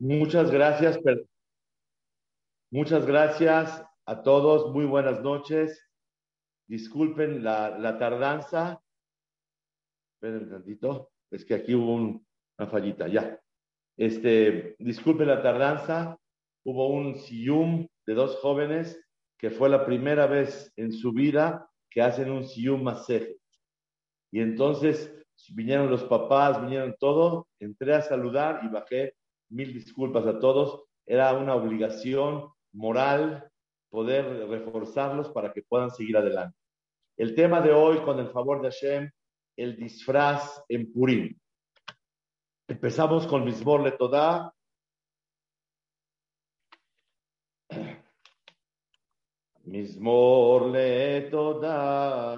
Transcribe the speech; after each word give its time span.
Muchas 0.00 0.50
gracias. 0.50 0.98
Muchas 2.70 3.04
gracias 3.04 3.84
a 4.06 4.22
todos. 4.22 4.72
Muy 4.72 4.86
buenas 4.86 5.20
noches. 5.20 5.86
Disculpen 6.66 7.44
la, 7.44 7.98
tardanza. 7.98 8.82
Esperen 10.14 10.44
un 10.44 10.50
tantito. 10.52 11.10
Es 11.30 11.44
que 11.44 11.52
aquí 11.52 11.74
hubo 11.74 11.96
una 11.96 12.66
fallita. 12.70 13.08
Ya. 13.08 13.38
Este, 13.98 14.74
disculpen 14.78 15.28
la 15.28 15.42
tardanza. 15.42 16.16
Hubo 16.64 16.88
un 16.88 17.16
siyum 17.16 17.86
de 18.06 18.14
dos 18.14 18.36
jóvenes 18.36 18.98
que 19.36 19.50
fue 19.50 19.68
la 19.68 19.84
primera 19.84 20.26
vez 20.26 20.72
en 20.76 20.92
su 20.94 21.12
vida 21.12 21.70
que 21.90 22.00
hacen 22.00 22.30
un 22.30 22.46
siyum 22.46 22.82
maseje. 22.82 23.36
Y 24.32 24.40
entonces 24.40 25.14
vinieron 25.54 25.90
los 25.90 26.04
papás, 26.04 26.58
vinieron 26.62 26.96
todo. 26.98 27.48
Entré 27.58 27.92
a 27.92 28.00
saludar 28.00 28.60
y 28.64 28.68
bajé 28.68 29.19
mil 29.50 29.72
disculpas 29.72 30.26
a 30.26 30.38
todos. 30.38 30.84
Era 31.06 31.32
una 31.34 31.54
obligación 31.54 32.48
moral 32.72 33.50
poder 33.90 34.48
reforzarlos 34.48 35.28
para 35.30 35.52
que 35.52 35.62
puedan 35.62 35.90
seguir 35.90 36.16
adelante. 36.16 36.56
El 37.16 37.34
tema 37.34 37.60
de 37.60 37.72
hoy, 37.72 37.98
con 37.98 38.18
el 38.18 38.30
favor 38.30 38.62
de 38.62 38.70
Hashem, 38.70 39.10
el 39.56 39.76
disfraz 39.76 40.62
en 40.68 40.92
Purim. 40.92 41.36
Empezamos 42.68 43.26
con 43.26 43.44
Mismor 43.44 43.82
Le 43.82 43.92
Todá. 43.92 44.54
Mismor 49.64 50.66
Le 50.68 51.22
Todá. 51.30 52.36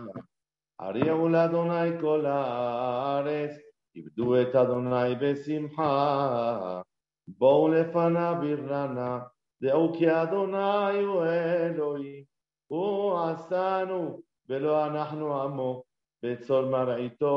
Ariel 0.79 1.34
Adonai 1.34 1.98
Colares. 1.98 3.62
Ibdu 3.95 4.37
et 4.37 4.55
Adonai 4.55 5.15
Besimha. 5.17 6.83
בואו 7.27 7.67
לפניו 7.67 8.36
ברננה, 8.41 9.20
דעו 9.62 9.94
כי 9.98 10.12
אדוני 10.12 11.04
הוא 11.04 11.26
אלוהי, 11.26 12.25
הוא 12.67 13.20
עשנו 13.20 14.22
ולא 14.50 14.88
אנחנו 14.88 15.42
עמו, 15.42 15.83
בצור 16.23 16.66
מרעיתו. 16.66 17.28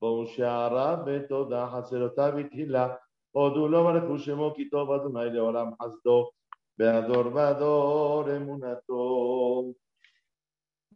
בואו 0.00 0.26
שעריו 0.26 0.98
בתודה, 1.06 1.68
חסרותיו 1.72 2.32
בתהילה, 2.38 2.94
הודו 3.30 3.68
לו 3.68 3.84
ברכו 3.84 4.18
שמו 4.18 4.54
כי 4.56 4.68
טוב 4.68 4.90
אדוני 4.90 5.30
לעולם 5.30 5.70
חסדו, 5.82 6.30
והדור 6.78 7.34
והדור 7.34 8.36
אמונתו. 8.36 9.72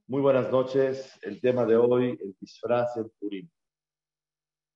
Muy 0.08 0.20
buenas 0.20 0.50
noches. 0.50 1.18
El 1.22 1.40
tema 1.40 1.64
de 1.64 1.76
hoy, 1.76 2.18
el 2.20 2.36
disfraz 2.38 2.96
en 2.98 3.08
Purim. 3.18 3.48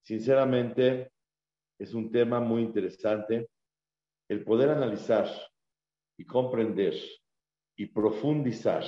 Sinceramente, 0.02 1.09
es 1.81 1.95
un 1.95 2.11
tema 2.11 2.39
muy 2.39 2.61
interesante. 2.61 3.49
El 4.29 4.43
poder 4.43 4.69
analizar 4.69 5.27
y 6.15 6.23
comprender 6.25 6.93
y 7.75 7.87
profundizar 7.87 8.83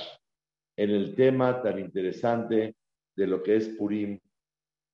en 0.78 0.92
el 0.92 1.16
tema 1.16 1.60
tan 1.64 1.80
interesante 1.80 2.76
de 3.16 3.28
lo 3.28 3.42
que 3.42 3.56
es 3.56 3.70
Purim, 3.70 4.20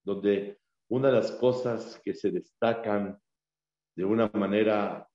donde 0.05 0.59
una 0.89 1.09
de 1.09 1.15
las 1.15 1.31
cosas 1.33 2.01
que 2.01 2.13
se 2.13 2.31
destacan 2.31 3.19
de 3.97 4.05
una 4.05 4.29
manera 4.33 5.05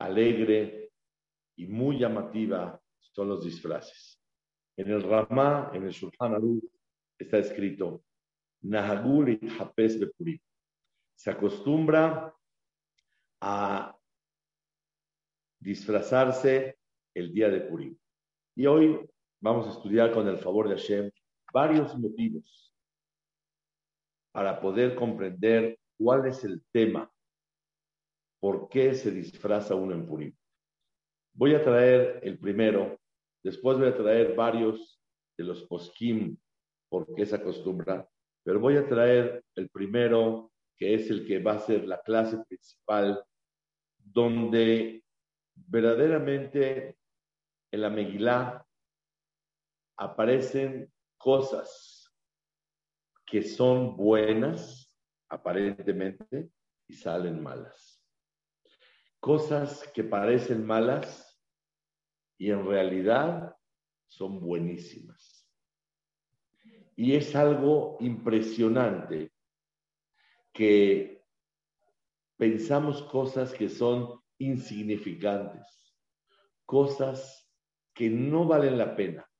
alegre 0.00 0.90
y 1.58 1.66
muy 1.66 1.98
llamativa 1.98 2.80
son 2.98 3.28
los 3.28 3.44
disfraces. 3.44 4.18
En 4.78 4.90
el 4.90 5.02
Ramá, 5.02 5.70
en 5.74 5.82
el 5.82 5.90
Shulchan 5.90 6.34
Aruch, 6.34 6.64
está 7.18 7.38
escrito, 7.38 8.02
Nahagul 8.62 9.38
Purim 10.16 10.38
se 11.16 11.30
acostumbra 11.30 12.34
a 13.40 13.96
disfrazarse 15.58 16.78
el 17.14 17.32
día 17.32 17.48
de 17.48 17.62
Purim. 17.62 17.96
Y 18.54 18.66
hoy 18.66 19.00
vamos 19.40 19.66
a 19.66 19.70
estudiar 19.70 20.12
con 20.12 20.28
el 20.28 20.38
favor 20.38 20.68
de 20.68 20.76
Hashem 20.76 21.10
varios 21.52 21.96
motivos 21.98 22.74
para 24.32 24.60
poder 24.60 24.94
comprender 24.94 25.78
cuál 25.98 26.26
es 26.26 26.44
el 26.44 26.62
tema, 26.70 27.10
por 28.38 28.68
qué 28.68 28.94
se 28.94 29.10
disfraza 29.10 29.74
uno 29.74 29.94
en 29.94 30.06
Purim. 30.06 30.36
Voy 31.32 31.54
a 31.54 31.64
traer 31.64 32.20
el 32.22 32.38
primero, 32.38 32.98
después 33.42 33.78
voy 33.78 33.88
a 33.88 33.96
traer 33.96 34.34
varios 34.34 35.00
de 35.38 35.44
los 35.44 35.62
poskim, 35.64 36.36
por 36.90 37.14
qué 37.14 37.24
se 37.24 37.36
acostumbra, 37.36 38.06
pero 38.44 38.60
voy 38.60 38.76
a 38.76 38.86
traer 38.86 39.42
el 39.54 39.68
primero 39.70 40.52
que 40.76 40.94
es 40.94 41.10
el 41.10 41.26
que 41.26 41.38
va 41.38 41.54
a 41.54 41.60
ser 41.60 41.84
la 41.86 42.00
clase 42.02 42.38
principal, 42.44 43.24
donde 43.98 45.04
verdaderamente 45.54 46.98
en 47.70 47.80
la 47.80 47.90
Megilá 47.90 48.66
aparecen 49.96 50.92
cosas 51.16 52.12
que 53.24 53.42
son 53.42 53.96
buenas, 53.96 54.94
aparentemente, 55.28 56.50
y 56.86 56.94
salen 56.94 57.42
malas. 57.42 58.00
Cosas 59.18 59.90
que 59.92 60.04
parecen 60.04 60.64
malas 60.64 61.42
y 62.38 62.50
en 62.50 62.64
realidad 62.64 63.56
son 64.06 64.40
buenísimas. 64.40 65.48
Y 66.94 67.16
es 67.16 67.34
algo 67.34 67.96
impresionante 68.00 69.32
que 70.56 71.22
pensamos 72.38 73.02
cosas 73.02 73.52
que 73.52 73.68
son 73.68 74.22
insignificantes, 74.38 75.94
cosas 76.64 77.46
que 77.92 78.08
no 78.08 78.46
valen 78.46 78.78
la 78.78 78.96
pena 78.96 79.30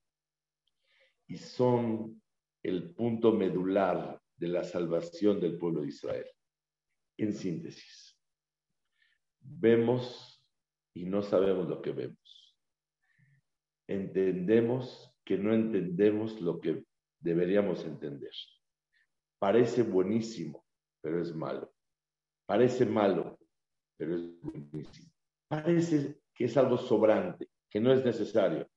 y 1.25 1.37
son 1.37 2.21
el 2.61 2.93
punto 2.93 3.31
medular 3.33 4.21
de 4.35 4.47
la 4.47 4.63
salvación 4.63 5.39
del 5.39 5.57
pueblo 5.57 5.81
de 5.81 5.87
Israel. 5.87 6.27
En 7.17 7.33
síntesis, 7.33 8.15
vemos 9.39 10.45
y 10.93 11.05
no 11.05 11.23
sabemos 11.23 11.67
lo 11.67 11.81
que 11.81 11.93
vemos. 11.93 12.55
Entendemos 13.87 15.11
que 15.25 15.39
no 15.39 15.51
entendemos 15.51 16.39
lo 16.41 16.59
que 16.59 16.85
deberíamos 17.19 17.83
entender. 17.85 18.33
Parece 19.39 19.81
buenísimo, 19.81 20.66
pero 21.07 21.21
es 21.21 21.33
malo. 21.33 21.73
Parece 22.45 22.85
malo, 22.85 23.39
pero 23.95 24.17
es 24.17 24.41
buenísimo. 24.41 25.09
Parece 25.47 26.19
que 26.35 26.43
es 26.43 26.57
algo 26.57 26.77
sobrante, 26.77 27.49
que 27.69 27.79
no 27.79 27.93
es 27.93 28.03
necesario. 28.03 28.69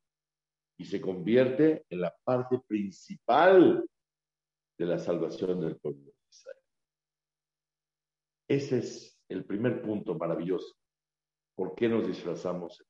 Y 0.79 0.85
se 0.85 1.01
convierte 1.01 1.85
en 1.91 2.03
la 2.03 2.15
parte 2.23 2.61
principal 2.69 3.85
de 4.79 4.87
la 4.87 4.97
salvación 4.97 5.61
del 5.61 5.77
pueblo 5.81 6.05
de 6.05 6.15
Israel. 6.31 6.63
Ese 8.47 8.79
es 8.79 9.21
el 9.29 9.45
primer 9.45 9.83
punto 9.83 10.15
maravilloso. 10.15 10.77
¿Por 11.57 11.75
qué 11.75 11.89
nos 11.89 12.07
disfrazamos 12.07 12.81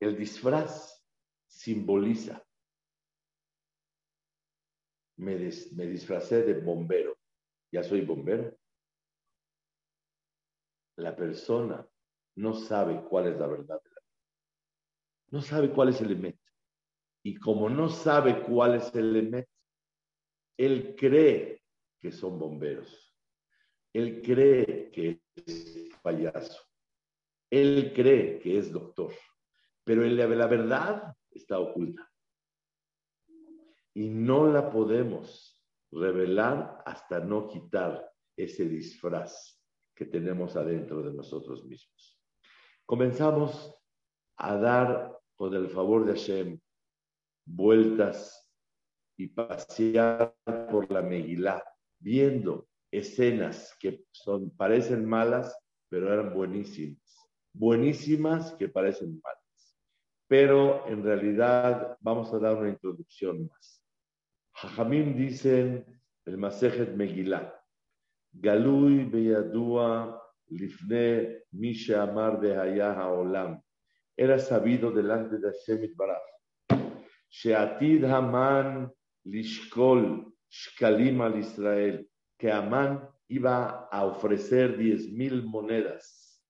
El 0.00 0.16
disfraz 0.16 1.04
simboliza 1.46 2.42
me, 5.16 5.36
disfracé 5.36 6.42
de 6.42 6.54
bombero. 6.54 7.16
Ya 7.72 7.82
soy 7.82 8.02
bombero. 8.02 8.56
La 10.96 11.14
persona 11.14 11.86
no 12.36 12.54
sabe 12.54 13.02
cuál 13.08 13.28
es 13.28 13.38
la 13.38 13.46
verdad 13.46 13.80
de 13.82 13.90
la 13.90 14.00
vida. 14.00 14.22
No 15.30 15.42
sabe 15.42 15.70
cuál 15.70 15.88
es 15.88 16.00
el 16.00 16.12
emet. 16.12 16.38
Y 17.22 17.36
como 17.36 17.68
no 17.68 17.88
sabe 17.88 18.42
cuál 18.42 18.76
es 18.76 18.94
el 18.94 19.16
emet, 19.16 19.48
él 20.56 20.94
cree 20.96 21.62
que 22.00 22.12
son 22.12 22.38
bomberos. 22.38 23.12
Él 23.92 24.22
cree 24.22 24.90
que 24.90 25.22
es 25.34 25.90
payaso. 26.02 26.62
Él 27.50 27.92
cree 27.94 28.38
que 28.40 28.58
es 28.58 28.72
doctor. 28.72 29.12
Pero 29.84 30.02
la 30.04 30.26
verdad 30.26 31.16
está 31.30 31.58
oculta 31.58 32.13
y 33.94 34.08
no 34.08 34.50
la 34.50 34.70
podemos 34.70 35.64
revelar 35.92 36.82
hasta 36.84 37.20
no 37.20 37.46
quitar 37.46 38.10
ese 38.36 38.68
disfraz 38.68 39.60
que 39.94 40.06
tenemos 40.06 40.56
adentro 40.56 41.02
de 41.02 41.12
nosotros 41.12 41.64
mismos. 41.64 42.20
Comenzamos 42.84 43.72
a 44.36 44.56
dar, 44.56 45.18
con 45.36 45.54
el 45.54 45.68
favor 45.68 46.04
de 46.04 46.12
Hashem, 46.12 46.60
vueltas 47.46 48.50
y 49.16 49.28
pasear 49.28 50.34
por 50.70 50.90
la 50.90 51.02
Megilá, 51.02 51.62
viendo 52.00 52.68
escenas 52.90 53.76
que 53.78 54.04
son, 54.10 54.50
parecen 54.56 55.04
malas, 55.04 55.56
pero 55.88 56.12
eran 56.12 56.34
buenísimas. 56.34 57.30
Buenísimas 57.52 58.52
que 58.54 58.68
parecen 58.68 59.20
malas. 59.22 59.76
Pero 60.26 60.86
en 60.88 61.04
realidad 61.04 61.96
vamos 62.00 62.32
a 62.32 62.38
dar 62.38 62.56
una 62.56 62.70
introducción 62.70 63.46
más. 63.46 63.83
Jajamim 64.54 65.16
dicen 65.16 65.84
el 66.26 66.36
Masejet 66.36 66.96
Megillah, 66.96 67.52
Galui 68.32 69.04
beyadua 69.04 70.20
lifne 70.50 71.42
misha 71.52 72.02
amar 72.02 72.40
behaya 72.40 73.08
olam. 73.08 73.60
Era 74.16 74.38
sabido 74.38 74.90
delante 74.90 75.38
de 75.38 75.48
Hashem 75.50 75.94
Baraj. 75.96 76.22
Sheatid 77.30 78.04
Haman 78.04 78.90
lishkol 79.26 80.32
shkalim 80.50 81.20
al 81.20 81.38
Israel. 81.38 82.06
Que 82.38 82.50
Amán 82.50 83.08
iba 83.28 83.88
a 83.90 84.04
ofrecer 84.04 84.76
diez 84.76 85.10
mil 85.12 85.44
monedas. 85.44 86.42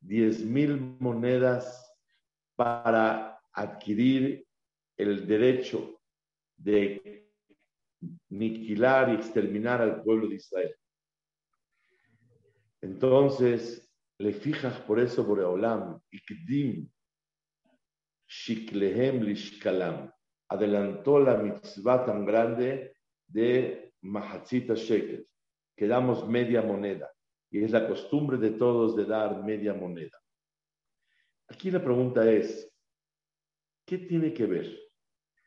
Diez 0.00 0.44
mil 0.44 0.78
monedas 1.00 1.64
para 2.56 3.38
adquirir 3.52 4.46
el 4.96 5.26
derecho 5.26 6.00
de 6.56 7.31
aniquilar 8.30 9.10
y 9.10 9.14
exterminar 9.14 9.80
al 9.80 10.02
pueblo 10.02 10.28
de 10.28 10.36
Israel. 10.36 10.74
Entonces, 12.80 13.88
le 14.18 14.32
fijas 14.32 14.78
por 14.80 14.98
eso 14.98 15.24
Boreolam, 15.24 16.00
Ikdim, 16.10 16.88
Shiklehem 18.26 19.22
Lishkalam, 19.22 20.10
adelantó 20.48 21.20
la 21.20 21.36
mitzvah 21.36 22.04
tan 22.04 22.24
grande 22.24 22.96
de 23.26 23.92
Mahatzita 24.02 24.74
Shekel, 24.74 25.26
que 25.76 25.86
damos 25.86 26.28
media 26.28 26.62
moneda, 26.62 27.10
y 27.50 27.62
es 27.62 27.70
la 27.70 27.86
costumbre 27.86 28.38
de 28.38 28.50
todos 28.52 28.96
de 28.96 29.04
dar 29.04 29.42
media 29.44 29.74
moneda. 29.74 30.18
Aquí 31.48 31.70
la 31.70 31.82
pregunta 31.82 32.30
es, 32.30 32.70
¿qué 33.84 33.98
tiene 33.98 34.32
que 34.32 34.46
ver 34.46 34.78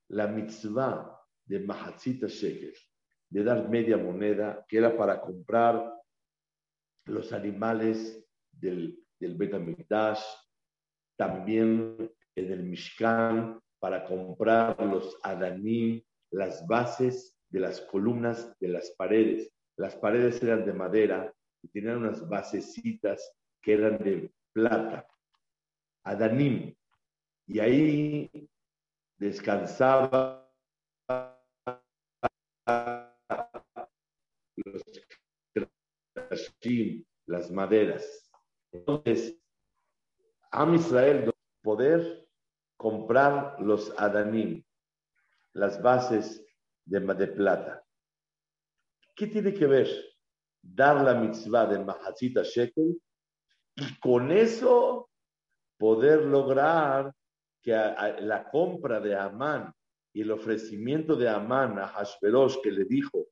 la 0.09 0.27
mitzvah 0.27 1.14
de 1.45 1.59
Mahatzita 1.59 2.27
Shekel, 2.27 2.73
de 3.29 3.43
dar 3.43 3.69
media 3.69 3.97
moneda, 3.97 4.65
que 4.67 4.77
era 4.77 4.95
para 4.95 5.21
comprar 5.21 5.93
los 7.05 7.31
animales 7.33 8.25
del, 8.51 8.99
del 9.19 9.35
Betamikdash, 9.35 10.23
también 11.17 12.11
en 12.35 12.51
el 12.51 12.63
Mishkan, 12.63 13.59
para 13.79 14.05
comprar 14.05 14.81
los 14.83 15.17
Adanim, 15.21 16.01
las 16.31 16.65
bases 16.67 17.37
de 17.49 17.59
las 17.59 17.81
columnas 17.81 18.57
de 18.59 18.69
las 18.69 18.91
paredes. 18.97 19.51
Las 19.77 19.95
paredes 19.95 20.41
eran 20.41 20.65
de 20.65 20.73
madera 20.73 21.33
y 21.61 21.67
tenían 21.69 21.97
unas 21.97 22.27
basecitas 22.27 23.31
que 23.61 23.73
eran 23.73 23.97
de 23.99 24.31
plata. 24.53 25.07
Adanim. 26.03 26.75
Y 27.47 27.59
ahí 27.59 28.49
descansaba 29.17 30.44
las 37.25 37.51
maderas. 37.51 38.29
Entonces, 38.71 39.37
a 40.51 40.73
Israel 40.73 41.31
poder 41.61 42.27
comprar 42.77 43.57
los 43.59 43.93
adanim, 43.97 44.63
las 45.53 45.81
bases 45.81 46.45
de, 46.85 47.01
plata. 47.27 47.83
¿Qué 49.15 49.27
tiene 49.27 49.53
que 49.53 49.65
ver 49.65 49.87
dar 50.61 51.01
la 51.01 51.13
mitzvah 51.13 51.65
de 51.67 51.79
Mahazita 51.79 52.43
Shekel 52.43 52.99
y 53.75 53.99
con 53.99 54.31
eso 54.31 55.09
poder 55.77 56.23
lograr 56.23 57.13
que 57.61 57.73
la 57.73 58.49
compra 58.49 58.99
de 58.99 59.15
Amán 59.15 59.73
y 60.13 60.21
el 60.21 60.31
ofrecimiento 60.31 61.15
de 61.15 61.27
Amán 61.27 61.77
a 61.79 61.87
Hashverosh 61.87 62.61
que 62.61 62.71
le 62.71 62.85
dijo, 62.85 63.27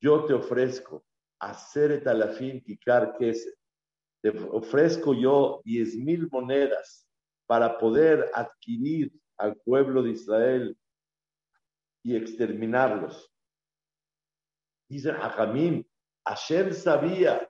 yo 0.00 0.24
te 0.24 0.34
ofrezco 0.34 1.04
hacer 1.40 2.06
alafim 2.06 2.60
kikar 2.60 3.16
te 3.18 4.30
ofrezco 4.50 5.14
yo 5.14 5.62
diez 5.64 5.96
mil 5.96 6.28
monedas 6.30 7.08
para 7.46 7.78
poder 7.78 8.30
adquirir 8.34 9.12
al 9.38 9.56
pueblo 9.56 10.02
de 10.02 10.10
Israel 10.10 10.78
y 12.02 12.14
exterminarlos. 12.14 13.32
Dice 14.88 15.10
Hajamim, 15.10 15.84
Hashem 16.26 16.72
sabía 16.72 17.48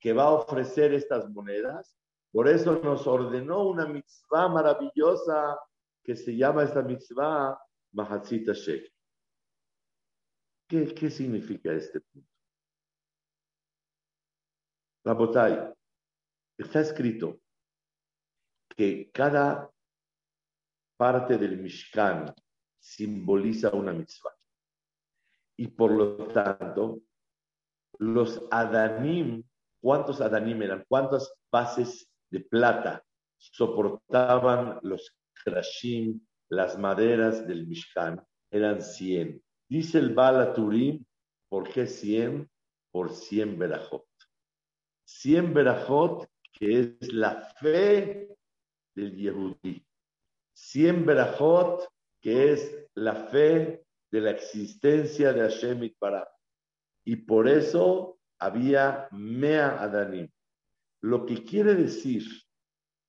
que 0.00 0.12
va 0.12 0.24
a 0.24 0.32
ofrecer 0.32 0.92
estas 0.92 1.28
monedas, 1.30 1.96
por 2.32 2.48
eso 2.48 2.80
nos 2.82 3.06
ordenó 3.06 3.68
una 3.68 3.86
mitzvah 3.86 4.48
maravillosa 4.48 5.58
que 6.02 6.16
se 6.16 6.34
llama 6.34 6.64
esta 6.64 6.82
mitzvah 6.82 7.56
Mahatzita 7.92 8.52
Shek. 8.52 8.92
¿Qué, 10.66 10.92
¿Qué 10.94 11.10
significa 11.10 11.72
este 11.72 12.00
punto? 12.00 12.31
Rabotai, 15.04 15.72
está 16.56 16.80
escrito 16.80 17.40
que 18.76 19.10
cada 19.10 19.68
parte 20.96 21.36
del 21.38 21.58
Mishkan 21.58 22.32
simboliza 22.78 23.70
una 23.70 23.92
mitzvah. 23.92 24.34
Y 25.56 25.66
por 25.68 25.90
lo 25.90 26.28
tanto, 26.28 27.00
los 27.98 28.42
Adanim, 28.50 29.42
¿cuántos 29.80 30.20
Adanim 30.20 30.62
eran? 30.62 30.84
¿Cuántas 30.88 31.34
bases 31.50 32.08
de 32.30 32.40
plata 32.40 33.04
soportaban 33.38 34.78
los 34.82 35.16
Krashim, 35.44 36.24
las 36.48 36.78
maderas 36.78 37.46
del 37.46 37.66
Mishkan? 37.66 38.24
Eran 38.50 38.80
100. 38.80 39.42
Dice 39.68 39.98
el 39.98 40.14
Balaturim, 40.14 41.04
¿por 41.48 41.68
qué 41.68 41.86
100? 41.86 42.48
Por 42.92 43.10
100 43.10 43.58
Berajot. 43.58 44.11
100 45.20 45.52
Berajot, 45.54 46.26
que 46.52 46.80
es 46.80 47.12
la 47.12 47.40
fe 47.60 48.28
del 48.94 49.14
Yehudí. 49.14 49.84
100 50.54 51.06
Berajot, 51.06 51.88
que 52.20 52.52
es 52.52 52.88
la 52.94 53.14
fe 53.14 53.84
de 54.10 54.20
la 54.20 54.30
existencia 54.30 55.32
de 55.32 55.40
Hashem 55.40 55.84
Itbaraj. 55.84 56.28
Y 57.04 57.16
por 57.16 57.48
eso 57.48 58.18
había 58.38 59.08
Mea 59.12 59.82
Adanim. 59.82 60.28
Lo 61.00 61.26
que 61.26 61.44
quiere 61.44 61.74
decir 61.74 62.24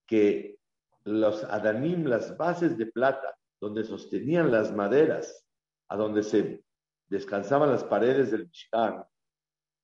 que 0.06 0.58
los 1.04 1.44
Adanim, 1.44 2.06
las 2.06 2.38
bases 2.38 2.78
de 2.78 2.88
plata, 2.88 3.36
donde 3.60 3.84
sostenían 3.84 4.52
las 4.52 4.74
maderas, 4.74 5.46
a 5.88 5.96
donde 5.96 6.24
se 6.24 6.64
descansaban 7.08 7.72
las 7.72 7.84
paredes 7.84 8.32
del 8.32 8.48
Mishkan, 8.48 9.04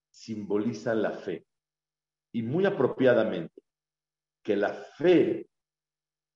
simbolizan 0.10 1.02
la 1.02 1.12
fe 1.12 1.49
y 2.32 2.42
muy 2.44 2.66
apropiadamente 2.66 3.62
que 4.44 4.56
la 4.56 4.74
fe 4.74 5.50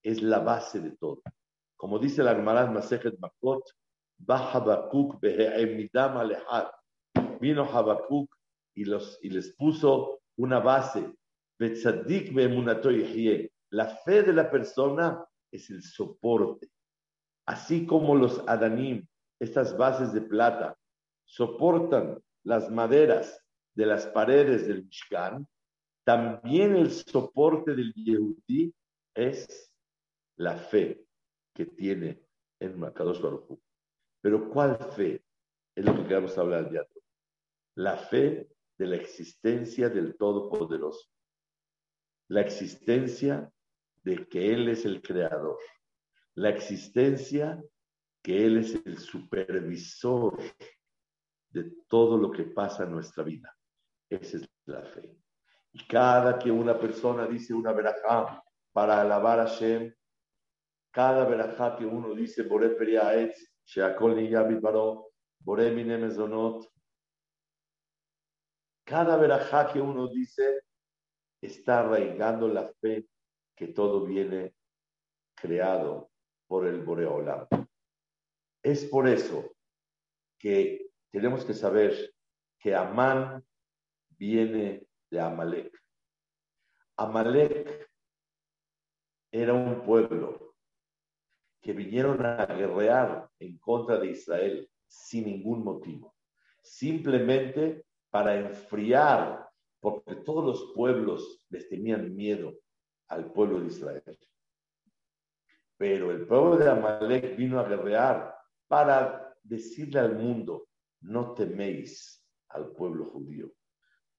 es 0.03 0.21
la 0.21 0.39
base 0.39 0.79
de 0.81 0.91
todo. 0.91 1.21
Como 1.77 1.99
dice 1.99 2.23
la 2.23 2.35
Gemara 2.35 2.69
Masejet 2.69 3.17
Makot, 3.19 3.63
Vino 7.39 7.63
Habakkuk 7.63 8.35
y, 8.75 8.85
los, 8.85 9.19
y 9.21 9.29
les 9.29 9.53
puso 9.55 10.21
una 10.37 10.59
base. 10.59 11.13
La 13.69 13.87
fe 13.87 14.23
de 14.23 14.33
la 14.33 14.49
persona 14.49 15.25
es 15.51 15.69
el 15.69 15.83
soporte. 15.83 16.69
Así 17.45 17.85
como 17.85 18.15
los 18.15 18.43
Adanim, 18.47 19.05
estas 19.39 19.77
bases 19.77 20.13
de 20.13 20.21
plata, 20.21 20.77
soportan 21.25 22.21
las 22.43 22.69
maderas 22.69 23.43
de 23.75 23.85
las 23.85 24.05
paredes 24.07 24.67
del 24.67 24.85
Mishkan, 24.85 25.47
también 26.03 26.75
el 26.75 26.91
soporte 26.91 27.75
del 27.75 27.93
Yehudí 27.93 28.73
es 29.13 29.71
la 30.37 30.57
fe 30.57 31.05
que 31.53 31.65
tiene 31.65 32.21
en 32.59 32.79
Makadosh 32.79 33.21
Baruj 33.21 33.59
Pero 34.21 34.49
¿cuál 34.49 34.77
fe? 34.95 35.23
Es 35.75 35.85
lo 35.85 35.95
que 35.95 36.07
queremos 36.07 36.37
hablar 36.37 36.69
de. 36.69 36.85
La 37.75 37.97
fe 37.97 38.49
de 38.77 38.87
la 38.87 38.95
existencia 38.95 39.89
del 39.89 40.15
Todopoderoso. 40.17 41.09
La 42.29 42.41
existencia 42.41 43.51
de 44.03 44.27
que 44.27 44.53
Él 44.53 44.69
es 44.69 44.85
el 44.85 45.01
creador. 45.01 45.57
La 46.35 46.49
existencia 46.49 47.63
que 48.21 48.45
Él 48.45 48.57
es 48.57 48.75
el 48.85 48.97
supervisor 48.97 50.39
de 51.49 51.71
todo 51.87 52.17
lo 52.17 52.31
que 52.31 52.43
pasa 52.43 52.83
en 52.83 52.91
nuestra 52.91 53.23
vida. 53.23 53.55
Esa 54.09 54.37
es 54.37 54.49
la 54.65 54.83
fe. 54.83 55.22
Y 55.73 55.85
cada 55.87 56.37
que 56.37 56.51
una 56.51 56.79
persona 56.79 57.25
dice 57.25 57.53
una 57.53 57.73
verajá 57.73 58.43
para 58.71 59.01
alabar 59.01 59.39
a 59.39 59.47
Hashem, 59.47 59.93
cada 60.91 61.25
verajá 61.25 61.75
que 61.75 61.85
uno 61.85 62.13
dice, 62.13 62.43
Bore 62.43 62.69
Periaetz, 62.69 63.51
Sheakol 63.65 64.15
Niyabit 64.15 64.61
Baro, 64.61 65.11
Bore 65.39 65.71
Mezonot, 65.71 66.71
cada 68.85 69.17
verajá 69.17 69.71
que 69.71 69.81
uno 69.81 70.07
dice 70.07 70.61
está 71.41 71.79
arraigando 71.79 72.47
la 72.47 72.71
fe 72.79 73.07
que 73.55 73.67
todo 73.67 74.05
viene 74.05 74.55
creado 75.35 76.11
por 76.47 76.67
el 76.67 76.83
Boreolam. 76.83 77.47
Es 78.61 78.85
por 78.85 79.07
eso 79.07 79.55
que 80.37 80.91
tenemos 81.11 81.43
que 81.43 81.53
saber 81.53 82.13
que 82.59 82.75
Amán 82.75 83.43
viene 84.09 84.87
de 85.13 85.21
Amalek. 85.21 85.79
Amalek 86.97 87.87
era 89.31 89.53
un 89.53 89.85
pueblo 89.85 90.55
que 91.61 91.71
vinieron 91.71 92.25
a 92.25 92.47
guerrear 92.47 93.29
en 93.39 93.59
contra 93.59 93.99
de 93.99 94.07
Israel 94.09 94.67
sin 94.87 95.25
ningún 95.25 95.63
motivo, 95.63 96.15
simplemente 96.61 97.85
para 98.09 98.35
enfriar, 98.35 99.47
porque 99.79 100.15
todos 100.15 100.45
los 100.45 100.73
pueblos 100.73 101.45
les 101.49 101.69
tenían 101.69 102.15
miedo 102.15 102.51
al 103.07 103.31
pueblo 103.31 103.59
de 103.59 103.67
Israel. 103.67 104.19
Pero 105.77 106.11
el 106.11 106.25
pueblo 106.25 106.57
de 106.57 106.69
Amalek 106.71 107.35
vino 107.35 107.59
a 107.59 107.67
guerrear 107.67 108.35
para 108.67 109.35
decirle 109.43 109.99
al 109.99 110.15
mundo, 110.15 110.69
no 111.01 111.33
teméis 111.33 112.25
al 112.49 112.71
pueblo 112.71 113.05
judío, 113.05 113.51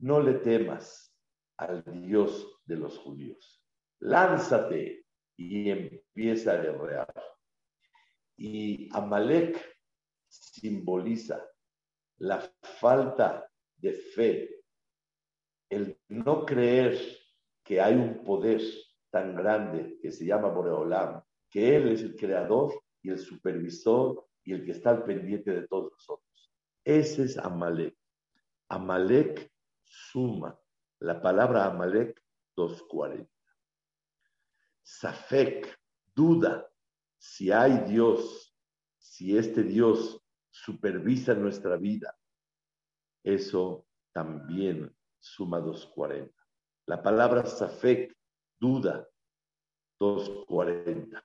no 0.05 0.21
le 0.21 0.35
temas 0.35 1.17
al 1.57 1.83
Dios 2.03 2.61
de 2.67 2.77
los 2.77 2.99
judíos, 2.99 3.65
lánzate 4.01 5.07
y 5.35 5.71
empieza 5.71 6.53
a 6.53 6.63
guerrear. 6.63 7.15
Y 8.37 8.95
Amalek 8.95 9.59
simboliza 10.29 11.43
la 12.19 12.39
falta 12.61 13.51
de 13.79 13.93
fe, 13.95 14.63
el 15.71 15.99
no 16.09 16.45
creer 16.45 16.99
que 17.65 17.81
hay 17.81 17.95
un 17.95 18.23
poder 18.25 18.61
tan 19.11 19.35
grande 19.35 19.99
que 20.03 20.13
se 20.13 20.27
llama 20.27 20.49
Boreolam, 20.49 21.23
que 21.49 21.77
Él 21.77 21.89
es 21.89 22.03
el 22.03 22.15
creador 22.15 22.79
y 23.01 23.09
el 23.09 23.19
supervisor 23.19 24.27
y 24.43 24.53
el 24.53 24.67
que 24.67 24.73
está 24.73 24.91
al 24.91 25.05
pendiente 25.05 25.51
de 25.51 25.67
todos 25.67 25.93
nosotros. 25.93 26.53
Ese 26.85 27.23
es 27.23 27.39
Amalek. 27.39 27.97
Amalek 28.69 29.54
suma. 30.15 30.57
La 31.01 31.21
palabra 31.21 31.67
Amalek 31.67 32.23
240. 32.57 33.29
Safek, 34.85 35.67
duda 36.15 36.71
si 37.19 37.51
hay 37.51 37.79
Dios, 37.89 38.55
si 38.97 39.37
este 39.37 39.65
Dios 39.65 40.23
supervisa 40.51 41.35
nuestra 41.35 41.77
vida. 41.77 42.17
Eso 43.25 43.87
también 44.13 44.95
suma 45.19 45.59
240. 45.59 46.33
La 46.87 47.03
palabra 47.03 47.45
Safek, 47.45 48.17
duda, 48.61 49.09
240. 49.99 51.25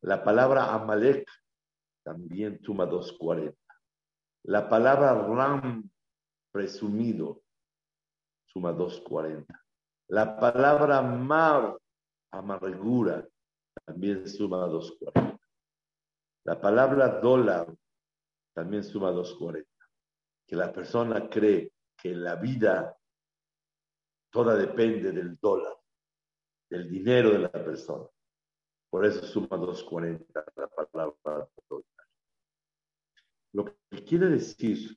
La 0.00 0.24
palabra 0.24 0.72
Amalek 0.72 1.28
también 2.02 2.58
suma 2.62 2.86
240. 2.86 3.54
La 4.44 4.68
palabra 4.68 5.12
Ram, 5.14 5.90
presumido, 6.52 7.43
suma 8.54 8.72
240. 8.72 9.64
La 10.08 10.38
palabra 10.38 11.02
Mar, 11.02 11.76
amargura, 12.30 13.26
también 13.84 14.28
suma 14.28 14.58
240. 14.66 15.40
La 16.44 16.60
palabra 16.60 17.20
dólar 17.20 17.74
también 18.54 18.84
suma 18.84 19.10
240. 19.10 19.68
Que 20.46 20.56
la 20.56 20.72
persona 20.72 21.28
cree 21.28 21.72
que 21.96 22.14
la 22.14 22.36
vida 22.36 22.96
toda 24.30 24.54
depende 24.56 25.10
del 25.10 25.36
dólar, 25.36 25.74
del 26.70 26.88
dinero 26.88 27.30
de 27.30 27.38
la 27.40 27.50
persona. 27.50 28.06
Por 28.90 29.04
eso 29.04 29.26
suma 29.26 29.56
240 29.56 30.44
la 30.56 30.68
palabra 30.68 31.48
dólar. 31.68 32.06
Lo 33.52 33.64
que 33.64 34.04
quiere 34.04 34.28
decir 34.28 34.96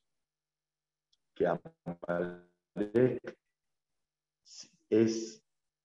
que 1.34 1.48
Amalek 1.48 3.38
es 4.90 5.44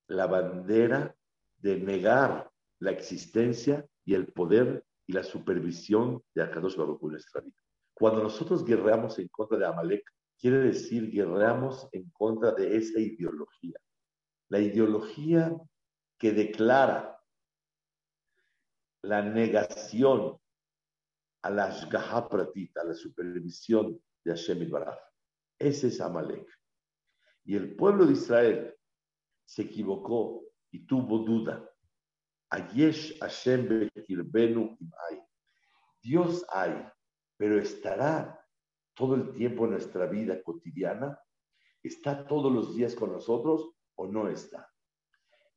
la 0.09 0.27
bandera 0.27 1.17
de 1.59 1.79
negar 1.79 2.51
la 2.81 2.91
existencia 2.91 3.87
y 4.05 4.15
el 4.15 4.33
poder 4.33 4.85
y 5.07 5.13
la 5.13 5.23
supervisión 5.23 6.23
de 6.35 6.43
Akadosh 6.43 6.77
Baruch 6.77 7.03
en 7.03 7.09
nuestra 7.11 7.41
vida. 7.41 7.57
Cuando 7.95 8.23
nosotros 8.23 8.65
guerreamos 8.65 9.19
en 9.19 9.29
contra 9.29 9.59
de 9.59 9.67
Amalek, 9.67 10.05
quiere 10.39 10.59
decir 10.59 11.11
guerreamos 11.11 11.89
en 11.93 12.11
contra 12.11 12.53
de 12.53 12.77
esa 12.77 12.99
ideología. 12.99 13.79
La 14.49 14.59
ideología 14.59 15.57
que 16.19 16.33
declara 16.33 17.21
la 19.03 19.23
negación 19.23 20.39
a 21.43 21.51
la 21.51 21.65
a 21.65 22.85
la 22.85 22.95
supervisión 22.95 24.01
de 24.25 24.31
Hashem 24.31 24.71
Baraj. 24.71 24.99
Ese 25.59 25.89
es 25.89 26.01
Amalek. 26.01 26.47
Y 27.45 27.57
el 27.57 27.75
pueblo 27.75 28.07
de 28.07 28.13
Israel 28.13 28.77
se 29.53 29.63
equivocó 29.63 30.47
y 30.71 30.87
tuvo 30.87 31.19
duda. 31.19 31.69
Ayesh 32.49 33.19
Hashem 33.19 33.69
Bekirbenu 33.69 34.79
hay. 34.81 35.21
Dios 36.01 36.43
hay, 36.49 36.83
pero 37.37 37.59
estará 37.61 38.43
todo 38.95 39.15
el 39.15 39.31
tiempo 39.35 39.67
en 39.67 39.73
nuestra 39.73 40.07
vida 40.07 40.43
cotidiana. 40.43 41.21
¿Está 41.83 42.27
todos 42.27 42.51
los 42.51 42.75
días 42.75 42.95
con 42.95 43.13
nosotros 43.13 43.75
o 43.97 44.07
no 44.07 44.27
está? 44.27 44.71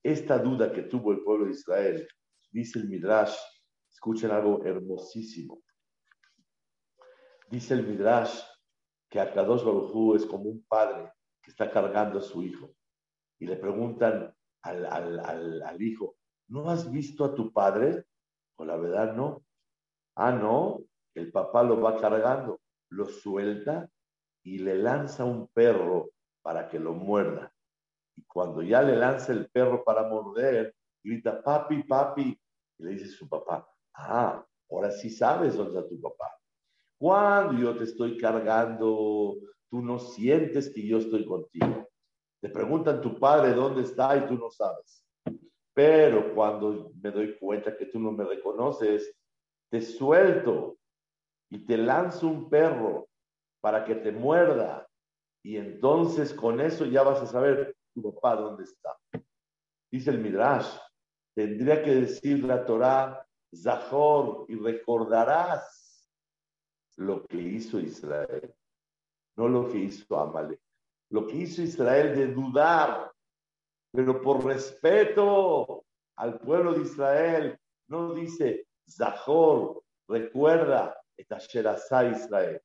Esta 0.04 0.40
duda 0.40 0.74
que 0.74 0.82
tuvo 0.82 1.14
el 1.14 1.24
pueblo 1.24 1.46
de 1.46 1.52
Israel, 1.52 2.06
dice 2.52 2.80
el 2.80 2.90
Midrash, 2.90 3.38
escuchen 3.90 4.32
algo 4.32 4.62
hermosísimo. 4.66 5.64
Dice 7.50 7.76
el 7.76 7.88
Midrash 7.88 8.42
que 9.10 9.22
Akadosh 9.22 9.64
Baruj 9.64 10.18
es 10.18 10.26
como 10.26 10.50
un 10.50 10.66
padre 10.66 11.14
que 11.42 11.52
está 11.52 11.72
cargando 11.72 12.20
a 12.20 12.22
su 12.22 12.44
hijo. 12.44 12.76
Y 13.40 13.46
le 13.46 13.58
preguntan 13.58 14.34
al, 14.62 14.86
al, 14.86 15.82
hijo, 15.82 16.16
¿no 16.48 16.70
has 16.70 16.92
visto 16.92 17.26
a 17.26 17.36
tu 17.36 17.52
padre? 17.52 18.06
Pues 18.56 18.68
la 18.68 18.78
verdad 18.78 19.14
no. 19.14 19.44
Ah, 20.16 20.32
no, 20.32 20.82
el 21.14 21.32
papá 21.32 21.64
lo 21.64 21.82
va 21.82 22.00
cargando, 22.00 22.62
lo 22.90 23.06
suelta 23.06 23.90
y 24.44 24.60
le 24.60 24.76
lanza 24.76 25.26
un 25.26 25.48
perro 25.48 26.12
para 26.42 26.70
que 26.70 26.80
lo 26.80 26.94
muerda. 26.94 27.52
Y 28.16 28.24
cuando 28.24 28.62
ya 28.62 28.82
le 28.82 28.96
lanza 28.96 29.34
el 29.34 29.50
perro 29.50 29.84
para 29.84 30.08
morder, 30.08 30.74
grita, 31.04 31.42
papi, 31.44 31.84
papi. 31.84 32.40
Y 32.78 32.84
le 32.84 32.92
dice 32.92 33.08
su 33.08 33.28
papá, 33.28 33.68
ah, 33.94 34.46
ahora 34.70 34.92
sí 34.92 35.10
sabes 35.10 35.56
dónde 35.56 35.80
está 35.80 35.90
tu 35.90 36.00
papá. 36.00 36.32
Cuando 36.98 37.62
yo 37.62 37.76
te 37.78 37.84
estoy 37.84 38.18
cargando, 38.18 39.36
tú 39.70 39.82
no 39.82 40.00
sientes 40.00 40.70
que 40.70 40.86
yo 40.88 40.98
estoy 40.98 41.26
contigo. 41.26 41.90
Te 42.46 42.52
preguntan 42.52 43.02
tu 43.02 43.18
padre 43.18 43.56
dónde 43.56 43.82
está 43.82 44.16
y 44.16 44.28
tú 44.28 44.36
no 44.36 44.52
sabes. 44.52 45.04
Pero 45.74 46.36
cuando 46.36 46.92
me 47.02 47.10
doy 47.10 47.36
cuenta 47.40 47.76
que 47.76 47.88
tú 47.88 48.00
no 48.00 48.12
me 48.12 48.24
reconoces, 48.24 49.18
te 49.72 49.82
suelto 49.82 50.78
y 51.50 51.66
te 51.66 51.76
lanzo 51.76 52.28
un 52.28 52.48
perro 52.48 53.08
para 53.62 53.84
que 53.84 53.96
te 53.96 54.12
muerda. 54.12 54.88
Y 55.42 55.58
entonces 55.58 56.36
con 56.36 56.62
eso 56.62 56.86
ya 56.86 57.02
vas 57.02 57.20
a 57.20 57.26
saber 57.26 57.76
tu 57.96 58.14
papá 58.14 58.36
dónde 58.36 58.66
está. 58.66 58.96
Dice 59.92 60.12
el 60.12 60.20
Midrash, 60.20 60.72
tendría 61.34 61.82
que 61.82 61.96
decir 61.96 62.44
la 62.44 62.64
Torah, 62.64 63.28
Zahor, 63.56 64.46
y 64.50 64.56
recordarás 64.56 66.08
lo 66.98 67.26
que 67.26 67.42
hizo 67.42 67.80
Israel, 67.80 68.54
no 69.36 69.48
lo 69.48 69.68
que 69.68 69.80
hizo 69.80 70.16
Amalek. 70.16 70.65
Lo 71.10 71.28
que 71.28 71.36
hizo 71.36 71.62
Israel 71.62 72.16
de 72.16 72.28
dudar, 72.28 73.12
pero 73.92 74.22
por 74.22 74.44
respeto 74.44 75.86
al 76.18 76.40
pueblo 76.40 76.74
de 76.74 76.82
Israel, 76.82 77.60
no 77.88 78.14
dice 78.14 78.68
Zahor, 78.90 79.84
recuerda, 80.08 80.98
Etasherasá 81.18 82.06
Israel, 82.10 82.62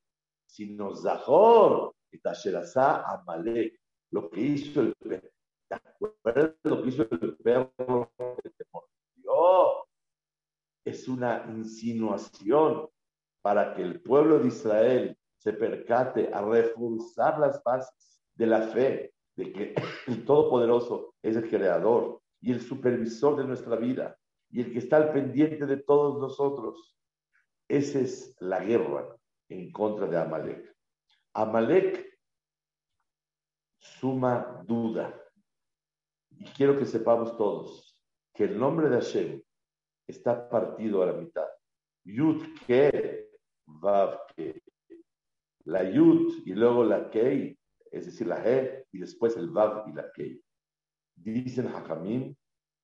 sino 0.46 0.94
Zahor, 0.94 1.94
Etasherasá 2.10 3.02
Amalek, 3.02 3.78
lo 4.10 4.28
que 4.28 4.40
hizo 4.40 4.80
el 4.80 4.94
perro. 4.96 5.28
lo 6.64 6.82
que 6.82 6.88
hizo 6.88 7.06
el 7.10 7.36
perro 7.36 8.12
que 8.42 8.50
te 8.50 8.64
mordió? 8.72 9.86
Es 10.84 11.06
una 11.06 11.44
insinuación 11.48 12.88
para 13.42 13.74
que 13.74 13.82
el 13.82 14.02
pueblo 14.02 14.38
de 14.40 14.48
Israel 14.48 15.16
se 15.38 15.52
percate 15.52 16.32
a 16.32 16.42
reforzar 16.42 17.38
las 17.38 17.62
bases 17.62 18.19
de 18.40 18.46
la 18.46 18.62
fe 18.68 19.12
de 19.36 19.52
que 19.52 19.74
el 20.06 20.24
Todopoderoso 20.24 21.14
es 21.22 21.36
el 21.36 21.48
creador 21.48 22.22
y 22.40 22.52
el 22.52 22.62
supervisor 22.62 23.36
de 23.36 23.44
nuestra 23.44 23.76
vida 23.76 24.16
y 24.48 24.62
el 24.62 24.72
que 24.72 24.78
está 24.78 24.96
al 24.96 25.12
pendiente 25.12 25.66
de 25.66 25.76
todos 25.76 26.18
nosotros. 26.18 26.96
Esa 27.68 28.00
es 28.00 28.34
la 28.40 28.64
guerra 28.64 29.14
en 29.50 29.70
contra 29.70 30.06
de 30.06 30.16
Amalek. 30.16 30.74
Amalek 31.34 32.18
suma 33.78 34.64
duda. 34.66 35.14
Y 36.30 36.46
quiero 36.46 36.78
que 36.78 36.86
sepamos 36.86 37.36
todos 37.36 38.02
que 38.34 38.44
el 38.44 38.58
nombre 38.58 38.88
de 38.88 38.96
Hashem 38.96 39.42
está 40.06 40.48
partido 40.48 41.02
a 41.02 41.06
la 41.06 41.12
mitad. 41.12 41.46
Yud 42.04 42.42
que 42.66 43.28
Vav 43.66 44.18
La 45.66 45.84
Yud 45.84 46.42
y 46.46 46.54
luego 46.54 46.82
la 46.82 47.10
Kei 47.10 47.59
es 47.90 48.06
decir, 48.06 48.26
la 48.26 48.42
He 48.44 48.86
y 48.92 48.98
después 48.98 49.36
el 49.36 49.50
Vav 49.50 49.88
y 49.88 49.92
la 49.92 50.10
Kei. 50.12 50.40
Dicen 51.16 51.66
Hajamim 51.68 52.34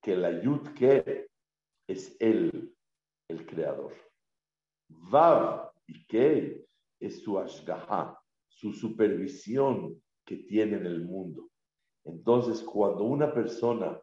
que 0.03 0.17
la 0.17 0.43
Yud 0.43 0.75
Ke 0.75 1.29
es 1.87 2.17
él, 2.21 2.75
el 3.29 3.47
creador. 3.47 3.93
Vav 4.89 5.73
y 5.87 6.05
Kei 6.07 6.65
es 7.01 7.23
su 7.23 7.39
ashgaha, 7.39 8.21
su 8.49 8.73
supervisión 8.73 10.03
que 10.25 10.37
tiene 10.39 10.77
en 10.79 10.87
el 10.87 11.05
mundo. 11.05 11.49
Entonces, 12.05 12.63
cuando 12.63 13.05
una 13.05 13.33
persona 13.33 14.01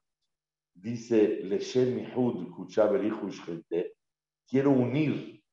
dice, 0.74 1.42
quiero 4.48 4.72
unir 4.72 5.44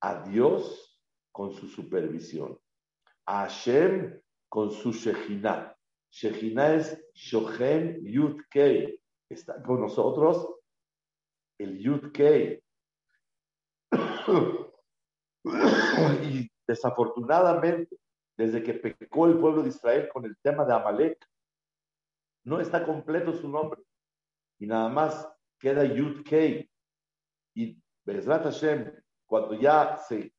a 0.00 0.22
Dios 0.28 1.00
con 1.32 1.52
su 1.52 1.68
supervisión, 1.68 2.58
a 3.26 3.42
Hashem 3.42 4.20
con 4.56 4.70
su 4.70 4.90
Shejina. 4.90 5.76
Shejina 6.10 6.76
es 6.76 6.98
Shochen 7.12 8.02
Yud 8.06 8.40
Kei. 8.48 8.98
Está 9.28 9.62
con 9.62 9.82
nosotros 9.82 10.48
el 11.58 11.78
Yud 11.78 12.10
Kei. 12.10 12.64
y 16.24 16.50
desafortunadamente, 16.66 17.98
desde 18.34 18.62
que 18.62 18.72
pecó 18.72 19.26
el 19.26 19.38
pueblo 19.38 19.62
de 19.62 19.68
Israel 19.68 20.08
con 20.10 20.24
el 20.24 20.34
tema 20.38 20.64
de 20.64 20.72
Amalek, 20.72 21.22
no 22.44 22.58
está 22.58 22.82
completo 22.82 23.34
su 23.34 23.50
nombre. 23.50 23.82
Y 24.58 24.66
nada 24.66 24.88
más 24.88 25.30
queda 25.58 25.84
Yud 25.84 26.24
Kei. 26.24 26.66
Y 27.54 27.78
Bezrat 28.06 28.44
Hashem, 28.44 28.90
cuando 29.26 29.52
ya 29.52 29.98
se 29.98 30.32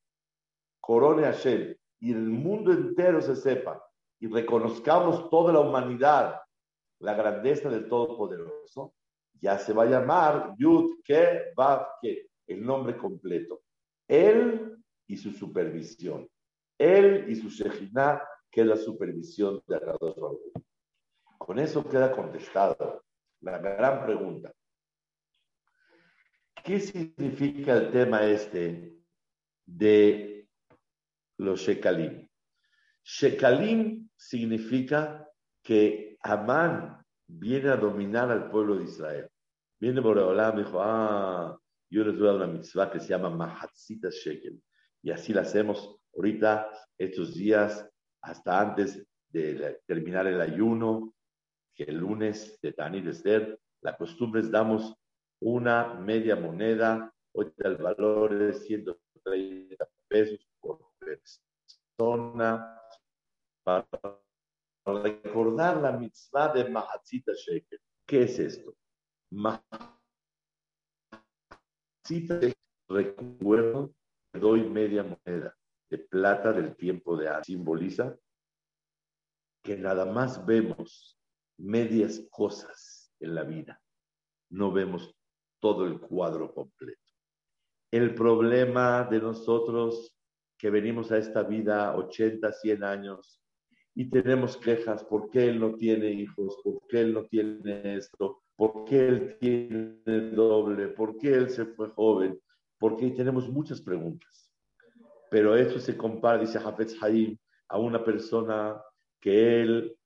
corone 0.81 1.21
Hashem 1.21 1.75
y 1.99 2.13
el 2.13 2.29
mundo 2.29 2.71
entero 2.71 3.21
se 3.21 3.35
sepa 3.35 3.86
y 4.19 4.27
reconozcamos 4.27 5.29
toda 5.29 5.53
la 5.53 5.59
humanidad 5.59 6.41
la 6.99 7.13
grandeza 7.13 7.69
del 7.69 7.87
Todopoderoso, 7.87 8.95
ya 9.39 9.57
se 9.59 9.73
va 9.73 9.83
a 9.83 9.87
llamar 9.87 10.53
Yud 10.57 11.01
Ke 11.03 11.51
Vav 11.55 11.99
Ke, 12.01 12.29
el 12.47 12.65
nombre 12.65 12.97
completo. 12.97 13.61
Él 14.07 14.77
y 15.05 15.17
su 15.17 15.31
supervisión. 15.31 16.27
Él 16.77 17.25
y 17.29 17.35
su 17.35 17.49
Shejina, 17.49 18.21
que 18.49 18.61
es 18.61 18.67
la 18.67 18.77
supervisión 18.77 19.61
de 19.67 19.75
Akadosh 19.75 20.15
Baruch. 20.15 20.53
Con 21.37 21.59
eso 21.59 21.87
queda 21.87 22.11
contestado 22.11 23.03
la 23.41 23.59
gran 23.59 24.03
pregunta. 24.03 24.51
¿Qué 26.63 26.79
significa 26.79 27.77
el 27.77 27.91
tema 27.91 28.25
este 28.25 28.97
de 29.65 30.49
los 31.37 31.61
Shekalim? 31.61 32.27
Shekalim 33.03 34.06
significa 34.17 35.29
que 35.63 36.17
Amán 36.21 37.05
viene 37.27 37.69
a 37.69 37.77
dominar 37.77 38.31
al 38.31 38.49
pueblo 38.49 38.77
de 38.77 38.85
Israel. 38.85 39.29
Viene 39.79 40.01
Boreolam 40.01 40.57
y 40.57 40.63
dijo, 40.63 40.81
ah, 40.81 41.57
yo 41.89 42.03
les 42.03 42.19
voy 42.19 42.35
una 42.35 42.47
mitzvah 42.47 42.91
que 42.91 42.99
se 42.99 43.09
llama 43.09 43.29
Mahatzita 43.29 44.09
Shekel. 44.09 44.61
Y 45.03 45.11
así 45.11 45.33
la 45.33 45.41
hacemos 45.41 45.97
ahorita, 46.15 46.69
estos 46.97 47.35
días, 47.35 47.87
hasta 48.21 48.59
antes 48.59 49.05
de 49.29 49.79
terminar 49.85 50.25
el 50.27 50.41
ayuno, 50.41 51.13
que 51.75 51.83
el 51.83 51.97
lunes 51.97 52.59
de 52.61 52.73
Tani 52.73 53.07
Esther, 53.07 53.59
la 53.81 53.95
costumbre 53.95 54.41
es 54.41 54.49
damos 54.49 54.95
una 55.39 55.93
media 55.93 56.35
moneda, 56.35 57.13
ahorita 57.35 57.67
el 57.67 57.77
valor 57.77 58.33
es 58.41 58.65
130 58.65 59.87
pesos 60.07 60.39
por 60.59 60.79
persona, 60.99 62.81
para 63.67 63.85
recordar 64.85 65.75
la 65.81 65.91
mitzvah 65.91 66.53
de 66.53 66.69
Mahatzita 66.69 67.33
Shekel. 67.33 67.81
¿Qué 68.05 68.23
es 68.23 68.39
esto? 68.39 68.73
Mahatzita 69.29 69.59
recuerdo 72.87 73.93
doy 74.31 74.69
media 74.69 75.03
moneda 75.03 75.53
de 75.89 75.97
plata 75.97 76.53
del 76.53 76.77
tiempo 76.77 77.17
de 77.17 77.27
A. 77.27 77.43
Simboliza 77.43 78.17
que 79.61 79.75
nada 79.75 80.05
más 80.05 80.45
vemos 80.45 81.19
medias 81.57 82.25
cosas 82.31 83.13
en 83.19 83.35
la 83.35 83.43
vida. 83.43 83.81
No 84.49 84.71
vemos 84.71 85.13
todo 85.59 85.85
el 85.85 85.99
cuadro 85.99 86.53
completo. 86.53 87.01
El 87.91 88.15
problema 88.15 89.03
de 89.03 89.19
nosotros 89.19 90.15
que 90.57 90.69
venimos 90.69 91.11
a 91.11 91.17
esta 91.17 91.43
vida 91.43 91.93
80, 91.97 92.53
100 92.53 92.83
años 92.85 93.41
y 93.99 94.09
tenemos 94.09 94.57
quejas, 94.57 95.03
¿por 95.03 95.29
qué 95.31 95.49
él 95.49 95.59
no 95.59 95.75
tiene 95.75 96.11
hijos? 96.11 96.57
¿Por 96.63 96.79
qué 96.87 97.01
él 97.01 97.13
no 97.13 97.23
tiene 97.25 97.95
esto? 97.95 98.43
¿Por 98.55 98.85
qué 98.85 99.07
él 99.07 99.37
tiene 99.39 100.31
doble? 100.31 100.89
¿Por 100.89 101.17
qué 101.17 101.33
él 101.33 101.49
se 101.49 101.65
fue 101.65 101.89
joven? 101.89 102.39
porque 102.79 103.09
tenemos 103.11 103.49
muchas 103.49 103.81
preguntas. 103.81 104.51
Pero 105.29 105.55
esto 105.55 105.79
se 105.79 105.97
compara, 105.97 106.37
dice 106.37 106.57
Hafez 106.57 107.01
Haim, 107.01 107.37
a 107.67 107.77
una 107.77 108.03
persona 108.03 108.81
que 109.19 109.61
él 109.61 109.97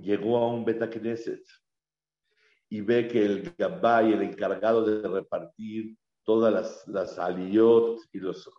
llegó 0.00 0.38
a 0.38 0.48
un 0.48 0.64
Beta 0.64 0.88
Knesset 0.88 1.44
y 2.68 2.80
ve 2.80 3.06
que 3.08 3.24
el 3.24 3.54
Gabay, 3.56 4.12
el 4.12 4.22
encargado 4.22 4.84
de 4.84 5.06
repartir 5.06 5.96
todas 6.24 6.52
las, 6.52 6.88
las 6.88 7.18
aliyot 7.18 8.00
y 8.12 8.18
los, 8.18 8.50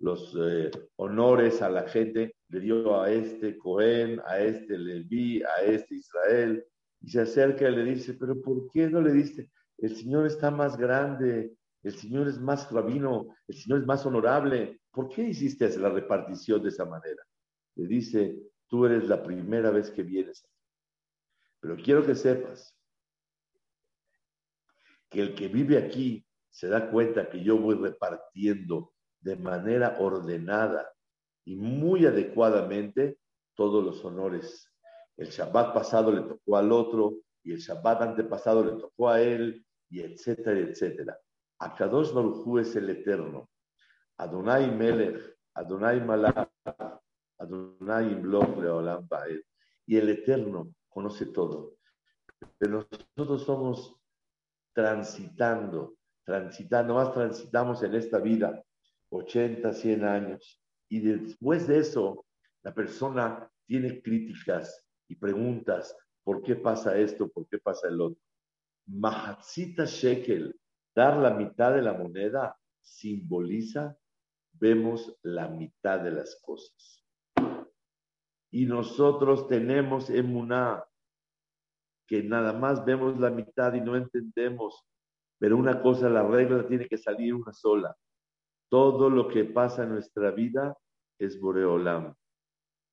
los 0.00 0.36
eh, 0.40 0.70
honores 0.96 1.62
a 1.62 1.70
la 1.70 1.88
gente, 1.88 2.33
le 2.54 2.60
dio 2.60 3.02
a 3.02 3.10
este 3.10 3.58
Cohen, 3.58 4.20
a 4.24 4.38
este 4.38 4.78
Levi, 4.78 5.42
a 5.42 5.62
este 5.64 5.96
Israel, 5.96 6.64
y 7.00 7.10
se 7.10 7.22
acerca 7.22 7.68
y 7.68 7.74
le 7.74 7.84
dice, 7.84 8.14
pero 8.14 8.40
¿por 8.40 8.70
qué 8.70 8.88
no 8.88 9.00
le 9.00 9.12
diste? 9.12 9.50
El 9.76 9.96
Señor 9.96 10.24
está 10.24 10.52
más 10.52 10.76
grande, 10.76 11.56
el 11.82 11.94
Señor 11.96 12.28
es 12.28 12.38
más 12.38 12.70
rabino, 12.70 13.34
el 13.48 13.56
Señor 13.56 13.80
es 13.80 13.86
más 13.86 14.06
honorable. 14.06 14.80
¿Por 14.92 15.08
qué 15.08 15.22
hiciste 15.22 15.68
la 15.78 15.88
repartición 15.88 16.62
de 16.62 16.68
esa 16.68 16.84
manera? 16.84 17.24
Le 17.74 17.88
dice, 17.88 18.38
tú 18.68 18.86
eres 18.86 19.08
la 19.08 19.20
primera 19.20 19.72
vez 19.72 19.90
que 19.90 20.04
vienes. 20.04 20.46
Pero 21.58 21.74
quiero 21.74 22.06
que 22.06 22.14
sepas 22.14 22.78
que 25.10 25.22
el 25.22 25.34
que 25.34 25.48
vive 25.48 25.76
aquí 25.76 26.24
se 26.50 26.68
da 26.68 26.88
cuenta 26.88 27.28
que 27.28 27.42
yo 27.42 27.58
voy 27.58 27.74
repartiendo 27.74 28.92
de 29.20 29.34
manera 29.34 29.96
ordenada 29.98 30.93
y 31.44 31.56
muy 31.56 32.06
adecuadamente 32.06 33.18
todos 33.54 33.84
los 33.84 34.04
honores. 34.04 34.70
El 35.16 35.28
Shabbat 35.28 35.74
pasado 35.74 36.12
le 36.12 36.22
tocó 36.22 36.56
al 36.56 36.72
otro 36.72 37.18
y 37.42 37.52
el 37.52 37.58
Shabbat 37.58 38.02
antepasado 38.02 38.64
le 38.64 38.72
tocó 38.72 39.08
a 39.08 39.20
él 39.20 39.64
y 39.90 40.00
etcétera, 40.00 40.58
etcétera. 40.58 41.18
Akadosh 41.58 42.12
Baruchu 42.12 42.58
es 42.58 42.74
el 42.76 42.90
eterno. 42.90 43.48
Adonai 44.16 44.70
Melech, 44.70 45.20
Adonai 45.54 46.00
Malach, 46.00 46.48
Adonai 47.38 48.12
Imloch 48.12 48.56
Leolam 48.58 49.06
Baed. 49.08 49.40
Y 49.86 49.96
el 49.96 50.08
eterno 50.08 50.74
conoce 50.88 51.26
todo. 51.26 51.76
Pero 52.58 52.86
nosotros 53.16 53.44
somos 53.44 53.96
transitando, 54.72 55.94
transitando, 56.24 56.94
más 56.94 57.12
transitamos 57.12 57.82
en 57.82 57.94
esta 57.94 58.18
vida 58.18 58.62
80, 59.10 59.72
100 59.72 60.04
años. 60.04 60.63
Y 60.88 61.00
después 61.00 61.66
de 61.66 61.78
eso, 61.78 62.24
la 62.62 62.74
persona 62.74 63.50
tiene 63.66 64.02
críticas 64.02 64.86
y 65.08 65.16
preguntas, 65.16 65.96
¿por 66.22 66.42
qué 66.42 66.56
pasa 66.56 66.96
esto? 66.96 67.28
¿Por 67.28 67.46
qué 67.48 67.58
pasa 67.58 67.88
el 67.88 68.00
otro? 68.00 68.20
Mahatzita 68.86 69.84
Shekel 69.86 70.54
Dar 70.94 71.16
la 71.16 71.30
mitad 71.30 71.74
de 71.74 71.82
la 71.82 71.92
moneda 71.92 72.56
simboliza, 72.80 73.96
vemos 74.52 75.16
la 75.22 75.48
mitad 75.48 76.00
de 76.00 76.12
las 76.12 76.40
cosas. 76.40 77.04
Y 78.52 78.66
nosotros 78.66 79.48
tenemos 79.48 80.08
emuná, 80.08 80.84
que 82.06 82.22
nada 82.22 82.52
más 82.52 82.84
vemos 82.84 83.18
la 83.18 83.30
mitad 83.30 83.74
y 83.74 83.80
no 83.80 83.96
entendemos. 83.96 84.86
Pero 85.38 85.56
una 85.56 85.82
cosa, 85.82 86.08
la 86.08 86.22
regla 86.22 86.64
tiene 86.68 86.86
que 86.86 86.96
salir 86.96 87.34
una 87.34 87.52
sola. 87.52 87.96
Todo 88.74 89.08
lo 89.08 89.28
que 89.28 89.44
pasa 89.44 89.84
en 89.84 89.90
nuestra 89.90 90.32
vida 90.32 90.76
es 91.20 91.40
Boreolam. 91.40 92.12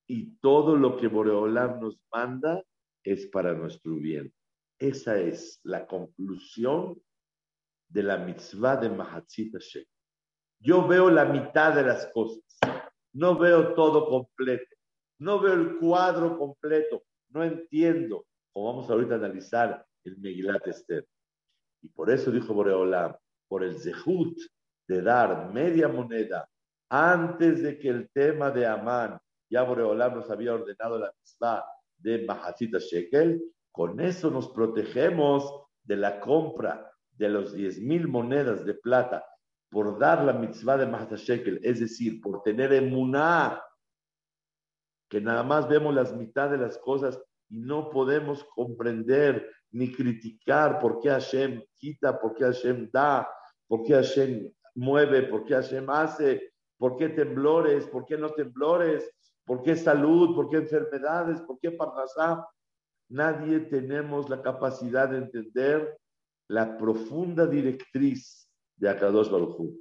Y 0.07 0.35
todo 0.35 0.75
lo 0.75 0.95
que 0.95 1.07
Boreolam 1.07 1.79
nos 1.81 1.99
manda 2.13 2.63
es 3.03 3.25
para 3.25 3.55
nuestro 3.55 3.95
bien. 3.95 4.31
Esa 4.77 5.17
es 5.19 5.59
la 5.63 5.87
conclusión 5.87 7.01
de 7.89 8.03
la 8.03 8.19
mitzvah 8.19 8.77
de 8.77 8.91
Mahatzit 8.91 9.53
Hashem. 9.53 9.83
Yo 10.59 10.87
veo 10.87 11.09
la 11.09 11.25
mitad 11.25 11.73
de 11.73 11.81
las 11.81 12.05
cosas, 12.13 12.43
no 13.11 13.35
veo 13.39 13.73
todo 13.73 14.07
completo, 14.07 14.75
no 15.17 15.39
veo 15.39 15.53
el 15.53 15.79
cuadro 15.79 16.37
completo, 16.37 17.01
no 17.29 17.43
entiendo, 17.43 18.27
como 18.53 18.67
vamos 18.67 18.87
ahorita 18.91 19.15
a 19.15 19.17
analizar 19.17 19.83
el 20.03 20.15
Megilat 20.19 20.67
Esther. 20.67 21.07
Y 21.81 21.87
por 21.87 22.11
eso 22.11 22.29
dijo 22.29 22.53
Boreolam, 22.53 23.15
por 23.47 23.63
el 23.63 23.79
zehut 23.79 24.37
de 24.87 25.01
dar 25.01 25.51
media 25.53 25.87
moneda 25.87 26.47
antes 26.89 27.63
de 27.63 27.79
que 27.79 27.89
el 27.89 28.09
tema 28.11 28.51
de 28.51 28.65
Amán 28.65 29.17
ya 29.49 29.63
Boreolam 29.63 30.15
nos 30.15 30.29
había 30.29 30.53
ordenado 30.53 30.99
la 30.99 31.11
mitzvah 31.17 31.65
de 31.97 32.25
Mahasita 32.25 32.79
Shekel, 32.79 33.41
con 33.71 33.99
eso 33.99 34.29
nos 34.29 34.49
protegemos 34.49 35.67
de 35.83 35.97
la 35.97 36.19
compra 36.19 36.91
de 37.11 37.29
los 37.29 37.53
10 37.53 37.81
mil 37.81 38.07
monedas 38.07 38.65
de 38.65 38.73
plata 38.73 39.25
por 39.69 39.97
dar 39.97 40.23
la 40.23 40.33
mitzvah 40.33 40.77
de 40.77 40.85
Mahasita 40.85 41.15
Shekel, 41.15 41.59
es 41.63 41.79
decir, 41.79 42.19
por 42.19 42.43
tener 42.43 42.73
emuná, 42.73 43.61
que 45.09 45.21
nada 45.21 45.43
más 45.43 45.67
vemos 45.67 45.93
las 45.93 46.13
mitad 46.13 46.49
de 46.49 46.57
las 46.57 46.77
cosas 46.77 47.21
y 47.49 47.59
no 47.59 47.89
podemos 47.89 48.43
comprender 48.55 49.49
ni 49.71 49.91
criticar 49.91 50.79
por 50.79 50.99
qué 50.99 51.09
Hashem 51.09 51.63
quita, 51.77 52.19
por 52.19 52.33
qué 52.33 52.45
Hashem 52.45 52.89
da, 52.91 53.29
por 53.67 53.83
qué 53.83 53.93
Hashem 53.93 54.51
mueve, 54.75 55.23
por 55.23 55.45
qué 55.45 55.55
Hashem 55.55 55.89
hace, 55.89 56.53
por 56.77 56.97
qué 56.97 57.09
temblores, 57.09 57.85
por 57.87 58.05
qué 58.05 58.17
no 58.17 58.29
temblores, 58.31 59.09
por 59.45 59.61
qué 59.63 59.75
salud, 59.75 60.35
por 60.35 60.49
qué 60.49 60.57
enfermedades, 60.57 61.41
por 61.41 61.59
qué 61.59 61.71
parnasá. 61.71 62.47
Nadie 63.09 63.59
tenemos 63.59 64.29
la 64.29 64.41
capacidad 64.41 65.09
de 65.09 65.17
entender 65.17 65.97
la 66.47 66.77
profunda 66.77 67.45
directriz 67.45 68.49
de 68.75 68.89
Akadosh 68.89 69.29
Baruj 69.29 69.73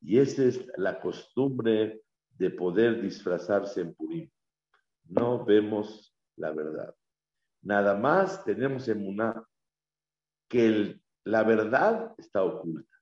Y 0.00 0.18
esa 0.18 0.44
es 0.44 0.66
la 0.76 1.00
costumbre 1.00 2.02
de 2.30 2.50
poder 2.50 3.00
disfrazarse 3.00 3.80
en 3.80 3.94
Purim. 3.94 4.30
No 5.04 5.44
vemos 5.44 6.14
la 6.36 6.52
verdad. 6.52 6.94
Nada 7.62 7.96
más 7.96 8.44
tenemos 8.44 8.86
en 8.88 9.02
Muná 9.02 9.44
que 10.48 11.00
la 11.24 11.42
verdad 11.42 12.14
está 12.18 12.44
oculta. 12.44 12.93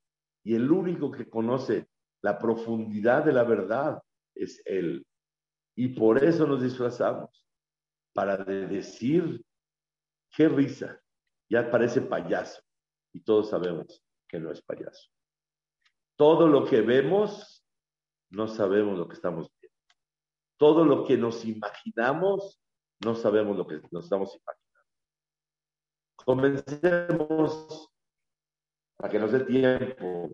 Y 0.44 0.54
el 0.54 0.70
único 0.70 1.10
que 1.10 1.28
conoce 1.28 1.88
la 2.22 2.38
profundidad 2.38 3.24
de 3.24 3.32
la 3.32 3.44
verdad 3.44 4.02
es 4.34 4.62
Él. 4.64 5.06
Y 5.74 5.88
por 5.88 6.22
eso 6.22 6.46
nos 6.46 6.62
disfrazamos, 6.62 7.46
para 8.12 8.36
decir, 8.36 9.42
qué 10.30 10.48
risa, 10.48 11.00
ya 11.48 11.70
parece 11.70 12.02
payaso. 12.02 12.62
Y 13.12 13.20
todos 13.20 13.50
sabemos 13.50 14.02
que 14.28 14.38
no 14.38 14.50
es 14.50 14.62
payaso. 14.62 15.10
Todo 16.16 16.46
lo 16.46 16.64
que 16.64 16.80
vemos, 16.82 17.64
no 18.30 18.48
sabemos 18.48 18.98
lo 18.98 19.08
que 19.08 19.14
estamos 19.14 19.50
viendo. 19.60 19.78
Todo 20.58 20.84
lo 20.84 21.04
que 21.04 21.16
nos 21.16 21.44
imaginamos, 21.44 22.60
no 23.04 23.14
sabemos 23.14 23.56
lo 23.56 23.66
que 23.66 23.80
nos 23.90 24.04
estamos 24.04 24.34
imaginando. 24.34 24.62
Comencemos, 26.16 27.91
para 29.02 29.10
que 29.10 29.18
nos 29.18 29.32
dé 29.32 29.40
tiempo, 29.40 30.30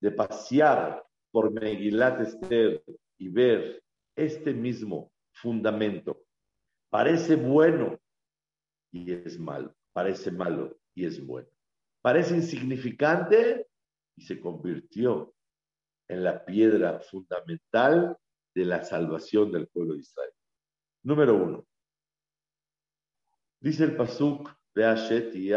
de 0.00 0.10
pasear 0.10 1.04
por 1.30 1.52
Megilat 1.52 2.22
Esther 2.22 2.82
y 3.18 3.28
ver 3.28 3.82
este 4.16 4.54
mismo 4.54 5.12
fundamento. 5.34 6.24
Parece 6.88 7.36
bueno 7.36 8.00
y 8.90 9.12
es 9.12 9.38
malo. 9.38 9.74
Parece 9.92 10.30
malo 10.30 10.78
y 10.94 11.04
es 11.04 11.22
bueno. 11.26 11.50
Parece 12.00 12.34
insignificante 12.36 13.66
y 14.16 14.22
se 14.22 14.40
convirtió 14.40 15.34
en 16.08 16.24
la 16.24 16.42
piedra 16.42 17.00
fundamental 17.00 18.16
de 18.54 18.64
la 18.64 18.82
salvación 18.82 19.52
del 19.52 19.68
pueblo 19.68 19.92
de 19.92 20.00
Israel. 20.00 20.32
Número 21.02 21.34
uno. 21.34 21.66
Dice 23.60 23.84
el 23.84 23.94
Pasuk, 23.94 24.50
y 25.34 25.52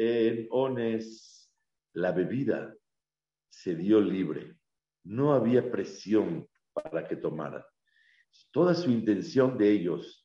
en 0.00 0.46
Ones, 0.52 1.50
la 1.92 2.12
bebida 2.12 2.72
se 3.50 3.74
dio 3.74 4.00
libre. 4.00 4.56
No 5.02 5.32
había 5.32 5.72
presión 5.72 6.48
para 6.72 7.08
que 7.08 7.16
tomaran. 7.16 7.64
Toda 8.52 8.74
su 8.74 8.92
intención 8.92 9.58
de 9.58 9.72
ellos 9.72 10.24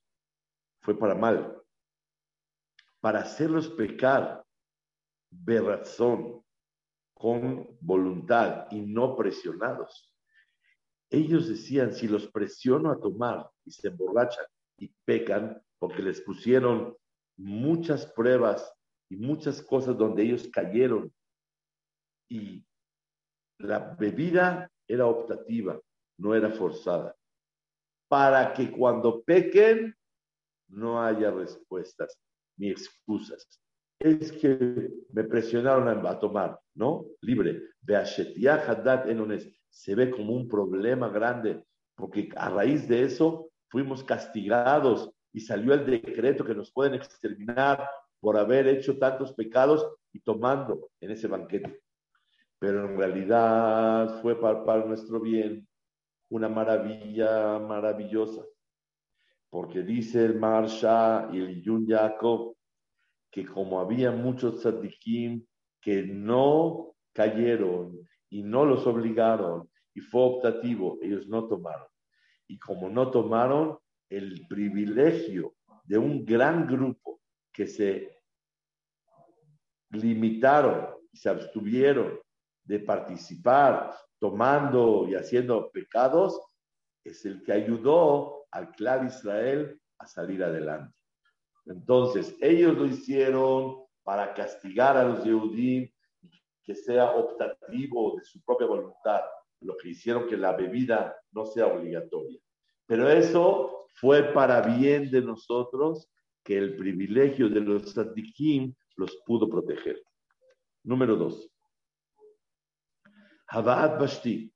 fue 0.82 0.98
para 0.98 1.16
mal, 1.16 1.60
para 3.00 3.22
hacerlos 3.22 3.70
pecar 3.70 4.46
de 5.32 5.60
razón, 5.60 6.44
con 7.16 7.76
voluntad 7.80 8.68
y 8.70 8.82
no 8.82 9.16
presionados. 9.16 10.14
Ellos 11.10 11.48
decían, 11.48 11.94
si 11.94 12.08
los 12.08 12.28
presiono 12.28 12.92
a 12.92 13.00
tomar 13.00 13.50
y 13.66 13.72
se 13.72 13.88
emborrachan 13.88 14.46
y 14.78 14.94
pecan, 15.06 15.60
porque 15.80 16.04
les 16.04 16.22
pusieron 16.22 16.96
muchas 17.38 18.06
pruebas 18.06 18.72
y 19.10 19.18
muchas 19.18 19.62
cosas 19.62 19.98
donde 19.98 20.24
ellos 20.24 20.48
cayeron 20.52 21.12
y 22.30 22.66
la 23.60 23.96
bebida 24.00 24.70
era 24.88 25.06
optativa, 25.06 25.80
no 26.18 26.36
era 26.36 26.50
forzada, 26.52 27.16
para 28.08 28.54
que 28.54 28.72
cuando 28.72 29.24
pequen 29.24 29.96
no 30.68 31.02
haya 31.02 31.32
respuestas 31.32 32.18
ni 32.58 32.70
excusas. 32.70 33.48
Es 34.00 34.32
que 34.32 34.90
me 35.12 35.24
presionaron 35.24 36.06
a, 36.06 36.20
tomar, 36.20 36.60
¿no? 36.76 37.06
Libre. 37.22 37.62
Se 39.70 39.96
ve 39.96 40.12
como 40.12 40.34
un 40.34 40.48
problema 40.48 41.10
grande, 41.10 41.64
porque 41.96 42.30
a 42.36 42.50
raíz 42.50 42.88
de 42.88 43.04
eso 43.04 43.50
fuimos 43.70 44.04
castigados 44.04 45.12
y 45.32 45.40
salió 45.40 45.74
el 45.74 45.86
decreto 45.86 46.44
que 46.44 46.54
nos 46.54 46.72
pueden 46.72 46.96
exterminar 46.96 47.90
por 48.24 48.38
haber 48.38 48.68
hecho 48.70 48.98
tantos 48.98 49.34
pecados 49.34 49.86
y 50.14 50.22
tomando 50.22 50.92
en 51.02 51.12
ese 51.12 51.28
banquete. 51.28 51.82
Pero 52.58 52.86
en 52.86 52.98
realidad 52.98 54.22
fue 54.22 54.40
para 54.40 54.86
nuestro 54.86 55.20
bien, 55.20 55.68
una 56.30 56.48
maravilla 56.48 57.60
maravillosa. 57.60 58.42
Porque 59.50 59.84
dice 59.84 60.24
el 60.24 60.40
Marsha 60.40 61.28
y 61.34 61.40
el 61.40 61.62
Yun 61.62 61.86
Jacob 61.86 62.56
que 63.30 63.46
como 63.46 63.82
había 63.82 64.12
muchos 64.12 64.62
tzadikim 64.62 65.46
que 65.82 66.04
no 66.04 66.96
cayeron 67.12 68.08
y 68.30 68.42
no 68.42 68.64
los 68.64 68.88
obligaron 68.88 69.70
y 69.94 70.00
fue 70.00 70.22
optativo, 70.22 70.98
ellos 71.02 71.28
no 71.28 71.46
tomaron. 71.50 71.88
Y 72.48 72.58
como 72.58 72.88
no 72.88 73.12
tomaron, 73.12 73.80
el 74.08 74.48
privilegio 74.48 75.56
de 75.84 75.98
un 75.98 76.24
gran 76.24 76.68
grupo 76.68 77.20
que 77.52 77.68
se 77.68 78.13
limitaron 79.94 80.90
y 81.12 81.18
se 81.18 81.30
abstuvieron 81.30 82.20
de 82.64 82.80
participar 82.80 83.96
tomando 84.20 85.06
y 85.08 85.16
haciendo 85.16 85.70
pecados, 85.72 86.40
es 87.04 87.26
el 87.26 87.44
que 87.44 87.52
ayudó 87.52 88.46
al 88.52 88.72
clan 88.72 89.08
Israel 89.08 89.80
a 89.98 90.08
salir 90.08 90.44
adelante. 90.44 90.96
Entonces, 91.66 92.36
ellos 92.42 92.76
lo 92.78 92.86
hicieron 92.86 93.84
para 94.04 94.34
castigar 94.34 94.98
a 94.98 95.04
los 95.04 95.24
Yehudim 95.24 95.90
que 96.64 96.76
sea 96.76 97.12
optativo 97.12 98.16
de 98.18 98.24
su 98.24 98.42
propia 98.44 98.68
voluntad, 98.68 99.22
lo 99.62 99.76
que 99.78 99.90
hicieron 99.90 100.28
que 100.28 100.38
la 100.38 100.54
bebida 100.54 101.16
no 101.32 101.46
sea 101.46 101.68
obligatoria. 101.68 102.40
Pero 102.86 103.10
eso 103.10 103.88
fue 103.96 104.34
para 104.34 104.62
bien 104.62 105.10
de 105.12 105.22
nosotros 105.22 106.10
que 106.44 106.58
el 106.58 106.76
privilegio 106.78 107.50
de 107.50 107.62
los 107.62 107.94
tzadikim 107.94 108.74
los 108.96 109.18
pudo 109.26 109.50
proteger. 109.50 110.02
Número 110.84 111.16
dos. 111.16 111.50
Havaat 113.48 114.00
Bashti, 114.00 114.52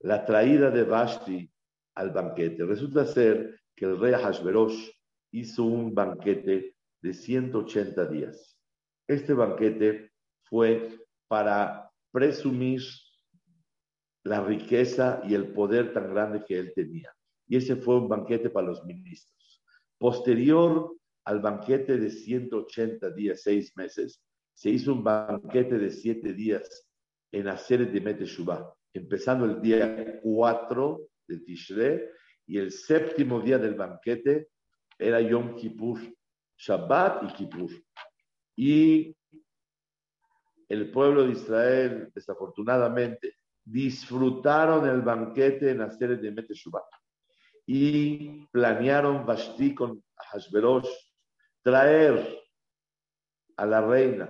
la 0.00 0.24
traída 0.24 0.70
de 0.70 0.84
Bashti 0.84 1.50
al 1.94 2.10
banquete. 2.10 2.64
Resulta 2.64 3.04
ser 3.04 3.60
que 3.74 3.86
el 3.86 3.98
rey 3.98 4.12
Hashverosh 4.12 4.90
hizo 5.32 5.64
un 5.64 5.94
banquete 5.94 6.76
de 7.00 7.14
180 7.14 8.06
días. 8.06 8.58
Este 9.06 9.32
banquete 9.32 10.12
fue 10.44 10.98
para 11.26 11.90
presumir 12.10 12.82
la 14.24 14.44
riqueza 14.44 15.20
y 15.24 15.34
el 15.34 15.52
poder 15.52 15.92
tan 15.92 16.12
grande 16.12 16.44
que 16.44 16.58
él 16.58 16.72
tenía. 16.74 17.12
Y 17.46 17.56
ese 17.56 17.76
fue 17.76 17.96
un 17.96 18.08
banquete 18.08 18.50
para 18.50 18.66
los 18.66 18.84
ministros. 18.84 19.62
Posterior 19.96 20.97
al 21.28 21.40
banquete 21.40 21.98
de 21.98 22.10
180 22.10 23.10
días, 23.10 23.42
seis 23.42 23.76
meses, 23.76 24.24
se 24.54 24.70
hizo 24.70 24.94
un 24.94 25.04
banquete 25.04 25.76
de 25.76 25.90
siete 25.90 26.32
días 26.32 26.88
en 27.30 27.48
hacer 27.48 27.92
de 27.92 28.00
Meteshuvah, 28.00 28.72
empezando 28.94 29.44
el 29.44 29.60
día 29.60 30.20
4 30.22 31.00
de 31.26 31.40
Tishre 31.40 32.10
y 32.46 32.56
el 32.56 32.72
séptimo 32.72 33.42
día 33.42 33.58
del 33.58 33.74
banquete 33.74 34.48
era 34.98 35.20
Yom 35.20 35.54
Kippur, 35.54 36.00
Shabbat 36.56 37.24
y 37.24 37.32
Kippur. 37.34 37.72
Y 38.56 39.14
el 40.66 40.90
pueblo 40.90 41.24
de 41.24 41.32
Israel, 41.32 42.10
desafortunadamente, 42.14 43.34
disfrutaron 43.62 44.88
el 44.88 45.02
banquete 45.02 45.72
en 45.72 45.82
hacer 45.82 46.18
de 46.18 46.30
Meteshuvah 46.30 46.84
y 47.66 48.46
planearon 48.46 49.26
Vashti 49.26 49.74
con 49.74 50.02
Hashverosh 50.16 51.07
traer 51.68 52.46
a 53.58 53.66
la 53.66 53.82
reina 53.82 54.26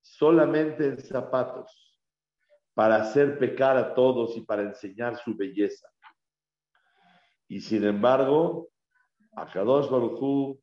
solamente 0.00 0.84
en 0.84 0.98
zapatos 0.98 1.96
para 2.74 2.96
hacer 2.96 3.38
pecar 3.38 3.76
a 3.76 3.94
todos 3.94 4.36
y 4.36 4.40
para 4.40 4.62
enseñar 4.62 5.16
su 5.16 5.36
belleza. 5.36 5.88
Y 7.46 7.60
sin 7.60 7.84
embargo, 7.84 8.70
Akadosh 9.36 9.88
Baruj 9.88 10.58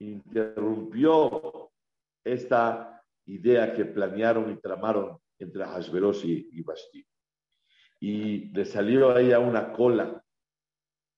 interrumpió 0.00 1.70
esta 2.24 3.00
idea 3.26 3.72
que 3.72 3.84
planearon 3.84 4.50
y 4.50 4.56
tramaron 4.56 5.16
entre 5.38 5.64
Hashverosh 5.64 6.24
y, 6.24 6.62
Basti. 6.62 7.06
Y 8.00 8.48
le 8.48 8.64
salió 8.64 9.12
a 9.12 9.20
ella 9.20 9.38
una 9.38 9.72
cola 9.72 10.20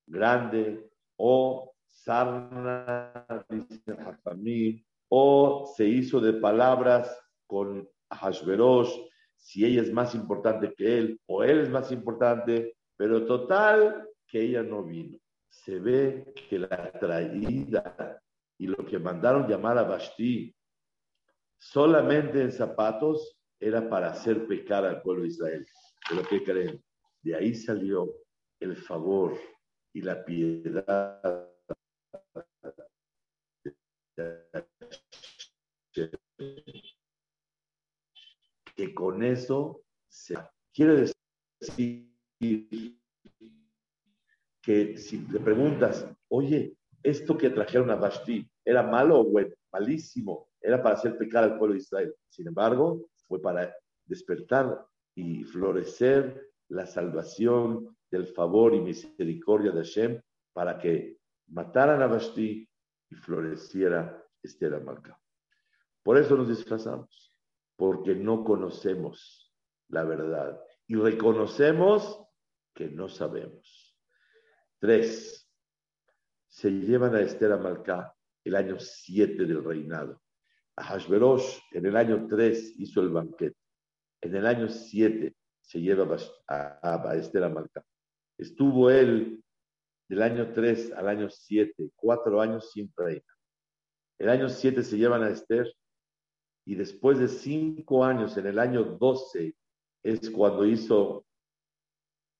grande 0.07 0.91
o 1.17 1.68
sarna, 2.05 3.27
dice 3.49 4.85
o 5.11 5.73
se 5.77 5.87
hizo 5.87 6.21
de 6.21 6.35
palabras 6.35 7.17
con 7.47 7.89
Hashverosh, 8.11 8.91
si 9.37 9.65
ella 9.65 9.83
es 9.83 9.93
más 9.93 10.15
importante 10.15 10.75
que 10.77 10.99
él 10.99 11.21
o 11.27 11.43
él 11.43 11.61
es 11.61 11.71
más 11.71 11.91
importante, 11.91 12.77
pero 12.97 13.25
total 13.25 14.07
que 14.27 14.43
ella 14.43 14.63
no 14.63 14.85
vino. 14.85 15.19
Se 15.49 15.79
ve 15.79 16.33
que 16.49 16.59
la 16.59 16.93
traída 16.93 18.21
y 18.59 18.67
lo 18.67 18.85
que 18.85 18.99
mandaron 18.99 19.49
llamar 19.49 19.79
a 19.79 19.85
Basti 19.85 20.55
solamente 21.59 22.43
en 22.43 22.53
zapatos 22.53 23.39
era 23.61 23.89
para 23.89 24.11
hacer 24.11 24.47
pecar 24.47 24.85
al 24.85 25.01
pueblo 25.03 25.23
de 25.23 25.29
Israel. 25.29 25.67
Pero 26.09 26.23
¿qué 26.29 26.45
creen? 26.45 26.83
De 27.23 27.35
ahí 27.35 27.55
salió 27.55 28.13
el 28.61 28.77
favor 28.77 29.39
y 29.93 30.03
la 30.03 30.25
piedad 30.25 31.49
que 38.75 38.95
con 38.95 39.23
eso 39.23 39.83
se 40.09 40.37
quiere 40.73 41.13
decir 41.61 42.09
que 44.63 44.97
si 44.97 45.19
te 45.27 45.41
preguntas, 45.41 46.07
oye, 46.29 46.77
esto 47.03 47.37
que 47.39 47.51
trajeron 47.51 47.91
a 47.91 47.97
Basti 47.97 48.49
era 48.65 48.83
malo 48.83 49.21
o 49.21 49.25
bueno, 49.25 49.55
malísimo, 49.73 50.49
era 50.61 50.83
para 50.83 50.97
hacer 50.97 51.17
pecar 51.17 51.45
al 51.45 51.59
pueblo 51.59 51.75
de 51.75 51.81
Israel. 51.81 52.15
Sin 52.29 52.47
embargo, 52.49 53.09
fue 53.27 53.41
para 53.41 53.75
despertar 54.05 54.87
y 55.15 55.45
florecer 55.45 56.51
la 56.69 56.87
salvación 56.87 57.97
del 58.11 58.27
favor 58.27 58.75
y 58.75 58.81
misericordia 58.81 59.71
de 59.71 59.79
Hashem 59.79 60.21
para 60.53 60.79
que 60.79 61.17
mataran 61.49 62.03
a 62.03 62.07
Basti 62.07 62.68
y 63.11 63.17
floreciera 63.17 64.25
Esther 64.43 64.75
Amalcá. 64.75 65.19
Por 66.03 66.19
eso 66.19 66.37
nos 66.37 66.49
disfrazamos 66.49 67.35
porque 67.77 68.15
no 68.15 68.45
conocemos 68.45 69.55
la 69.89 70.05
verdad 70.05 70.61
y 70.87 70.97
reconocemos 70.97 72.25
que 72.75 72.89
no 72.89 73.09
sabemos. 73.09 73.97
Tres, 74.79 75.49
se 76.49 76.71
llevan 76.71 77.15
a 77.15 77.21
Esther 77.21 77.53
Amalcá 77.53 78.15
el 78.45 78.57
año 78.57 78.77
siete 78.79 79.45
del 79.45 79.63
reinado. 79.63 80.23
A 80.77 80.85
Hashverosh 80.85 81.59
en 81.73 81.87
el 81.87 81.97
año 81.97 82.27
tres 82.29 82.75
hizo 82.79 83.01
el 83.01 83.11
banquete. 83.11 83.57
En 84.21 84.35
el 84.35 84.47
año 84.47 84.69
siete 84.69 85.37
se 85.61 85.81
lleva 85.81 86.17
a, 86.49 87.15
Esther 87.17 87.45
Amalcá. 87.45 87.85
Estuvo 88.37 88.91
él 88.91 89.45
del 90.09 90.23
año 90.23 90.53
tres 90.53 90.93
al 90.93 91.09
año 91.09 91.29
siete, 91.29 91.91
cuatro 91.95 92.41
años 92.41 92.71
sin 92.73 92.93
reina. 92.97 93.23
El 94.19 94.31
año 94.31 94.49
siete 94.49 94.83
se 94.83 94.97
llevan 94.97 95.23
a 95.23 95.31
Esther 95.31 95.73
y 96.65 96.75
después 96.75 97.19
de 97.19 97.29
cinco 97.29 98.05
años, 98.05 98.37
en 98.37 98.47
el 98.47 98.59
año 98.59 98.85
12, 98.85 99.55
es 100.03 100.31
cuando 100.31 100.67
hizo 100.67 101.25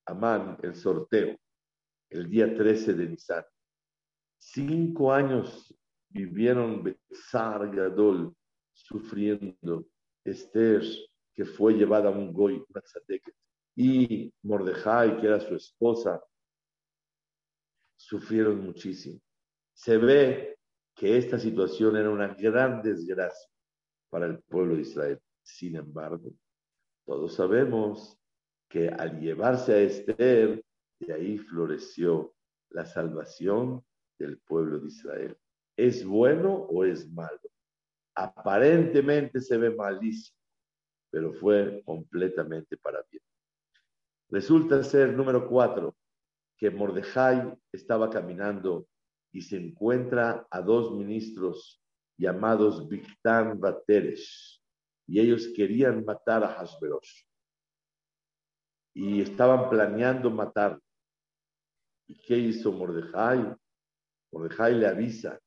Amán 0.05 0.57
el 0.61 0.75
sorteo, 0.75 1.35
el 2.09 2.29
día 2.29 2.55
13 2.55 2.93
de 2.93 3.07
Nisan. 3.07 3.43
Cinco 4.37 5.11
años 5.11 5.75
vivieron 6.09 6.83
Besar 6.83 7.75
Gadol 7.75 8.35
sufriendo. 8.71 9.85
Esther, 10.23 10.83
que 11.33 11.45
fue 11.45 11.73
llevada 11.73 12.09
a 12.09 12.11
un 12.11 12.31
goy, 12.31 12.63
y 13.75 14.31
Mordejai, 14.43 15.19
que 15.19 15.27
era 15.27 15.39
su 15.39 15.55
esposa, 15.55 16.21
sufrieron 17.99 18.63
muchísimo. 18.63 19.19
Se 19.73 19.97
ve 19.97 20.57
que 20.95 21.17
esta 21.17 21.37
situación 21.37 21.97
era 21.97 22.09
una 22.09 22.33
gran 22.33 22.81
desgracia 22.81 23.49
para 24.09 24.25
el 24.25 24.39
pueblo 24.39 24.75
de 24.75 24.81
Israel. 24.81 25.19
Sin 25.43 25.75
embargo, 25.75 26.31
todos 27.05 27.35
sabemos 27.35 28.17
que 28.69 28.87
al 28.87 29.19
llevarse 29.19 29.73
a 29.73 29.79
Esther, 29.79 30.63
de 30.99 31.13
ahí 31.13 31.37
floreció 31.37 32.33
la 32.69 32.85
salvación 32.85 33.83
del 34.17 34.37
pueblo 34.39 34.79
de 34.79 34.87
Israel. 34.87 35.37
¿Es 35.75 36.05
bueno 36.05 36.53
o 36.53 36.85
es 36.85 37.09
malo? 37.11 37.39
Aparentemente 38.15 39.41
se 39.41 39.57
ve 39.57 39.71
malísimo, 39.71 40.37
pero 41.09 41.33
fue 41.33 41.81
completamente 41.85 42.77
para 42.77 43.03
bien. 43.09 43.23
Resulta 44.29 44.83
ser, 44.83 45.13
número 45.13 45.47
cuatro, 45.47 45.95
que 46.59 46.69
Mordejai 46.69 47.57
estaba 47.71 48.09
caminando 48.09 48.85
y 49.31 49.41
se 49.41 49.57
encuentra 49.57 50.45
a 50.51 50.61
dos 50.61 50.91
ministros 50.93 51.81
llamados 52.17 52.87
Bictán 52.89 53.59
Bateres, 53.59 54.61
y 55.07 55.19
ellos 55.19 55.47
querían 55.55 56.03
matar 56.03 56.43
a 56.43 56.59
Hasberosh. 56.59 57.23
Y 58.93 59.21
estaban 59.21 59.69
planeando 59.69 60.29
matar. 60.29 60.79
¿Y 62.07 62.19
qué 62.21 62.37
hizo 62.37 62.71
Mordejai? 62.71 63.55
Mordejai 64.31 64.75
le 64.75 64.87
avisa 64.87 65.39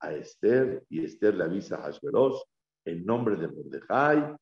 a 0.00 0.12
Esther 0.14 0.84
y 0.88 1.04
Esther 1.04 1.34
le 1.34 1.44
avisa 1.44 1.76
a 1.76 1.86
Hasberosh 1.86 2.40
en 2.84 3.04
nombre 3.04 3.36
de 3.36 3.48
Mordejai 3.48 4.36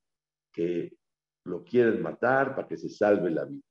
que 0.53 0.97
lo 1.45 1.65
quieren 1.65 2.01
matar 2.01 2.55
para 2.55 2.69
que 2.69 2.77
se 2.77 2.89
salve 2.89 3.31
la 3.31 3.45
vida. 3.45 3.63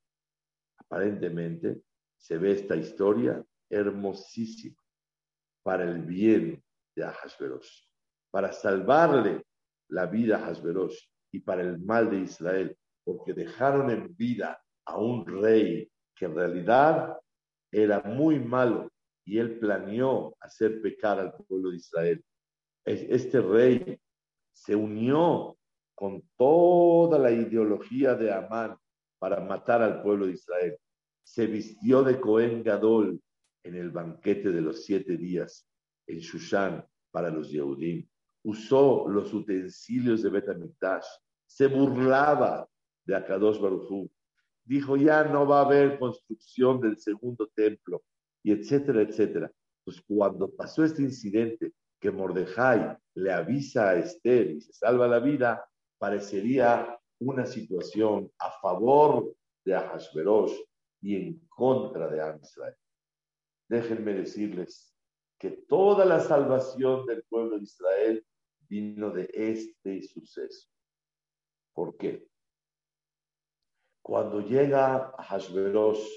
Aparentemente 0.78 1.82
se 2.24 2.38
ve 2.38 2.54
esta 2.54 2.76
historia 2.76 3.44
hermosísima 3.70 4.82
para 5.64 5.84
el 5.84 6.02
bien 6.04 6.64
de 6.96 7.04
Ahasverosh 7.04 7.84
para 8.34 8.52
salvarle 8.52 9.46
la 9.90 10.08
vida 10.08 10.38
a 10.38 10.48
Hasberosh 10.48 10.98
y 11.32 11.40
para 11.42 11.62
el 11.62 11.78
mal 11.78 12.10
de 12.10 12.22
Israel, 12.22 12.76
porque 13.04 13.32
dejaron 13.32 13.92
en 13.92 14.16
vida 14.16 14.60
a 14.86 14.98
un 14.98 15.24
rey 15.28 15.88
que 16.16 16.26
en 16.26 16.36
realidad 16.36 17.16
era 17.72 18.02
muy 18.02 18.40
malo 18.40 18.92
y 19.24 19.38
él 19.38 19.60
planeó 19.60 20.36
hacer 20.40 20.82
pecar 20.82 21.20
al 21.20 21.34
pueblo 21.46 21.70
de 21.70 21.78
Israel. 21.78 22.26
Este 22.84 23.40
rey 23.40 24.00
se 24.52 24.76
unió 24.76 25.56
con 25.94 26.28
toda 26.36 27.20
la 27.20 27.30
ideología 27.30 28.16
de 28.16 28.34
Amán 28.34 28.76
para 29.20 29.40
matar 29.42 29.84
al 29.84 30.02
pueblo 30.02 30.26
de 30.26 30.34
Israel. 30.34 30.76
Se 31.24 31.48
vistió 31.48 32.04
de 32.04 32.20
Cohen 32.20 32.64
Gadol 32.64 33.20
en 33.64 33.76
el 33.76 33.92
banquete 33.92 34.52
de 34.52 34.62
los 34.62 34.84
siete 34.84 35.18
días 35.18 35.68
en 36.08 36.20
Shushan 36.20 36.86
para 37.12 37.30
los 37.30 37.50
Yehudim. 37.50 38.08
Usó 38.44 39.08
los 39.08 39.34
utensilios 39.34 40.22
de 40.22 40.30
Betamikdash, 40.30 41.06
se 41.46 41.68
burlaba 41.68 42.68
de 43.06 43.16
Akadosh 43.16 43.60
Baruj 43.60 44.10
dijo 44.66 44.96
ya 44.96 45.24
no 45.26 45.46
va 45.46 45.60
a 45.60 45.66
haber 45.66 46.00
construcción 46.00 46.80
del 46.80 46.98
segundo 46.98 47.48
templo, 47.54 48.04
y 48.44 48.52
etcétera, 48.52 49.02
etcétera. 49.02 49.52
Pues 49.84 50.02
cuando 50.02 50.50
pasó 50.50 50.84
este 50.84 51.02
incidente 51.02 51.74
que 52.00 52.12
Mordejai 52.12 52.98
le 53.16 53.32
avisa 53.32 53.90
a 53.90 53.96
Esther 53.96 54.52
y 54.52 54.62
se 54.62 54.74
salva 54.74 55.08
la 55.08 55.20
vida, 55.20 55.66
parecería 55.98 56.98
una 57.20 57.46
situación 57.46 58.30
a 58.40 58.52
favor 58.62 59.34
de 59.66 59.76
Ahasverosh 59.76 60.54
y 61.04 61.18
en 61.18 61.48
contra 61.50 62.08
de 62.08 62.22
Am 62.22 62.40
Déjenme 63.68 64.14
decirles 64.14 64.96
que 65.38 65.52
toda 65.52 66.06
la 66.06 66.22
salvación 66.22 67.06
del 67.06 67.24
pueblo 67.24 67.58
de 67.58 67.64
Israel 67.64 68.26
vino 68.70 69.12
de 69.12 69.30
este 69.34 70.02
suceso. 70.02 70.70
¿Por 71.74 71.98
qué? 71.98 72.26
Cuando 74.02 74.40
llega 74.40 75.14
Hashverosh 75.18 76.08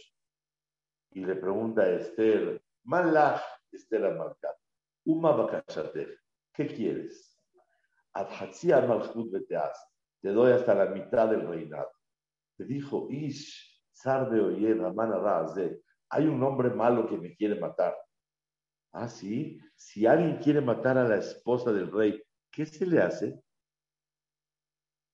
y 1.11 1.25
le 1.25 1.35
pregunta 1.35 1.83
a 1.83 1.91
Esther, 1.91 2.63
Malach, 2.85 3.43
Esther 3.73 4.05
Amalkat, 4.05 4.57
Uma 5.05 5.65
¿qué 6.53 6.67
quieres? 6.69 7.37
te 10.21 10.29
doy 10.29 10.53
hasta 10.53 10.75
la 10.75 10.87
mitad 10.87 11.29
del 11.29 11.47
reinado. 11.47 11.91
Te 12.57 12.65
dijo, 12.65 13.09
Ish, 13.11 13.66
Sarde 13.97 14.41
Oyed, 14.41 14.77
hay 16.11 16.27
un 16.27 16.43
hombre 16.43 16.71
malo 16.71 17.09
que 17.09 17.17
me 17.17 17.35
quiere 17.35 17.59
matar. 17.59 17.97
Ah, 18.93 19.09
sí, 19.09 19.59
si 19.75 20.07
alguien 20.07 20.39
quiere 20.39 20.61
matar 20.61 20.99
a 20.99 21.09
la 21.09 21.17
esposa 21.17 21.73
del 21.73 21.91
rey, 21.91 22.23
¿qué 22.51 22.67
se 22.67 22.87
le 22.87 23.01
hace? 23.01 23.43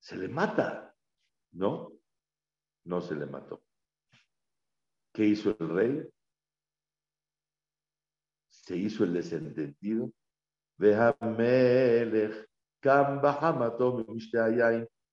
Se 0.00 0.16
le 0.16 0.28
mata. 0.28 0.94
No, 1.52 1.92
no 2.84 3.00
se 3.00 3.14
le 3.14 3.26
mató. 3.26 3.62
¿Qué 5.12 5.26
hizo 5.26 5.56
el 5.58 5.68
rey? 5.68 6.12
se 8.62 8.76
hizo 8.76 9.04
el 9.04 9.14
desentendido. 9.14 10.12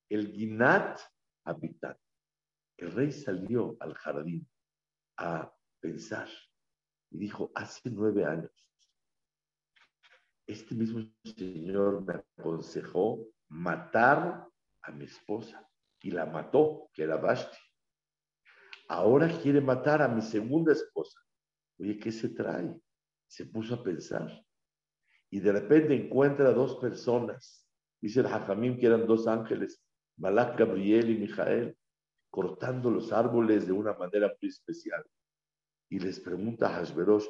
El 0.10 0.32
Ginat 0.32 1.00
Habitat. 1.46 1.98
El 2.80 2.94
rey 2.94 3.12
salió 3.12 3.76
al 3.82 3.94
jardín 3.94 4.48
a 5.18 5.54
pensar 5.82 6.30
y 7.12 7.18
dijo, 7.18 7.52
hace 7.54 7.90
nueve 7.90 8.24
años, 8.24 8.52
este 10.48 10.76
mismo 10.76 11.02
señor 11.26 12.06
me 12.06 12.24
aconsejó 12.38 13.28
matar 13.50 14.48
a 14.82 14.92
mi 14.92 15.06
esposa 15.06 15.68
y 16.02 16.12
la 16.12 16.26
mató, 16.26 16.90
que 16.94 17.04
era 17.04 17.18
Basti. 17.18 17.58
Ahora 18.88 19.28
quiere 19.42 19.60
matar 19.60 20.02
a 20.02 20.08
mi 20.08 20.22
segunda 20.22 20.72
esposa. 20.72 21.20
Oye, 21.80 22.00
¿qué 22.00 22.14
se 22.14 22.30
trae? 22.30 22.80
Se 23.28 23.46
puso 23.46 23.76
a 23.76 23.84
pensar 23.84 24.44
y 25.30 25.42
de 25.42 25.52
repente 25.52 25.94
encuentra 25.94 26.54
dos 26.54 26.78
personas. 26.78 27.68
Dice 28.02 28.22
el 28.22 28.28
Hajamim 28.28 28.80
que 28.80 28.86
eran 28.86 29.06
dos 29.06 29.28
ángeles, 29.28 29.84
Malak 30.18 30.58
Gabriel 30.58 31.10
y 31.10 31.18
Mijael, 31.18 31.78
cortando 32.30 32.92
los 32.92 33.12
árboles 33.12 33.66
de 33.66 33.74
una 33.74 33.94
manera 33.94 34.28
muy 34.42 34.50
especial. 34.50 35.04
Y 35.90 36.00
les 36.00 36.20
pregunta 36.20 36.68
a 36.68 36.80
Hashverosh, 36.80 37.26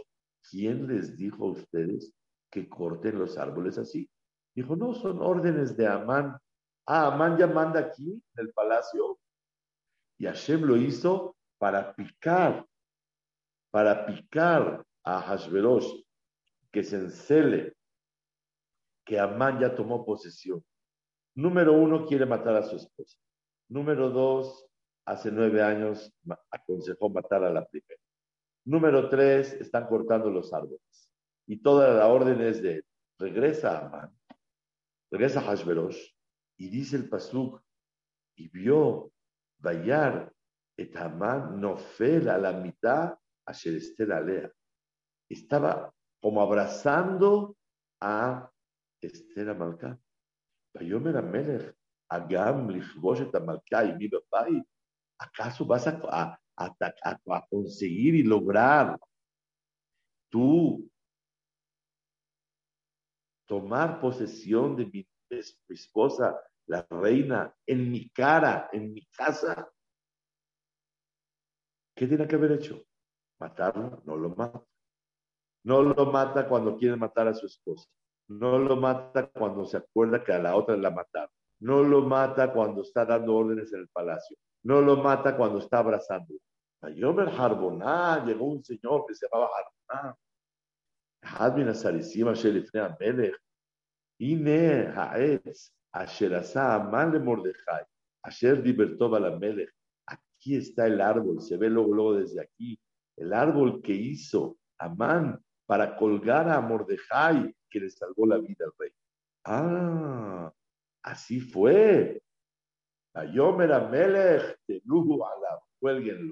¿quién 0.50 0.88
les 0.88 1.16
dijo 1.16 1.46
a 1.46 1.52
ustedes 1.52 2.14
que 2.50 2.68
corten 2.68 3.20
los 3.20 3.38
árboles 3.38 3.78
así? 3.78 4.10
Dijo, 4.54 4.76
no, 4.76 4.94
son 4.94 5.22
órdenes 5.22 5.78
de 5.78 5.88
Amán. 5.88 6.38
Ah, 6.86 7.08
Amán 7.08 7.38
ya 7.38 7.48
manda 7.48 7.80
aquí, 7.80 8.12
en 8.12 8.46
el 8.46 8.52
palacio. 8.52 9.20
Y 10.18 10.26
Hashem 10.26 10.64
lo 10.64 10.76
hizo 10.76 11.38
para 11.58 11.96
picar, 11.96 12.66
para 13.72 14.06
picar 14.06 14.84
a 15.04 15.22
Hashverosh, 15.22 16.04
que 16.72 16.84
se 16.84 16.98
encele, 16.98 17.74
que 19.06 19.20
Amán 19.20 19.60
ya 19.60 19.74
tomó 19.74 20.06
posesión. 20.06 20.64
Número 21.36 21.74
uno, 21.74 22.06
quiere 22.06 22.26
matar 22.26 22.56
a 22.58 22.64
su 22.64 22.76
esposa. 22.76 23.18
Número 23.70 24.10
dos, 24.10 24.69
hace 25.06 25.32
nueve 25.32 25.62
años 25.62 26.14
aconsejó 26.52 27.10
matar 27.10 27.44
a 27.44 27.52
la 27.52 27.68
primera. 27.68 28.02
Número 28.66 29.10
tres, 29.10 29.54
están 29.54 29.88
cortando 29.88 30.30
los 30.30 30.54
árboles. 30.54 31.10
Y 31.48 31.62
toda 31.62 31.94
la 31.94 32.08
orden 32.08 32.42
es 32.42 32.62
de 32.62 32.84
regresa 33.18 33.78
a 33.78 33.86
Amán, 33.86 34.20
regresa 35.12 35.40
a 35.40 35.44
Hashverosh, 35.44 36.00
y 36.58 36.70
dice 36.70 36.96
el 36.96 37.10
Pasuk, 37.10 37.62
y 38.36 38.48
vio 38.50 39.12
Bayar 39.58 40.32
et 40.78 40.96
Amán 40.96 41.60
nofel 41.60 42.30
a 42.30 42.38
la 42.38 42.54
mitad 42.54 43.18
a 43.46 43.52
Sherestel 43.52 44.12
Alea. 44.12 44.52
Estaba 45.28 45.94
como 46.22 46.42
abrazando 46.42 47.58
a 48.00 48.50
Esther 49.02 49.50
Amalcá. 49.50 50.00
Vayomer 50.74 51.18
Amelech, 51.18 51.76
Agam 52.10 52.70
Lichbosh 52.70 53.22
et 53.22 53.36
Amalcá 53.36 53.84
y 53.86 53.96
mi 53.96 54.10
¿Acaso 55.20 55.66
vas 55.66 55.86
a, 55.86 56.40
conseguir 57.50 58.16
y 58.16 58.24
lograr 58.24 58.98
tú 60.30 60.90
tomar 63.46 64.00
posesión 64.00 64.76
de 64.78 64.86
mi, 64.86 65.08
esposa, 65.70 66.40
la 66.68 66.88
reina, 66.90 67.54
en 67.66 67.92
mi 67.92 68.10
cara, 68.10 68.70
en 68.72 68.94
mi 68.94 69.06
casa? 69.08 69.70
¿Qué 71.96 72.08
tiene 72.08 72.28
que 72.28 72.36
haber 72.36 72.54
hecho? 72.54 72.82
Matarlo, 73.40 74.02
no 74.06 74.16
lo 74.16 74.30
mata. 74.30 74.64
No 75.66 75.82
lo 75.82 76.06
mata 76.06 76.48
cuando 76.48 76.78
quiere 76.78 76.96
matar 76.96 77.28
a 77.28 77.34
su 77.34 77.46
esposa. 77.46 77.90
No 78.30 78.58
lo 78.58 78.78
mata 78.78 79.30
cuando 79.32 79.66
se 79.66 79.78
acuerda 79.78 80.24
que 80.24 80.32
a 80.32 80.40
la 80.40 80.56
otra 80.56 80.78
la 80.78 80.92
mataron. 80.92 81.32
No 81.60 81.84
lo 81.84 82.04
mata 82.04 82.54
cuando 82.54 82.84
está 82.84 83.06
dando 83.06 83.36
órdenes 83.36 83.74
en 83.74 83.82
el 83.82 83.90
palacio 83.90 84.38
no 84.64 84.82
lo 84.82 84.98
mata 84.98 85.36
cuando 85.36 85.60
está 85.60 85.80
abrazando. 85.80 86.36
Yomer 86.96 87.30
Harboná, 87.30 88.24
llegó 88.26 88.46
un 88.46 88.64
señor 88.64 89.06
que 89.08 89.16
se 89.16 89.28
llamaba 89.28 89.50
Harboná. 89.58 90.18
Hadmin 91.22 91.70
Asarisim 91.70 92.28
Asher 92.28 92.56
Ifne 92.56 92.82
Amelech. 92.82 93.36
Ine 94.20 94.88
Haetz 94.96 95.74
Asher 95.92 96.36
Asa 96.36 96.76
Aman 96.76 97.12
le 97.14 97.20
Mordejai. 97.20 97.84
Asher 98.24 98.60
Libertó 98.60 99.10
Balamelech. 99.10 99.72
Aquí 100.06 100.56
está 100.56 100.88
el 100.88 101.02
árbol, 101.02 101.42
se 101.42 101.58
ve 101.58 101.70
luego, 101.70 101.94
luego 101.94 102.14
desde 102.16 102.42
aquí. 102.42 102.80
El 103.18 103.34
árbol 103.34 103.82
que 103.82 103.94
hizo 103.94 104.58
Amán 104.78 105.44
para 105.66 105.96
colgar 105.98 106.50
a 106.50 106.62
Mordejai, 106.62 107.54
que 107.70 107.80
le 107.80 107.90
salvó 107.90 108.26
la 108.26 108.38
vida 108.38 108.66
al 108.66 108.72
rey. 108.80 108.92
Ah, 109.46 110.52
así 111.04 111.40
fue. 111.42 112.22
Ayomer 113.14 113.72
Amelech, 113.72 114.58
ala, 114.68 115.62
cuélguenlo. 115.80 116.32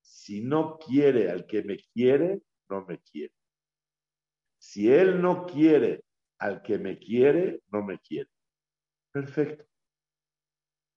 Si 0.00 0.42
no 0.42 0.78
quiere 0.78 1.30
al 1.30 1.46
que 1.46 1.62
me 1.62 1.78
quiere, 1.92 2.42
no 2.68 2.84
me 2.86 2.98
quiere. 2.98 3.32
Si 4.58 4.90
él 4.92 5.20
no 5.20 5.46
quiere 5.46 6.04
al 6.38 6.62
que 6.62 6.78
me 6.78 6.98
quiere, 6.98 7.62
no 7.70 7.82
me 7.82 7.98
quiere. 7.98 8.30
Perfecto. 9.12 9.64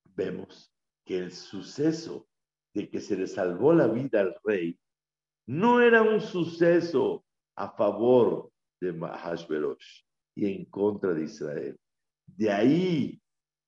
Vemos 0.06 0.74
que 1.06 1.18
el 1.18 1.32
suceso 1.32 2.28
de 2.74 2.90
que 2.90 3.00
se 3.00 3.18
le 3.18 3.28
salvó 3.28 3.74
la 3.74 3.88
vida 3.88 4.22
al 4.22 4.36
rey 4.44 4.80
no 5.48 5.82
era 5.82 6.02
un 6.02 6.22
suceso 6.22 7.26
a 7.56 7.72
favor 7.72 8.52
de 8.80 8.94
Mahashverosh 8.94 10.04
y 10.36 10.54
en 10.54 10.66
contra 10.66 11.14
de 11.14 11.24
Israel. 11.24 11.80
De 12.26 12.52
ahí 12.52 13.21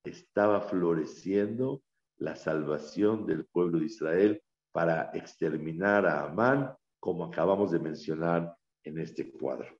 estaba 0.03 0.61
floreciendo 0.61 1.83
la 2.17 2.35
salvación 2.35 3.25
del 3.25 3.45
pueblo 3.45 3.79
de 3.79 3.85
Israel 3.85 4.43
para 4.71 5.11
exterminar 5.13 6.05
a 6.05 6.23
Amán, 6.23 6.75
como 6.99 7.25
acabamos 7.25 7.71
de 7.71 7.79
mencionar 7.79 8.55
en 8.83 8.99
este 8.99 9.31
cuadro. 9.31 9.77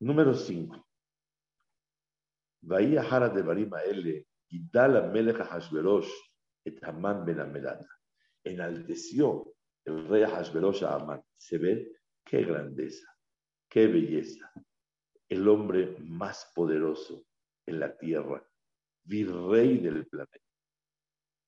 Número 0.00 0.34
5. 0.34 0.86
Bahía 2.62 3.02
Hara 3.02 3.28
de 3.28 3.42
Barima 3.42 3.82
L. 3.82 4.26
Gidala 4.48 5.02
Melech 5.08 5.38
Hashverosh 5.38 6.10
et 6.64 6.82
Amán 6.84 7.24
ben 7.24 7.40
Amelada. 7.40 7.88
Enalteció 8.44 9.54
el 9.84 10.08
rey 10.08 10.24
Hashverosh 10.24 10.84
a 10.84 10.96
Amán. 10.96 11.22
Se 11.36 11.58
ve 11.58 11.92
qué 12.24 12.42
grandeza, 12.42 13.06
qué 13.68 13.86
belleza. 13.86 14.52
El 15.28 15.48
hombre 15.48 15.96
más 15.98 16.52
poderoso, 16.54 17.24
en 17.66 17.80
la 17.80 17.96
tierra, 17.96 18.42
virrey 19.04 19.78
del 19.78 20.06
planeta, 20.06 20.38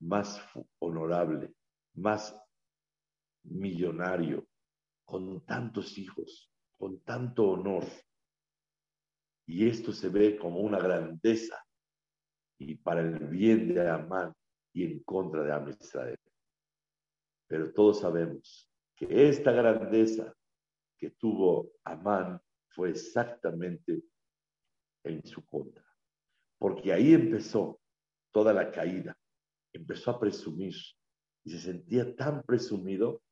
más 0.01 0.45
honorable, 0.81 1.55
más 1.95 2.35
millonario, 3.45 4.47
con 5.05 5.45
tantos 5.47 5.97
hijos, 5.97 6.53
con 6.77 7.01
tanto 7.01 7.51
honor. 7.51 7.85
Y 9.47 9.67
esto 9.67 9.93
se 9.93 10.09
ve 10.09 10.37
como 10.37 10.61
una 10.61 10.79
grandeza 10.79 11.57
y 12.59 12.75
para 12.75 13.01
el 13.01 13.19
bien 13.29 13.73
de 13.73 13.89
Amán 13.89 14.35
y 14.75 14.85
en 14.85 15.03
contra 15.05 15.43
de 15.43 15.53
Am 15.53 15.75
Pero 17.47 17.73
todos 17.73 18.01
sabemos 18.01 18.71
que 18.95 19.29
esta 19.29 19.53
grandeza 19.53 20.35
que 20.99 21.11
tuvo 21.13 21.73
Amán 21.85 22.41
fue 22.69 22.91
exactamente 22.91 24.03
en 25.05 25.25
su 25.25 25.47
contra 25.47 25.88
porque 26.59 26.93
ahí 26.93 27.15
empezó 27.15 27.81
toda 28.33 28.53
la 28.53 28.71
caída. 28.71 29.17
Empezó 29.73 30.11
a 30.11 30.21
presumir 30.21 30.75
y 31.45 31.51
se 31.51 31.59
sentía 31.59 32.15
tan 32.17 32.43
presumido 32.43 33.23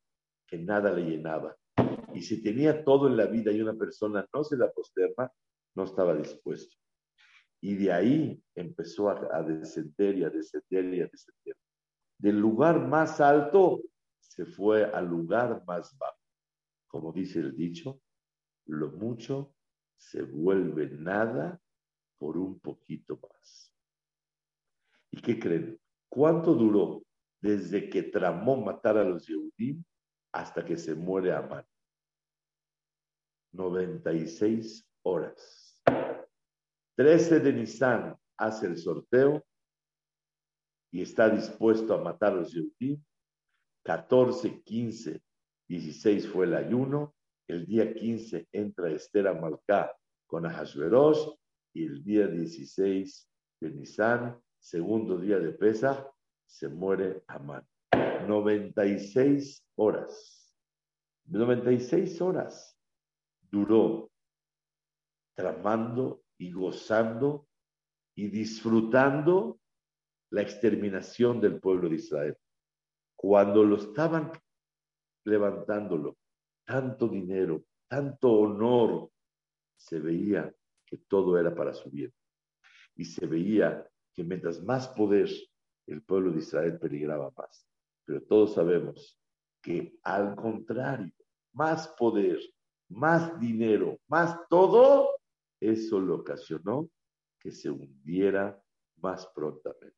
que 0.47 0.57
nada 0.57 0.91
le 0.91 1.03
llenaba. 1.03 1.55
Y 2.13 2.21
si 2.21 2.41
tenía 2.41 2.83
todo 2.83 3.07
en 3.07 3.17
la 3.17 3.25
vida 3.27 3.51
y 3.51 3.61
una 3.61 3.75
persona 3.75 4.25
no 4.33 4.43
se 4.43 4.57
la 4.57 4.71
posterna, 4.71 5.31
no 5.75 5.83
estaba 5.83 6.15
dispuesto. 6.15 6.75
Y 7.61 7.75
de 7.75 7.91
ahí 7.91 8.43
empezó 8.55 9.09
a, 9.09 9.43
descender 9.43 10.17
y 10.17 10.23
a 10.23 10.29
descender 10.29 10.93
y 10.93 11.01
a 11.01 11.07
descender. 11.07 11.55
Del 12.17 12.39
lugar 12.39 12.79
más 12.87 13.19
alto 13.19 13.81
se 14.19 14.45
fue 14.45 14.85
al 14.85 15.07
lugar 15.07 15.63
más 15.67 15.95
bajo. 15.97 16.17
Como 16.87 17.11
dice 17.11 17.39
el 17.39 17.55
dicho, 17.55 17.99
lo 18.65 18.91
mucho 18.91 19.53
se 19.97 20.21
vuelve 20.21 20.89
nada 20.89 21.59
por 22.17 22.37
un 22.37 22.59
poquito 22.59 23.19
más. 23.21 23.73
¿Y 25.11 25.21
qué 25.21 25.39
creen? 25.39 25.79
¿Cuánto 26.09 26.53
duró 26.53 27.03
desde 27.41 27.89
que 27.89 28.03
tramó 28.03 28.57
matar 28.57 28.97
a 28.97 29.03
los 29.03 29.27
Yehudim 29.27 29.83
hasta 30.31 30.63
que 30.63 30.77
se 30.77 30.95
muere 30.95 31.31
Amán? 31.31 31.65
96 33.51 34.87
horas. 35.03 35.81
13 36.95 37.39
de 37.39 37.53
Nisan 37.53 38.17
hace 38.37 38.67
el 38.67 38.77
sorteo 38.77 39.45
y 40.91 41.01
está 41.01 41.29
dispuesto 41.29 41.93
a 41.93 42.03
matar 42.03 42.33
a 42.33 42.35
los 42.37 42.53
Yehudim. 42.53 43.03
14, 43.83 44.63
15, 44.63 45.21
16 45.67 46.27
fue 46.27 46.45
el 46.45 46.55
ayuno 46.55 47.15
el 47.47 47.65
día 47.65 47.93
15 47.93 48.49
entra 48.51 48.91
Esther 48.91 49.27
a 49.27 49.33
Malcá 49.33 49.95
con 50.27 50.45
Ahasverosh 50.45 51.29
y 51.73 51.85
el 51.85 52.03
día 52.03 52.27
16 52.27 53.29
de 53.61 53.71
Nisan, 53.71 54.41
segundo 54.59 55.17
día 55.17 55.39
de 55.39 55.51
Pesa, 55.51 56.11
se 56.45 56.69
muere 56.69 57.23
Amán. 57.27 57.67
96 58.27 59.65
horas. 59.75 60.53
96 61.25 62.21
horas 62.21 62.77
duró 63.49 64.09
tramando 65.35 66.23
y 66.37 66.51
gozando 66.51 67.47
y 68.15 68.27
disfrutando 68.29 69.59
la 70.31 70.41
exterminación 70.41 71.39
del 71.39 71.59
pueblo 71.59 71.89
de 71.89 71.95
Israel. 71.95 72.37
Cuando 73.15 73.63
lo 73.63 73.77
estaban 73.77 74.31
levantándolo, 75.25 76.17
tanto 76.65 77.07
dinero, 77.07 77.63
tanto 77.87 78.31
honor, 78.31 79.11
se 79.75 79.99
veía 79.99 80.53
que 80.87 80.97
todo 80.97 81.37
era 81.37 81.53
para 81.53 81.73
su 81.73 81.91
bien. 81.91 82.11
Y 82.95 83.05
se 83.05 83.27
veía 83.27 83.87
que 84.13 84.23
mientras 84.23 84.63
más 84.63 84.87
poder, 84.87 85.29
el 85.85 86.01
pueblo 86.01 86.31
de 86.31 86.39
Israel 86.39 86.79
peligraba 86.79 87.31
más. 87.37 87.67
Pero 88.05 88.23
todos 88.23 88.55
sabemos 88.55 89.19
que 89.61 89.99
al 90.03 90.35
contrario, 90.35 91.13
más 91.53 91.89
poder, 91.89 92.39
más 92.89 93.39
dinero, 93.39 93.99
más 94.07 94.39
todo, 94.49 95.19
eso 95.59 95.99
lo 95.99 96.15
ocasionó 96.15 96.89
que 97.39 97.51
se 97.51 97.69
hundiera 97.69 98.59
más 98.97 99.27
prontamente. 99.35 99.95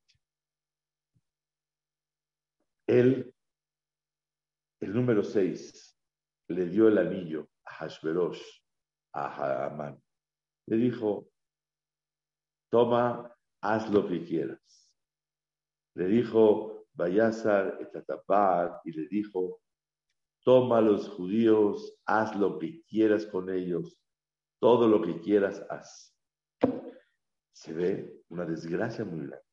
Él, 2.87 3.33
el 4.79 4.93
número 4.93 5.23
6, 5.23 5.95
le 6.47 6.65
dio 6.65 6.87
el 6.87 6.97
anillo 6.97 7.47
a 7.65 7.73
Hashverosh, 7.75 8.41
a 9.13 9.65
Amán. 9.65 10.01
Le 10.69 10.77
dijo, 10.77 11.27
toma, 12.69 13.35
haz 13.59 13.89
lo 13.89 14.07
que 14.07 14.23
quieras. 14.23 14.93
Le 15.95 16.05
dijo, 16.05 16.85
Bayazar 16.93 17.79
etatapat, 17.81 18.85
y 18.85 18.91
le 18.91 19.07
dijo, 19.07 19.61
toma 20.43 20.79
los 20.79 21.09
judíos, 21.09 21.97
haz 22.05 22.35
lo 22.35 22.59
que 22.59 22.83
quieras 22.83 23.25
con 23.25 23.49
ellos, 23.49 23.99
todo 24.59 24.87
lo 24.87 25.01
que 25.01 25.19
quieras, 25.19 25.65
haz. 25.71 26.15
Se 27.51 27.73
ve 27.73 28.21
una 28.29 28.45
desgracia 28.45 29.03
muy 29.03 29.25
grande 29.25 29.45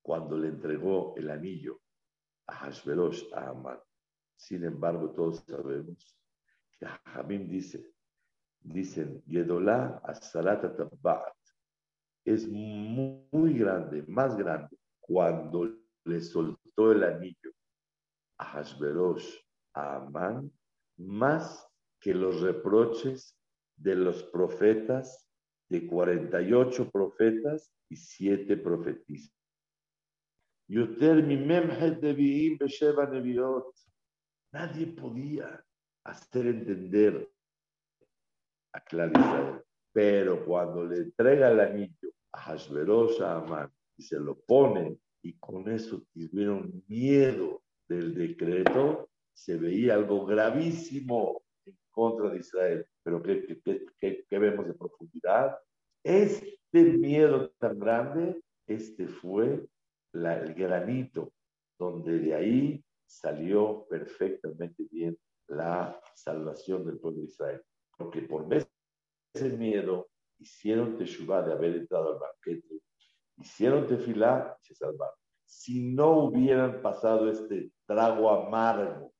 cuando 0.00 0.38
le 0.38 0.46
entregó 0.46 1.16
el 1.16 1.28
anillo 1.28 1.80
a 2.46 2.54
Hashverosh, 2.54 3.32
a 3.34 3.48
Amán. 3.48 3.80
Sin 4.36 4.62
embargo, 4.62 5.10
todos 5.10 5.38
sabemos 5.44 6.16
que 6.78 6.86
Jamim 6.86 7.48
dice, 7.48 7.95
dicen, 8.62 9.22
Yedolá 9.26 10.00
Asalata 10.04 10.74
Tabbat, 10.74 11.34
es 12.24 12.48
muy, 12.48 13.54
grande, 13.54 14.04
más 14.08 14.36
grande, 14.36 14.76
cuando 15.00 15.72
le 16.04 16.20
soltó 16.20 16.92
el 16.92 17.04
anillo 17.04 17.52
a 18.38 18.44
Hashverosh, 18.44 19.38
a 19.74 19.96
Amán, 19.96 20.52
más 20.96 21.66
que 22.00 22.12
los 22.12 22.40
reproches 22.40 23.38
de 23.76 23.94
los 23.94 24.24
profetas, 24.24 25.28
de 25.68 25.86
48 25.86 26.90
profetas 26.90 27.72
y 27.88 27.96
7 27.96 28.56
profetisas. 28.56 29.32
Nadie 34.52 34.86
podía 34.86 35.64
hacer 36.04 36.46
entender 36.46 37.28
a 38.76 39.62
Pero 39.92 40.44
cuando 40.44 40.84
le 40.84 40.96
entrega 40.96 41.50
el 41.50 41.60
anillo 41.60 42.10
a 42.32 42.40
Hashverosh 42.40 43.22
a 43.22 43.36
Amán 43.38 43.72
y 43.96 44.02
se 44.02 44.18
lo 44.18 44.38
pone 44.40 44.98
y 45.22 45.34
con 45.38 45.68
eso 45.70 46.04
tuvieron 46.12 46.84
miedo 46.86 47.62
del 47.88 48.14
decreto, 48.14 49.08
se 49.32 49.56
veía 49.56 49.94
algo 49.94 50.24
gravísimo 50.26 51.42
en 51.64 51.76
contra 51.90 52.30
de 52.30 52.38
Israel. 52.38 52.86
Pero 53.02 53.22
¿qué, 53.22 53.60
qué 53.98 54.38
vemos 54.38 54.66
de 54.66 54.74
profundidad? 54.74 55.58
Este 56.04 56.56
miedo 56.72 57.50
tan 57.58 57.78
grande, 57.78 58.40
este 58.66 59.08
fue 59.08 59.66
el 60.12 60.54
granito, 60.54 61.32
donde 61.78 62.18
de 62.18 62.34
ahí 62.34 62.84
salió 63.04 63.86
perfectamente 63.88 64.84
bien 64.90 65.16
la 65.48 66.00
salvación 66.14 66.84
del 66.84 66.98
pueblo 66.98 67.20
de 67.20 67.26
Israel. 67.26 67.62
Porque 67.96 68.22
por 68.22 68.46
ese 68.52 69.50
miedo 69.50 70.08
hicieron 70.38 70.96
teshuvah 70.96 71.42
de 71.42 71.52
haber 71.52 71.76
entrado 71.76 72.12
al 72.12 72.18
banquete, 72.18 72.80
hicieron 73.38 73.86
tefilá 73.86 74.56
y 74.62 74.66
se 74.66 74.74
salvaron. 74.74 75.16
Si 75.44 75.94
no 75.94 76.24
hubieran 76.24 76.82
pasado 76.82 77.30
este 77.30 77.72
trago 77.86 78.30
amargo, 78.30 79.12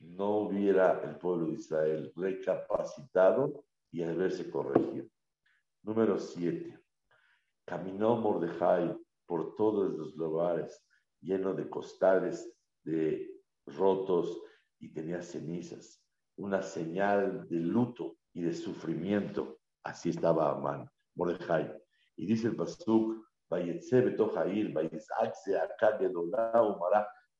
no 0.00 0.38
hubiera 0.38 1.00
el 1.02 1.16
pueblo 1.16 1.46
de 1.46 1.52
Israel 1.54 2.12
recapacitado 2.14 3.64
y 3.90 4.02
haberse 4.02 4.50
corregido. 4.50 5.06
Número 5.82 6.18
siete. 6.18 6.78
Caminó 7.64 8.16
Mordejai 8.16 8.96
por 9.26 9.54
todos 9.56 9.92
los 9.92 10.14
lugares, 10.16 10.82
lleno 11.20 11.54
de 11.54 11.68
costales, 11.68 12.50
de 12.82 13.30
rotos 13.66 14.40
y 14.78 14.92
tenía 14.92 15.22
cenizas. 15.22 16.02
Una 16.38 16.62
señal 16.62 17.48
de 17.48 17.56
luto 17.60 18.16
y 18.32 18.42
de 18.42 18.54
sufrimiento. 18.54 19.58
Así 19.82 20.10
estaba 20.10 20.50
Amán, 20.52 20.90
Mordejai. 21.14 21.72
Y 22.16 22.26
dice 22.26 22.48
el 22.48 22.56
Pasuk, 22.56 23.26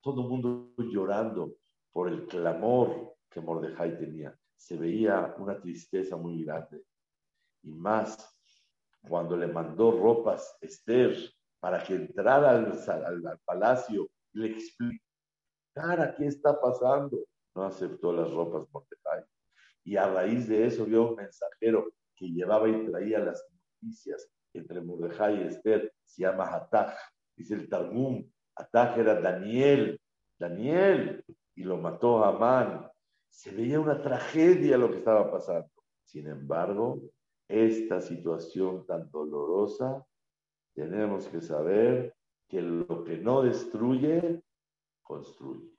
todo 0.00 0.22
el 0.22 0.28
mundo 0.28 0.72
llorando 0.78 1.54
por 1.92 2.08
el 2.08 2.26
clamor 2.26 3.14
que 3.30 3.40
Mordejai 3.40 3.98
tenía. 3.98 4.36
Se 4.56 4.76
veía 4.76 5.34
una 5.38 5.60
tristeza 5.60 6.16
muy 6.16 6.44
grande. 6.44 6.82
Y 7.62 7.72
más 7.72 8.36
cuando 9.08 9.36
le 9.36 9.46
mandó 9.46 9.92
ropas 9.92 10.56
Esther 10.60 11.16
para 11.60 11.82
que 11.82 11.94
entrara 11.94 12.50
al, 12.50 13.40
palacio 13.44 14.08
y 14.32 14.38
le 14.40 14.48
explicara 14.48 16.14
qué 16.16 16.26
está 16.26 16.60
pasando. 16.60 17.24
No 17.58 17.64
aceptó 17.64 18.12
las 18.12 18.30
ropas 18.30 18.68
Mordecai. 18.72 19.24
Y 19.82 19.96
a 19.96 20.08
raíz 20.08 20.46
de 20.46 20.64
eso 20.64 20.84
vio 20.84 21.08
un 21.08 21.16
mensajero 21.16 21.92
que 22.14 22.28
llevaba 22.28 22.68
y 22.68 22.86
traía 22.86 23.18
las 23.18 23.44
noticias 23.50 24.30
entre 24.52 24.80
Mordecai 24.80 25.42
y 25.42 25.48
Esther. 25.48 25.92
Se 26.04 26.22
llama 26.22 26.54
Hataj. 26.54 26.94
Dice 27.34 27.54
el 27.54 27.68
Targum. 27.68 28.30
Era 28.72 29.20
Daniel. 29.20 30.00
Daniel. 30.38 31.24
Y 31.56 31.64
lo 31.64 31.78
mató 31.78 32.22
a 32.22 32.28
Amán. 32.28 32.88
Se 33.28 33.50
veía 33.50 33.80
una 33.80 34.00
tragedia 34.00 34.78
lo 34.78 34.92
que 34.92 34.98
estaba 34.98 35.28
pasando. 35.28 35.68
Sin 36.04 36.28
embargo, 36.28 37.00
esta 37.48 38.00
situación 38.00 38.86
tan 38.86 39.10
dolorosa 39.10 40.06
tenemos 40.74 41.26
que 41.26 41.40
saber 41.40 42.14
que 42.46 42.62
lo 42.62 43.02
que 43.02 43.18
no 43.18 43.42
destruye, 43.42 44.44
construye. 45.02 45.77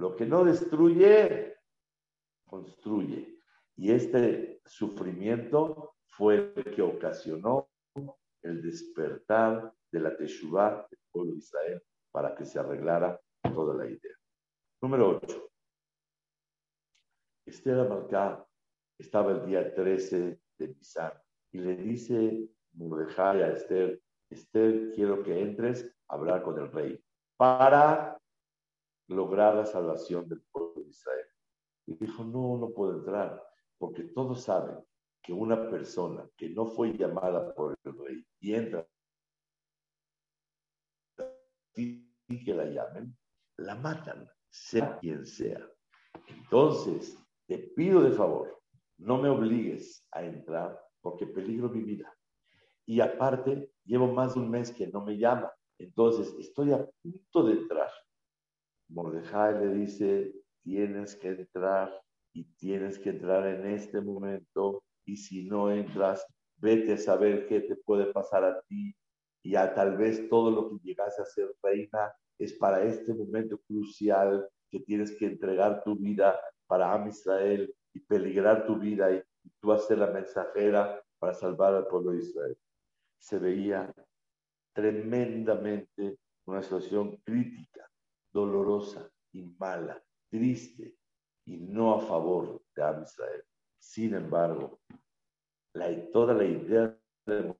Lo 0.00 0.16
que 0.16 0.24
no 0.24 0.46
destruye, 0.46 1.58
construye. 2.46 3.38
Y 3.76 3.92
este 3.92 4.62
sufrimiento 4.64 5.96
fue 6.06 6.54
el 6.56 6.74
que 6.74 6.80
ocasionó 6.80 7.68
el 8.40 8.62
despertar 8.62 9.74
de 9.92 10.00
la 10.00 10.16
Teshuvah 10.16 10.86
del 10.90 11.00
pueblo 11.12 11.32
de 11.32 11.38
Israel 11.38 11.82
para 12.10 12.34
que 12.34 12.46
se 12.46 12.58
arreglara 12.58 13.20
toda 13.42 13.74
la 13.74 13.84
idea. 13.84 14.16
Número 14.80 15.20
8. 15.22 15.50
Esther 17.44 17.80
Amalcá 17.80 18.42
estaba 18.98 19.32
el 19.32 19.44
día 19.44 19.74
13 19.74 20.40
de 20.56 20.68
Nisan 20.68 21.12
y 21.52 21.58
le 21.58 21.76
dice 21.76 22.48
Mordejai 22.72 23.42
a 23.42 23.52
Esther, 23.52 24.00
Esther, 24.30 24.92
quiero 24.94 25.22
que 25.22 25.38
entres 25.38 25.94
a 26.08 26.14
hablar 26.14 26.42
con 26.42 26.58
el 26.58 26.72
rey 26.72 27.04
para 27.36 28.19
lograr 29.10 29.54
la 29.54 29.66
salvación 29.66 30.28
del 30.28 30.42
pueblo 30.50 30.82
de 30.82 30.88
Israel. 30.90 31.26
Y 31.86 31.94
dijo, 31.94 32.24
no, 32.24 32.56
no 32.58 32.70
puedo 32.70 32.98
entrar, 32.98 33.42
porque 33.78 34.04
todos 34.04 34.42
saben 34.42 34.78
que 35.22 35.32
una 35.32 35.68
persona 35.68 36.28
que 36.36 36.48
no 36.50 36.66
fue 36.66 36.96
llamada 36.96 37.54
por 37.54 37.76
el 37.84 37.98
rey 37.98 38.24
y 38.40 38.54
entra 38.54 38.86
y 41.76 42.44
que 42.44 42.54
la 42.54 42.64
llamen, 42.64 43.16
la 43.56 43.74
matan, 43.74 44.28
sea 44.48 44.98
quien 44.98 45.26
sea. 45.26 45.68
Entonces, 46.28 47.18
te 47.46 47.58
pido 47.58 48.02
de 48.02 48.12
favor, 48.12 48.62
no 48.98 49.18
me 49.18 49.28
obligues 49.28 50.06
a 50.12 50.24
entrar 50.24 50.80
porque 51.00 51.26
peligro 51.26 51.68
mi 51.68 51.82
vida. 51.82 52.12
Y 52.86 53.00
aparte, 53.00 53.72
llevo 53.84 54.08
más 54.08 54.34
de 54.34 54.40
un 54.40 54.50
mes 54.50 54.70
que 54.72 54.86
no 54.88 55.04
me 55.04 55.16
llama. 55.16 55.52
Entonces, 55.78 56.34
estoy 56.38 56.72
a 56.72 56.88
punto 57.02 57.44
de 57.44 57.52
entrar. 57.54 57.90
Mordejai 58.90 59.54
le 59.60 59.74
dice, 59.74 60.32
tienes 60.62 61.16
que 61.16 61.28
entrar 61.28 61.90
y 62.32 62.44
tienes 62.56 62.98
que 62.98 63.10
entrar 63.10 63.46
en 63.46 63.66
este 63.66 64.00
momento 64.00 64.82
y 65.04 65.16
si 65.16 65.44
no 65.44 65.70
entras, 65.70 66.24
vete 66.56 66.94
a 66.94 66.98
saber 66.98 67.46
qué 67.46 67.60
te 67.60 67.76
puede 67.76 68.12
pasar 68.12 68.44
a 68.44 68.60
ti 68.62 68.94
y 69.42 69.54
a 69.56 69.72
tal 69.74 69.96
vez 69.96 70.28
todo 70.28 70.50
lo 70.50 70.68
que 70.68 70.76
llegase 70.82 71.22
a 71.22 71.24
ser 71.24 71.54
reina 71.62 72.12
es 72.38 72.52
para 72.54 72.82
este 72.82 73.14
momento 73.14 73.58
crucial 73.66 74.48
que 74.70 74.80
tienes 74.80 75.16
que 75.16 75.26
entregar 75.26 75.82
tu 75.82 75.96
vida 75.96 76.38
para 76.66 76.92
Am 76.92 77.08
Israel 77.08 77.74
y 77.92 78.00
peligrar 78.00 78.66
tu 78.66 78.76
vida 78.76 79.12
y, 79.12 79.22
tú 79.60 79.68
vas 79.68 79.82
a 79.82 79.88
ser 79.88 79.98
la 79.98 80.10
mensajera 80.10 81.02
para 81.18 81.34
salvar 81.34 81.74
al 81.74 81.86
pueblo 81.86 82.12
de 82.12 82.18
Israel. 82.18 82.56
Se 83.18 83.38
veía 83.38 83.92
tremendamente 84.74 86.18
una 86.46 86.62
situación 86.62 87.16
crítica, 87.24 87.89
dolorosa 88.32 89.10
y 89.32 89.42
mala, 89.58 90.02
triste 90.28 90.96
y 91.44 91.58
no 91.58 91.94
a 91.94 92.00
favor 92.00 92.62
de 92.74 92.82
Am 92.82 93.02
Israel. 93.02 93.44
Sin 93.78 94.14
embargo, 94.14 94.80
la, 95.74 96.10
toda 96.12 96.34
la 96.34 96.44
idea 96.44 96.98
de 97.26 97.54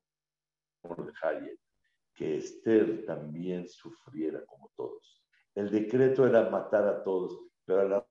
que 2.15 2.37
Esther 2.37 3.05
también 3.07 3.69
sufriera 3.69 4.45
como 4.47 4.71
todos. 4.77 5.25
El 5.55 5.71
decreto 5.71 6.27
era 6.27 6.49
matar 6.51 6.87
a 6.87 7.03
todos, 7.03 7.39
pero 7.65 7.81
a 7.81 7.85
la 7.85 8.07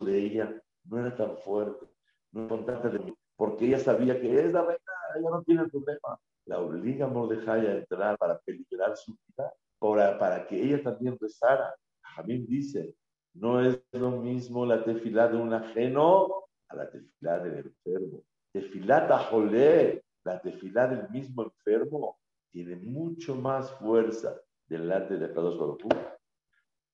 de 0.00 0.18
ella 0.18 0.62
no 0.90 0.98
era 0.98 1.16
tan 1.16 1.36
fuerte, 1.38 1.86
no 2.32 2.48
contante 2.48 2.90
de 2.90 2.98
mí, 2.98 3.14
porque 3.36 3.66
ella 3.66 3.78
sabía 3.78 4.20
que 4.20 4.38
es 4.38 4.52
la 4.52 4.62
reina, 4.62 4.92
ella 5.16 5.30
no 5.30 5.42
tiene 5.42 5.68
problema. 5.68 6.18
La 6.46 6.58
obliga 6.58 7.06
a 7.06 7.08
Mordejai 7.08 7.66
a 7.66 7.76
entrar 7.76 8.18
para 8.18 8.38
peligrar 8.40 8.96
su 8.96 9.12
vida, 9.12 9.52
para, 9.78 10.18
para 10.18 10.46
que 10.46 10.60
ella 10.60 10.82
también 10.82 11.16
rezara. 11.20 11.74
Jamín 12.02 12.44
dice, 12.46 12.94
no 13.34 13.60
es 13.60 13.80
lo 13.92 14.10
mismo 14.10 14.66
la 14.66 14.82
tefilá 14.82 15.28
de 15.28 15.36
un 15.36 15.54
ajeno 15.54 16.44
a 16.68 16.76
la 16.76 16.90
tefilá 16.90 17.38
del 17.38 17.66
enfermo. 17.66 18.22
Tefilá 18.52 19.06
tajolé, 19.06 20.02
la 20.24 20.40
tefilá 20.40 20.88
del 20.88 21.08
mismo 21.10 21.44
enfermo, 21.44 22.18
tiene 22.50 22.74
mucho 22.76 23.36
más 23.36 23.70
fuerza 23.78 24.36
delante 24.66 25.16
de 25.16 25.32
Kadosh 25.32 25.56
Baruj 25.56 25.78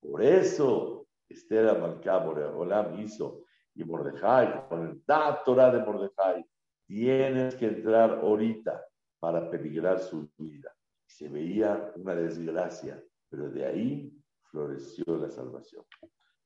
Por 0.01 0.23
eso, 0.23 1.07
Esther 1.31 1.69
Amalcá, 1.69 2.19
Olam 2.19 3.01
hizo, 3.01 3.46
y 3.77 3.85
Mordejai, 3.85 4.67
con 4.69 4.89
el 4.89 5.05
Torah 5.45 5.71
de 5.71 5.85
Mordejai, 5.85 6.45
tienes 6.87 7.55
que 7.57 7.67
entrar 7.67 8.11
ahorita 8.11 8.85
para 9.19 9.51
peligrar 9.51 10.01
su 10.01 10.31
vida. 10.39 10.75
Se 11.07 11.29
veía 11.29 11.93
una 11.97 12.15
desgracia, 12.15 13.03
pero 13.29 13.51
de 13.51 13.67
ahí 13.67 14.13
floreció 14.45 15.19
la 15.19 15.31
salvación. 15.31 15.85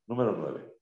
Número 0.07 0.33
9. 0.33 0.76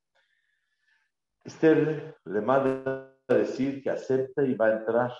Esther 1.44 2.16
le 2.24 2.40
manda 2.40 3.14
a 3.28 3.34
decir 3.34 3.82
que 3.82 3.90
acepta 3.90 4.42
y 4.42 4.54
va 4.54 4.66
a 4.66 4.78
entrar. 4.78 5.12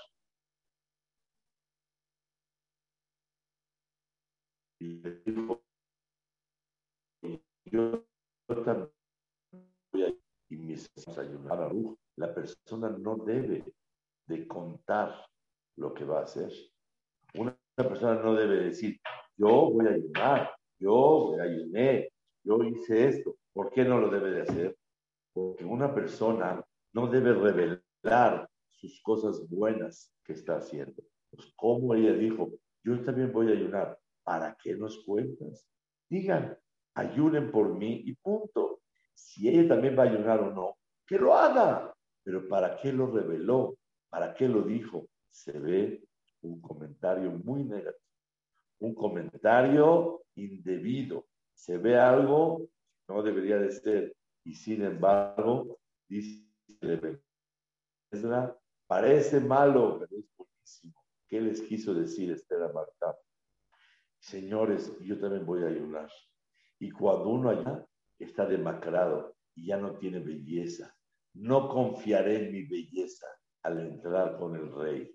Y 4.80 5.00
le 5.02 5.22
yo 7.70 8.02
también 8.64 8.97
ayunar 11.16 11.62
a 11.62 11.70
La 12.16 12.34
persona 12.34 12.90
no 12.90 13.16
debe 13.16 13.64
de 14.26 14.46
contar 14.46 15.26
lo 15.76 15.94
que 15.94 16.04
va 16.04 16.20
a 16.20 16.24
hacer. 16.24 16.52
Una 17.34 17.56
persona 17.76 18.20
no 18.22 18.34
debe 18.34 18.64
decir, 18.64 19.00
yo 19.36 19.70
voy 19.70 19.86
a 19.86 19.90
ayunar, 19.90 20.50
yo 20.78 20.92
voy 20.92 21.40
a 21.40 21.44
ayunar, 21.44 22.08
yo 22.44 22.62
hice 22.64 23.08
esto. 23.08 23.36
¿Por 23.52 23.70
qué 23.70 23.84
no 23.84 23.98
lo 23.98 24.10
debe 24.10 24.30
de 24.30 24.42
hacer? 24.42 24.76
Porque 25.32 25.64
una 25.64 25.94
persona 25.94 26.62
no 26.92 27.06
debe 27.06 27.32
revelar 27.32 28.48
sus 28.68 29.00
cosas 29.02 29.48
buenas 29.48 30.12
que 30.24 30.32
está 30.32 30.56
haciendo. 30.56 31.02
Pues 31.30 31.52
como 31.56 31.94
ella 31.94 32.12
dijo, 32.12 32.50
yo 32.84 33.00
también 33.04 33.32
voy 33.32 33.48
a 33.48 33.52
ayunar. 33.52 33.98
¿Para 34.24 34.56
qué 34.62 34.74
nos 34.74 35.04
cuentas? 35.04 35.66
Digan, 36.08 36.56
ayunen 36.94 37.50
por 37.50 37.74
mí 37.74 38.02
y 38.04 38.14
punto. 38.14 38.77
Si 39.18 39.48
ella 39.48 39.68
también 39.68 39.98
va 39.98 40.04
a 40.04 40.06
ayunar 40.06 40.40
o 40.40 40.52
no, 40.52 40.78
que 41.06 41.18
lo 41.18 41.34
haga. 41.34 41.92
Pero 42.22 42.48
¿para 42.48 42.76
qué 42.76 42.92
lo 42.92 43.10
reveló? 43.10 43.76
¿Para 44.08 44.32
qué 44.34 44.48
lo 44.48 44.62
dijo? 44.62 45.08
Se 45.28 45.58
ve 45.58 46.04
un 46.42 46.60
comentario 46.60 47.32
muy 47.32 47.64
negativo. 47.64 48.04
Un 48.80 48.94
comentario 48.94 50.22
indebido. 50.34 51.26
Se 51.52 51.78
ve 51.78 51.98
algo 51.98 52.68
no 53.08 53.22
debería 53.22 53.58
de 53.58 53.72
ser. 53.72 54.14
Y 54.44 54.54
sin 54.54 54.82
embargo, 54.82 55.78
dice 56.08 56.46
parece 58.86 59.40
malo, 59.40 59.98
pero 59.98 60.20
es 60.20 60.26
buenísimo. 60.36 61.04
¿Qué 61.26 61.40
les 61.40 61.60
quiso 61.62 61.92
decir 61.92 62.30
Esther 62.30 62.62
a 62.62 62.72
Marta? 62.72 63.18
Señores, 64.20 64.96
yo 65.00 65.18
también 65.18 65.44
voy 65.44 65.64
a 65.64 65.68
ayunar. 65.68 66.10
Y 66.78 66.90
cuando 66.90 67.28
uno 67.30 67.50
allá 67.50 67.87
está 68.18 68.46
demacrado 68.46 69.36
y 69.54 69.66
ya 69.66 69.76
no 69.76 69.96
tiene 69.96 70.20
belleza, 70.20 70.94
no 71.34 71.68
confiaré 71.68 72.46
en 72.46 72.52
mi 72.52 72.64
belleza 72.64 73.26
al 73.62 73.80
entrar 73.80 74.38
con 74.38 74.56
el 74.56 74.72
rey. 74.72 75.14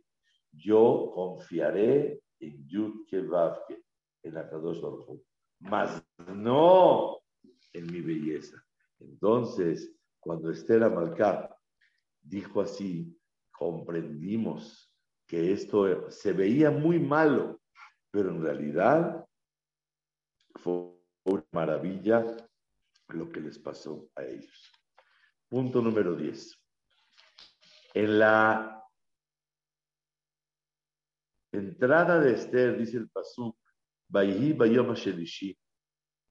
Yo 0.51 1.11
confiaré 1.13 2.21
en 2.39 2.67
Yud 2.67 3.05
Kevavke, 3.07 3.83
en 4.23 4.33
la 4.33 4.49
Kadosh 4.49 4.81
Mas 5.59 6.03
no 6.27 7.19
en 7.73 7.91
mi 7.91 8.01
belleza. 8.01 8.63
Entonces, 8.99 9.95
cuando 10.19 10.51
Esther 10.51 10.83
Amalcá 10.83 11.55
dijo 12.21 12.61
así, 12.61 13.17
comprendimos 13.51 14.93
que 15.27 15.51
esto 15.51 16.09
se 16.09 16.33
veía 16.33 16.71
muy 16.71 16.99
malo, 16.99 17.61
pero 18.11 18.29
en 18.29 18.41
realidad 18.41 19.25
fue 20.55 20.93
una 21.25 21.45
maravilla 21.51 22.25
lo 23.09 23.31
que 23.31 23.41
les 23.41 23.59
pasó 23.59 24.09
a 24.15 24.23
ellos. 24.23 24.71
Punto 25.49 25.81
número 25.81 26.15
10. 26.15 26.59
En 27.95 28.19
la 28.19 28.83
entrada 31.51 32.19
de 32.19 32.33
Esther, 32.33 32.77
dice 32.77 32.97
el 32.97 33.09
Pasuk, 33.09 33.57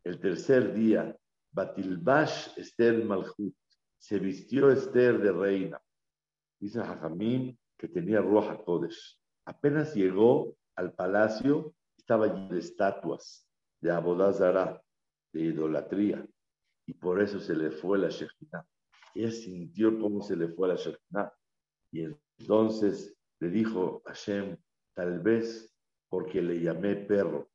el 0.04 0.20
tercer 0.20 0.74
día, 0.74 1.16
Batilbash 1.52 2.58
Esther 2.58 3.04
Malchut. 3.04 3.54
Se 3.98 4.18
vistió 4.18 4.70
Esther 4.70 5.18
de 5.20 5.32
reina. 5.32 5.80
Dice 6.58 6.80
Jajamín 6.80 7.58
que 7.76 7.88
tenía 7.88 8.20
Roja 8.20 8.62
Kodesh. 8.62 9.18
Apenas 9.44 9.94
llegó 9.94 10.56
al 10.76 10.92
palacio, 10.94 11.74
estaba 11.96 12.26
lleno 12.28 12.48
de 12.48 12.60
estatuas, 12.60 13.48
de 13.80 13.90
abodazara, 13.90 14.82
de 15.32 15.40
idolatría. 15.40 16.26
Y 16.92 16.94
por 16.94 17.22
eso 17.22 17.40
se 17.40 17.54
le 17.54 17.70
fue 17.70 17.98
la 17.98 18.10
Shekhinah. 18.10 18.66
Ella 19.14 19.30
sintió 19.30 19.98
cómo 19.98 20.20
se 20.20 20.36
le 20.36 20.48
fue 20.48 20.68
la 20.68 20.74
Shekhinah. 20.74 21.32
Y 21.90 22.04
entonces 22.38 23.16
le 23.40 23.48
dijo 23.48 24.02
a 24.04 24.10
Hashem, 24.10 24.56
tal 24.94 25.20
vez 25.20 25.74
porque 26.10 26.42
le 26.42 26.60
llamé 26.60 26.96
perro 26.96 27.48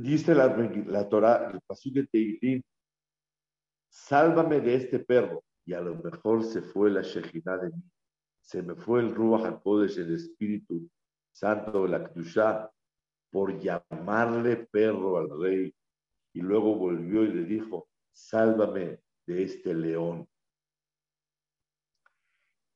dice 0.00 0.34
la, 0.34 0.48
la 0.86 1.08
Torah, 1.08 1.50
el 1.52 1.60
pasuk 1.60 1.94
de 1.94 2.06
Teilim, 2.06 2.62
sálvame 3.88 4.60
de 4.60 4.74
este 4.74 4.98
perro. 4.98 5.44
Y 5.64 5.74
a 5.74 5.80
lo 5.80 5.94
mejor 5.96 6.42
se 6.42 6.62
fue 6.62 6.90
la 6.90 7.02
Shejina 7.02 7.56
de 7.58 7.70
mí. 7.70 7.82
Se 8.40 8.62
me 8.62 8.74
fue 8.74 9.00
el 9.00 9.14
Ruach 9.14 9.44
HaKodesh, 9.44 9.98
el 9.98 10.14
Espíritu 10.14 10.88
Santo, 11.30 11.86
la 11.86 12.02
Kdusha, 12.02 12.70
por 13.30 13.58
llamarle 13.58 14.56
perro 14.70 15.18
al 15.18 15.40
rey. 15.40 15.74
Y 16.34 16.40
luego 16.40 16.74
volvió 16.76 17.24
y 17.24 17.32
le 17.32 17.44
dijo, 17.44 17.88
sálvame 18.10 19.00
de 19.26 19.42
este 19.42 19.74
león. 19.74 20.28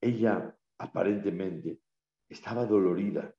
Ella 0.01 0.57
aparentemente 0.79 1.81
estaba 2.29 2.67
dolorida 2.67 3.35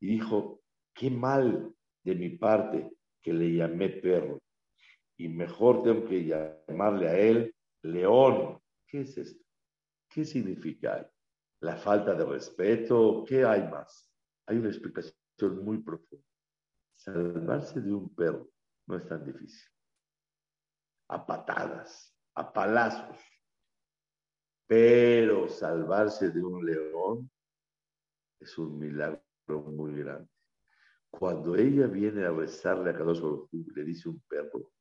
y 0.00 0.06
dijo, 0.08 0.62
qué 0.92 1.10
mal 1.10 1.72
de 2.02 2.14
mi 2.14 2.30
parte 2.30 2.90
que 3.22 3.32
le 3.32 3.54
llamé 3.54 3.90
perro. 3.90 4.40
Y 5.16 5.28
mejor 5.28 5.82
tengo 5.82 6.06
que 6.06 6.24
llamarle 6.24 7.08
a 7.08 7.18
él 7.18 7.54
león. 7.82 8.60
¿Qué 8.86 9.02
es 9.02 9.16
esto? 9.18 9.44
¿Qué 10.08 10.24
significa? 10.24 11.08
¿La 11.60 11.76
falta 11.76 12.14
de 12.14 12.24
respeto? 12.24 13.24
¿Qué 13.28 13.44
hay 13.44 13.68
más? 13.68 14.10
Hay 14.46 14.56
una 14.56 14.68
explicación 14.68 15.64
muy 15.64 15.78
profunda. 15.78 16.24
Salvarse 16.96 17.80
de 17.80 17.92
un 17.92 18.12
perro 18.14 18.50
no 18.90 18.96
es 18.96 19.06
tan 19.06 19.24
difícil. 19.24 19.70
A 21.08 21.24
patadas, 21.24 22.14
a 22.34 22.52
palazos. 22.52 23.18
Pero 24.66 25.48
salvarse 25.48 26.30
de 26.30 26.42
un 26.42 26.64
león 26.64 27.30
es 28.38 28.56
un 28.58 28.78
milagro 28.78 29.22
muy 29.48 29.94
grande. 29.94 30.28
Cuando 31.10 31.56
ella 31.56 31.86
viene 31.86 32.24
a 32.24 32.30
rezarle 32.30 32.90
a 32.90 32.96
Kadosh 32.96 33.20
le 33.50 33.84
dice 33.84 34.08
un 34.08 34.20
perro, 34.28 34.72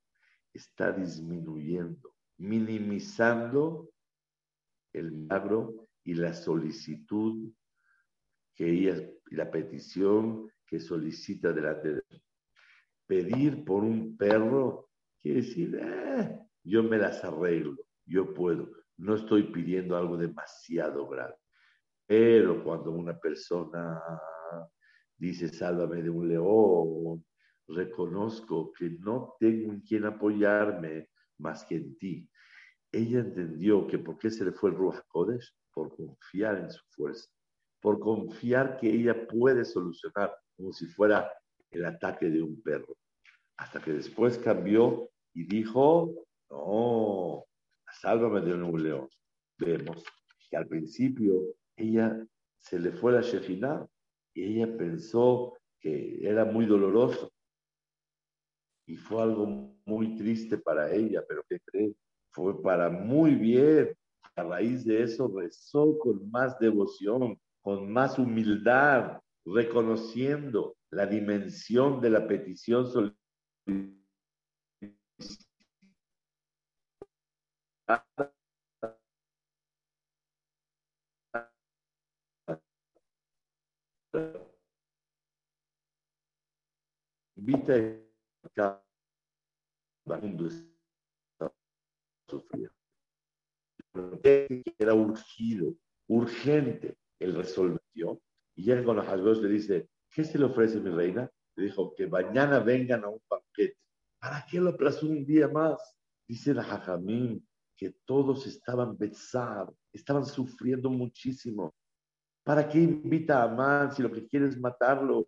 está 0.53 0.91
disminuyendo, 0.91 2.15
minimizando 2.37 3.89
el 4.93 5.11
milagro 5.11 5.87
y 6.03 6.13
la 6.13 6.33
solicitud 6.33 7.51
que 8.53 8.69
ella, 8.69 9.09
la 9.31 9.49
petición 9.49 10.51
que 10.65 10.79
solicita 10.79 11.51
delante 11.51 11.95
de. 11.95 12.03
Pedir 13.09 13.65
por 13.65 13.83
un 13.83 14.15
perro 14.15 14.89
quiere 15.19 15.41
decir, 15.41 15.75
eh, 15.81 16.39
yo 16.63 16.83
me 16.83 16.99
las 16.99 17.23
arreglo, 17.23 17.75
yo 18.05 18.35
puedo, 18.35 18.69
no 18.97 19.15
estoy 19.15 19.51
pidiendo 19.51 19.97
algo 19.97 20.15
demasiado 20.15 21.07
grande. 21.07 21.35
Pero 22.05 22.63
cuando 22.63 22.91
una 22.91 23.17
persona 23.17 23.99
dice, 25.17 25.49
sálvame 25.49 26.03
de 26.03 26.11
un 26.11 26.27
león, 26.29 27.25
reconozco 27.67 28.71
que 28.73 28.91
no 28.91 29.35
tengo 29.39 29.73
en 29.73 29.81
quien 29.81 30.05
apoyarme 30.05 31.09
más 31.39 31.65
que 31.65 31.77
en 31.77 31.97
ti. 31.97 32.29
Ella 32.91 33.21
entendió 33.21 33.87
que 33.87 33.97
por 33.97 34.19
qué 34.19 34.29
se 34.29 34.45
le 34.45 34.51
fue 34.51 34.69
el 34.69 34.75
Ruach 34.75 35.01
Kodesh, 35.07 35.51
por 35.73 35.95
confiar 35.95 36.59
en 36.59 36.69
su 36.69 36.83
fuerza, 36.89 37.27
por 37.79 37.99
confiar 37.99 38.77
que 38.77 38.87
ella 38.87 39.27
puede 39.27 39.65
solucionar 39.65 40.31
como 40.55 40.73
si 40.73 40.85
fuera 40.85 41.31
el 41.71 41.85
ataque 41.85 42.29
de 42.29 42.41
un 42.41 42.61
perro. 42.61 42.95
Hasta 43.57 43.81
que 43.81 43.93
después 43.93 44.37
cambió 44.37 45.09
y 45.33 45.45
dijo, 45.45 46.25
no, 46.49 47.45
sálvame 48.01 48.41
de 48.41 48.53
un 48.53 48.83
león. 48.83 49.09
Vemos 49.57 50.03
que 50.49 50.57
al 50.57 50.67
principio 50.67 51.41
ella 51.75 52.25
se 52.57 52.79
le 52.79 52.91
fue 52.91 53.11
la 53.11 53.21
Shejina 53.21 53.85
y 54.33 54.43
ella 54.43 54.77
pensó 54.77 55.57
que 55.79 56.19
era 56.21 56.45
muy 56.45 56.65
doloroso. 56.65 57.31
Y 58.85 58.97
fue 58.97 59.21
algo 59.21 59.75
muy 59.85 60.15
triste 60.15 60.57
para 60.57 60.91
ella, 60.91 61.23
pero 61.27 61.43
¿qué 61.47 61.59
cree? 61.65 61.93
Fue 62.31 62.61
para 62.61 62.89
muy 62.89 63.35
bien. 63.35 63.95
A 64.35 64.43
raíz 64.43 64.85
de 64.85 65.03
eso 65.03 65.31
rezó 65.35 65.97
con 65.99 66.29
más 66.31 66.57
devoción, 66.59 67.37
con 67.61 67.91
más 67.91 68.17
humildad, 68.17 69.19
reconociendo 69.45 70.75
la 70.91 71.05
dimensión 71.05 72.01
de 72.01 72.09
la 72.09 72.27
petición 72.27 73.15
Invita 87.35 87.73
a 88.57 88.81
mundo 90.21 90.47
está 90.47 91.53
sufriendo. 92.27 92.73
Era 94.77 94.93
urgido, 94.93 95.75
urgente 96.07 96.97
el 97.19 97.35
resolvió. 97.35 98.21
Y 98.55 98.63
llega 98.63 98.83
con 98.83 98.97
los 98.97 99.07
le 99.41 99.49
dice, 99.49 99.89
¿qué 100.11 100.23
se 100.23 100.37
le 100.37 100.45
ofrece 100.45 100.79
mi 100.79 100.89
reina? 100.89 101.29
Le 101.55 101.65
dijo, 101.65 101.93
que 101.95 102.07
mañana 102.07 102.59
vengan 102.59 103.03
a 103.03 103.09
un 103.09 103.21
banquete. 103.29 103.77
¿Para 104.19 104.45
qué 104.49 104.59
lo 104.59 104.71
aplazó 104.71 105.07
un 105.07 105.25
día 105.25 105.47
más? 105.47 105.95
Dice 106.27 106.53
la 106.53 106.63
Jajamín 106.63 107.45
que 107.75 107.91
todos 108.05 108.45
estaban 108.45 108.97
besados, 108.97 109.75
estaban 109.93 110.25
sufriendo 110.25 110.89
muchísimo. 110.89 111.73
¿Para 112.43 112.67
qué 112.67 112.79
invita 112.79 113.41
a 113.41 113.43
Amán 113.43 113.93
si 113.93 114.01
lo 114.01 114.11
que 114.11 114.27
quiere 114.27 114.47
es 114.47 114.59
matarlo? 114.59 115.25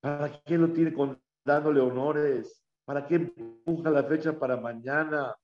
¿Para 0.00 0.42
qué 0.42 0.58
lo 0.58 0.72
tiene 0.72 0.92
con, 0.92 1.20
dándole 1.44 1.80
honores? 1.80 2.60
¿Para 2.84 3.06
qué 3.06 3.14
empuja 3.16 3.90
la 3.90 4.02
fecha 4.04 4.38
para 4.38 4.56
mañana? 4.56 5.36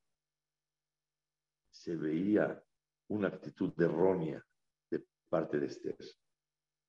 Se 1.70 1.96
veía 1.96 2.62
una 3.08 3.28
actitud 3.28 3.72
errónea 3.80 4.44
de 4.90 5.06
parte 5.28 5.60
de 5.60 5.66
Esther. 5.66 5.96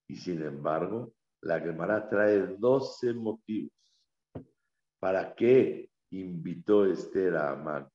Y 0.08 0.16
sin 0.16 0.42
embargo, 0.42 1.14
la 1.42 1.60
Gemara 1.60 2.08
trae 2.08 2.40
12 2.58 3.14
motivos 3.14 3.74
para 5.00 5.34
qué 5.34 5.90
invitó 6.12 6.86
Esther 6.86 7.36
a 7.36 7.52
Amán. 7.52 7.90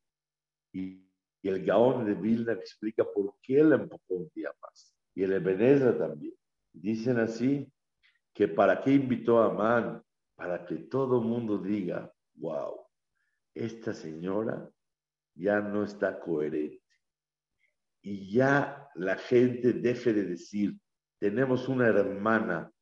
Y, 0.73 1.03
el 1.43 1.65
Gaón 1.65 2.05
de 2.05 2.15
Vilna 2.15 2.55
explica 2.55 3.05
por 3.05 3.37
qué 3.41 3.63
la 3.63 3.77
empujó 3.77 4.15
un 4.15 4.29
día 4.35 4.51
más. 4.61 4.93
Y 5.15 5.23
el 5.23 5.35
Ebenezer 5.35 5.97
también. 5.97 6.35
Dicen 6.73 7.21
así 7.21 7.73
que 8.35 8.49
para 8.49 8.83
qué 8.83 8.95
invitó 8.95 9.39
a 9.39 9.53
Amán, 9.53 10.03
para 10.35 10.67
que 10.67 10.75
todo 10.75 11.21
el 11.21 11.25
mundo 11.25 11.59
diga, 11.59 12.13
wow, 12.35 12.81
esta 13.55 13.95
señora 13.95 14.69
ya 15.37 15.61
no 15.61 15.85
está 15.85 16.19
coherente. 16.19 16.83
Y 18.03 18.33
ya 18.33 18.89
la 18.97 19.15
gente 19.17 19.73
deje 19.73 20.13
de 20.13 20.25
decir, 20.25 20.77
tenemos 21.21 21.69
una 21.69 21.87
hermana 21.87 22.73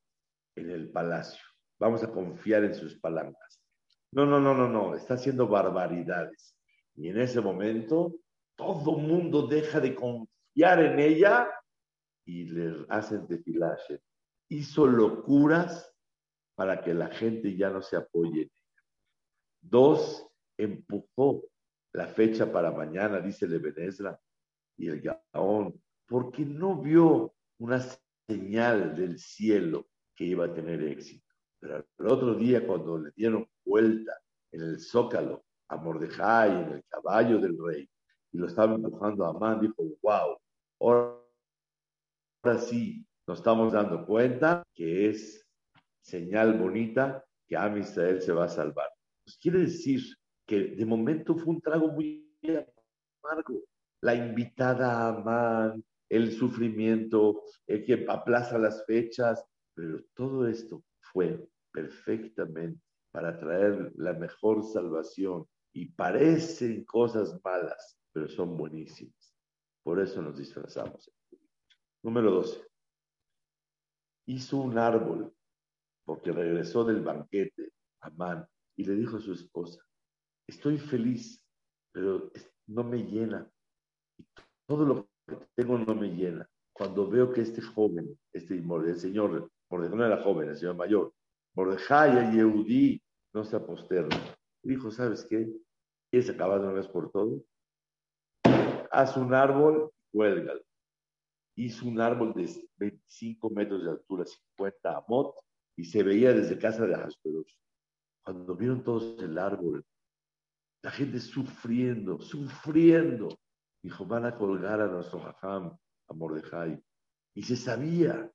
en 0.57 0.71
el 0.71 0.91
palacio, 0.91 1.43
vamos 1.79 2.03
a 2.03 2.11
confiar 2.11 2.65
en 2.65 2.75
sus 2.75 2.99
palancas. 2.99 3.61
No, 4.13 4.25
no, 4.25 4.41
no, 4.41 4.55
no, 4.55 4.69
no, 4.69 4.95
está 4.95 5.15
haciendo 5.15 5.49
barbaridades. 5.49 6.57
Y 6.95 7.09
en 7.09 7.21
ese 7.21 7.41
momento 7.41 8.15
todo 8.57 8.97
mundo 8.97 9.47
deja 9.47 9.81
de 9.81 9.95
confiar 9.95 10.81
en 10.81 11.01
ella 11.01 11.49
y 12.25 12.45
le 12.45 12.87
hacen 12.89 13.27
tefilaje. 13.27 14.01
Hizo 14.49 14.87
locuras 14.87 15.93
para 16.55 16.81
que 16.83 16.95
la 16.95 17.09
gente 17.09 17.57
ya 17.57 17.71
no 17.71 17.83
se 17.83 17.97
apoye 17.97 18.43
en 18.43 18.51
ella. 18.51 18.83
Dos, 19.61 20.27
empujó 20.57 21.43
la 21.93 22.07
fecha 22.07 22.51
para 22.53 22.71
mañana, 22.71 23.21
dice 23.21 23.49
Lebenezra 23.49 24.21
y 24.77 24.89
el 24.89 25.01
Gaón, 25.01 25.81
porque 26.07 26.45
no 26.45 26.81
vio 26.81 27.35
una 27.59 27.81
señal 28.29 28.95
del 28.95 29.19
cielo 29.19 29.89
que 30.15 30.25
iba 30.25 30.47
a 30.47 30.55
tener 30.55 30.83
éxito. 30.83 31.27
Pero 31.61 31.85
el 31.99 32.07
otro 32.07 32.35
día, 32.35 32.67
cuando 32.67 32.99
le 32.99 33.11
dieron 33.17 33.49
vuelta 33.65 34.12
en 34.53 34.62
el 34.62 34.81
zócalo 34.81 35.45
a 35.69 35.77
Mordejai, 35.77 36.51
en 36.51 36.73
el 36.73 36.85
caballo 36.89 37.39
del 37.39 37.57
rey, 37.59 37.89
y 38.33 38.39
lo 38.39 38.47
estaba 38.47 38.75
empujando 38.75 39.25
a 39.25 39.31
Amán, 39.31 39.61
dijo, 39.61 39.83
wow, 40.03 40.37
ahora 40.81 41.25
ahora 42.45 42.59
sí 42.59 43.07
nos 43.27 43.39
estamos 43.39 43.73
dando 43.73 44.05
cuenta 44.05 44.62
que 44.75 45.09
es 45.09 45.47
señal 46.03 46.59
bonita 46.59 47.25
que 47.47 47.57
Am 47.57 47.79
Israel 47.79 48.21
se 48.21 48.33
va 48.33 48.45
a 48.45 48.49
salvar. 48.49 48.91
Pues 49.25 49.39
quiere 49.39 49.61
decir 49.61 50.03
que 50.47 50.75
de 50.77 50.85
momento 50.85 51.35
fue 51.35 51.55
un 51.55 51.61
trago 51.61 51.89
muy 51.89 52.31
amargo. 53.23 53.62
La 54.03 54.15
invitada 54.15 54.93
a 54.93 55.09
Amán, 55.09 55.83
el 56.11 56.33
sufrimiento, 56.33 57.43
el 57.67 57.85
que 57.85 58.05
aplaza 58.09 58.59
las 58.59 58.85
fechas, 58.85 59.43
pero 59.75 60.03
todo 60.14 60.47
esto 60.47 60.83
fue 61.01 61.49
perfectamente 61.72 62.81
para 63.11 63.39
traer 63.39 63.93
la 63.97 64.12
mejor 64.14 64.62
salvación 64.64 65.47
y 65.72 65.87
parecen 65.87 66.85
cosas 66.85 67.41
malas, 67.45 67.99
pero 68.12 68.29
son 68.29 68.57
buenísimas. 68.57 69.35
Por 69.83 70.01
eso 70.01 70.22
nos 70.22 70.39
disfrazamos. 70.39 71.12
Número 72.03 72.31
12. 72.31 72.66
Hizo 74.27 74.57
un 74.59 74.79
árbol 74.79 75.35
porque 76.05 76.33
regresó 76.33 76.85
del 76.85 77.03
banquete, 77.03 77.72
Amán, 78.01 78.47
y 78.77 78.85
le 78.85 78.95
dijo 78.95 79.16
a 79.16 79.20
su 79.20 79.33
esposa, 79.33 79.83
estoy 80.47 80.79
feliz, 80.79 81.43
pero 81.93 82.31
no 82.66 82.85
me 82.85 82.99
llena. 82.99 83.51
Todo 84.66 84.85
lo 84.85 85.09
que 85.27 85.47
tengo 85.55 85.79
no 85.79 85.95
me 85.95 86.09
llena. 86.09 86.49
Cuando 86.72 87.09
veo 87.09 87.33
que 87.33 87.43
este 87.43 87.62
joven, 87.62 88.18
este 88.33 88.55
el 88.55 88.97
señor, 88.97 89.51
Mordejai 89.75 89.99
no 89.99 90.07
era 90.07 90.22
joven, 90.22 90.49
el 90.49 90.57
señor 90.57 90.77
mayor, 90.77 91.12
Mordejai 91.55 92.29
y 92.29 92.37
Yehudí 92.37 93.03
no 93.33 93.45
se 93.45 93.57
aposternan. 93.57 94.20
Dijo, 94.62 94.91
¿sabes 94.91 95.27
qué? 95.29 95.53
¿Quieres 96.11 96.31
acabar 96.31 96.61
de 96.61 96.66
una 96.66 96.75
vez 96.75 96.89
por 96.89 97.11
todo? 97.11 97.45
Haz 98.91 99.16
un 99.16 99.35
árbol, 99.35 99.91
cuélgalo 100.12 100.62
hizo 101.57 101.87
un 101.87 102.01
árbol 102.01 102.35
de 102.35 102.68
25 102.77 103.51
metros 103.51 103.85
de 103.85 103.91
altura, 103.91 104.25
50 104.27 104.97
amot, 104.97 105.35
y 105.77 105.85
se 105.85 106.03
veía 106.03 106.33
desde 106.33 106.59
casa 106.59 106.87
de 106.87 106.95
Hasperos. 106.95 107.59
Cuando 108.25 108.55
vieron 108.57 108.83
todos 108.83 109.20
el 109.22 109.39
árbol, 109.39 109.85
la 110.83 110.91
gente 110.91 111.18
sufriendo, 111.20 112.20
sufriendo, 112.20 113.29
dijo, 113.83 114.05
van 114.07 114.27
a 114.27 114.37
colgar 114.37 114.81
a 114.81 114.87
nuestro 114.87 115.20
jajam, 115.20 115.77
a 116.09 116.14
Mordejai. 116.14 116.83
Y 117.35 117.43
se 117.43 117.57
sabía 117.57 118.31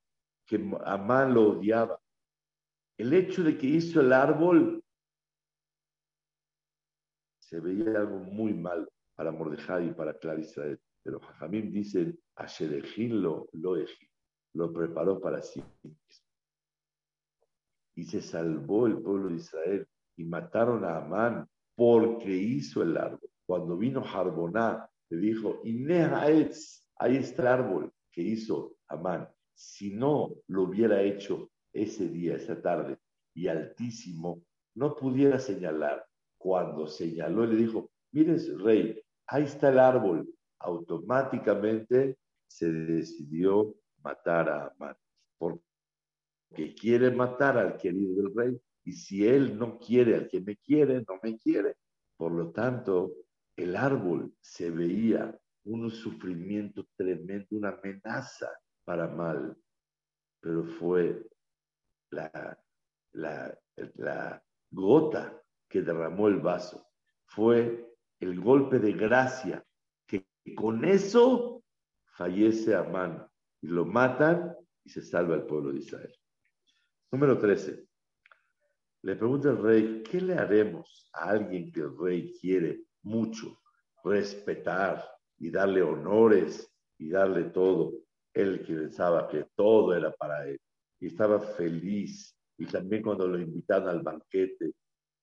que 0.50 0.60
Amán 0.84 1.36
lo 1.36 1.52
odiaba. 1.52 2.02
El 2.98 3.14
hecho 3.14 3.44
de 3.44 3.56
que 3.56 3.68
hizo 3.68 4.02
el 4.02 4.12
árbol 4.12 4.84
se 7.40 7.60
veía 7.60 8.00
algo 8.00 8.18
muy 8.20 8.54
mal 8.54 8.90
para 9.16 9.32
Mordejai 9.32 9.90
y 9.90 9.94
para 9.94 10.18
Clara 10.18 10.40
Israel. 10.40 10.80
Pero 11.04 11.20
Jajamim 11.20 11.72
dicen, 11.72 12.20
lo 13.10 13.48
lo 13.54 13.76
lo 14.54 14.74
preparó 14.74 15.22
para 15.22 15.42
sí 15.42 15.64
mismo. 15.84 16.00
Y 17.96 18.04
se 18.06 18.22
salvó 18.22 18.88
el 18.88 18.98
pueblo 18.98 19.30
de 19.30 19.36
Israel 19.36 19.88
y 20.18 20.24
mataron 20.24 20.84
a 20.84 20.98
Amán 20.98 21.48
porque 21.76 22.32
hizo 22.32 22.82
el 22.82 22.98
árbol. 22.98 23.30
Cuando 23.46 23.78
vino 23.78 24.04
Jarboná, 24.04 24.90
le 25.10 25.18
dijo, 25.18 25.62
Inehaetz, 25.64 26.88
ahí 26.96 27.18
está 27.18 27.44
el 27.44 27.48
árbol 27.48 27.94
que 28.12 28.22
hizo 28.22 28.78
Amán. 28.88 29.30
Si 29.62 29.92
no 29.92 30.36
lo 30.48 30.64
hubiera 30.64 31.02
hecho 31.02 31.52
ese 31.74 32.08
día, 32.08 32.38
esa 32.38 32.62
tarde, 32.62 32.98
y 33.34 33.50
altísimo, 33.50 34.42
no 34.76 34.96
pudiera 34.96 35.38
señalar. 35.38 36.08
Cuando 36.38 36.88
señaló, 36.88 37.46
le 37.46 37.58
dijo, 37.58 37.92
mire, 38.14 38.38
rey, 38.58 39.04
ahí 39.28 39.44
está 39.44 39.68
el 39.68 39.80
árbol. 39.80 40.34
Automáticamente 40.60 42.18
se 42.48 42.72
decidió 42.72 43.76
matar 44.02 44.48
a 44.50 44.68
Amán, 44.68 44.96
porque 45.38 46.74
quiere 46.80 47.12
matar 47.12 47.58
al 47.58 47.76
querido 47.76 48.16
del 48.16 48.34
rey, 48.34 48.62
y 48.86 48.94
si 48.94 49.28
él 49.28 49.60
no 49.60 49.78
quiere 49.78 50.16
al 50.16 50.30
que 50.30 50.40
me 50.40 50.56
quiere, 50.56 51.04
no 51.06 51.20
me 51.22 51.38
quiere. 51.38 51.76
Por 52.16 52.32
lo 52.32 52.52
tanto, 52.52 53.12
el 53.58 53.76
árbol 53.76 54.34
se 54.40 54.70
veía 54.72 55.38
un 55.66 55.92
sufrimiento 55.92 56.88
tremendo, 56.96 57.48
una 57.52 57.72
amenaza 57.72 58.48
para 58.90 59.06
mal, 59.06 59.56
pero 60.40 60.64
fue 60.64 61.24
la, 62.10 62.58
gota 64.72 65.44
que 65.68 65.84
derramó 65.84 66.28
el 66.28 66.38
vaso, 66.38 66.88
fue 67.28 67.88
el 68.20 68.42
golpe 68.42 68.80
de 68.80 68.94
gracia, 68.94 69.64
que 70.08 70.26
con 70.56 70.84
eso 70.86 71.64
fallece 72.18 72.74
Amán 72.74 73.28
y 73.62 73.68
lo 73.68 73.86
matan 73.86 74.56
y 74.84 74.90
se 74.90 75.04
salva 75.04 75.36
el 75.36 75.44
pueblo 75.44 75.72
de 75.72 75.82
Israel. 75.82 76.16
Número 77.12 77.38
13. 77.38 77.86
Le 79.04 79.16
pregunta 79.16 79.52
el 79.52 79.58
rey, 79.60 80.02
¿qué 80.02 80.20
le 80.20 80.34
haremos 80.34 81.12
a 81.14 81.30
alguien 81.30 81.72
que 81.72 81.82
el 81.82 81.96
rey 81.96 82.36
quiere 82.42 82.86
mucho, 83.04 83.62
respetar 84.04 85.08
y 85.38 85.52
darle 85.52 85.84
honores 85.84 86.74
y 86.98 87.12
darle 87.12 87.44
todo? 87.52 88.09
Él 88.42 88.66
pensaba 88.66 89.28
que 89.28 89.46
todo 89.56 89.94
era 89.96 90.12
para 90.12 90.48
él 90.48 90.60
y 91.00 91.08
estaba 91.08 91.40
feliz. 91.40 92.36
Y 92.58 92.66
también 92.66 93.02
cuando 93.02 93.28
lo 93.28 93.40
invitaron 93.40 93.90
al 93.90 94.02
banquete, 94.02 94.74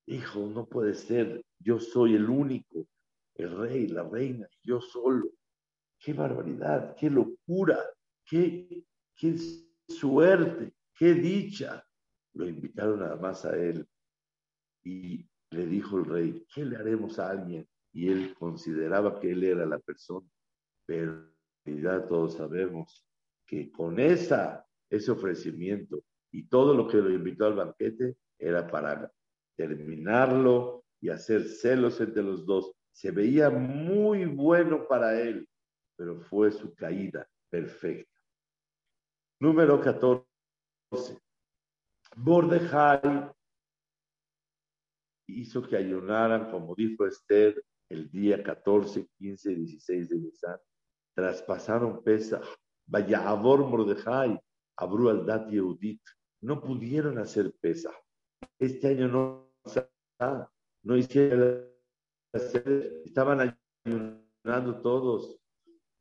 dijo, 0.07 0.47
no 0.47 0.67
puede 0.67 0.95
ser, 0.95 1.43
yo 1.59 1.79
soy 1.79 2.15
el 2.15 2.29
único, 2.29 2.87
el 3.35 3.57
rey, 3.57 3.89
la 3.89 4.03
reina, 4.05 4.49
yo 4.63 4.81
solo. 4.81 5.31
Qué 5.99 6.13
barbaridad, 6.13 6.95
qué 6.97 7.11
locura, 7.11 7.79
qué, 8.25 8.85
qué 9.15 9.37
suerte, 9.89 10.73
qué 10.95 11.15
dicha. 11.15 11.85
Lo 12.35 12.47
invitaron 12.47 13.01
nada 13.01 13.17
más 13.17 13.45
a 13.45 13.57
él 13.57 13.87
y 14.85 15.27
le 15.51 15.67
dijo 15.67 15.99
el 15.99 16.05
rey, 16.05 16.47
¿qué 16.55 16.65
le 16.65 16.77
haremos 16.77 17.19
a 17.19 17.31
alguien? 17.31 17.67
Y 17.93 18.09
él 18.09 18.35
consideraba 18.39 19.19
que 19.19 19.31
él 19.31 19.43
era 19.43 19.65
la 19.65 19.79
persona, 19.79 20.29
pero 20.85 21.13
en 21.13 21.33
realidad 21.65 22.07
todos 22.09 22.35
sabemos 22.35 23.06
que 23.47 23.71
con 23.71 24.01
esa, 24.01 24.67
ese 24.91 25.11
ofrecimiento 25.11 26.03
y 26.33 26.49
todo 26.49 26.75
lo 26.75 26.89
que 26.89 26.99
lo 26.99 27.11
invitó 27.11 27.47
al 27.47 27.55
banquete 27.55 28.17
era 28.39 28.67
para 28.67 29.11
terminarlo 29.57 30.85
y 31.01 31.09
hacer 31.09 31.45
celos 31.45 32.01
entre 32.01 32.23
los 32.23 32.45
dos. 32.45 32.73
Se 32.93 33.11
veía 33.11 33.51
muy 33.51 34.25
bueno 34.25 34.87
para 34.89 35.21
él, 35.21 35.49
pero 35.97 36.21
fue 36.21 36.51
su 36.51 36.75
caída 36.75 37.29
perfecta. 37.51 38.13
Número 39.41 39.81
14. 39.81 40.25
Bordejai 42.17 43.31
hizo 45.29 45.63
que 45.63 45.77
ayunaran, 45.77 46.51
como 46.51 46.75
dijo 46.75 47.07
Esther, 47.07 47.63
el 47.91 48.11
día 48.11 48.43
14, 48.43 49.07
15 49.19 49.53
y 49.53 49.55
16 49.57 50.09
de 50.09 50.17
Nisan. 50.17 50.59
Traspasaron 51.15 52.03
Pesach. 52.03 52.47
Vayabor 52.87 53.67
Mordejai, 53.67 54.39
Abru 54.77 55.11
Aldat 55.11 55.51
Yehudit. 55.51 56.01
No 56.43 56.61
pudieron 56.61 57.19
hacer 57.19 57.53
Pesach. 57.61 57.95
Este 58.59 58.89
año 58.89 59.09
no, 59.09 59.53
no 60.83 60.97
hicieron 60.97 61.77
estaban 63.05 63.55
ayunando 63.85 64.81
todos. 64.83 65.39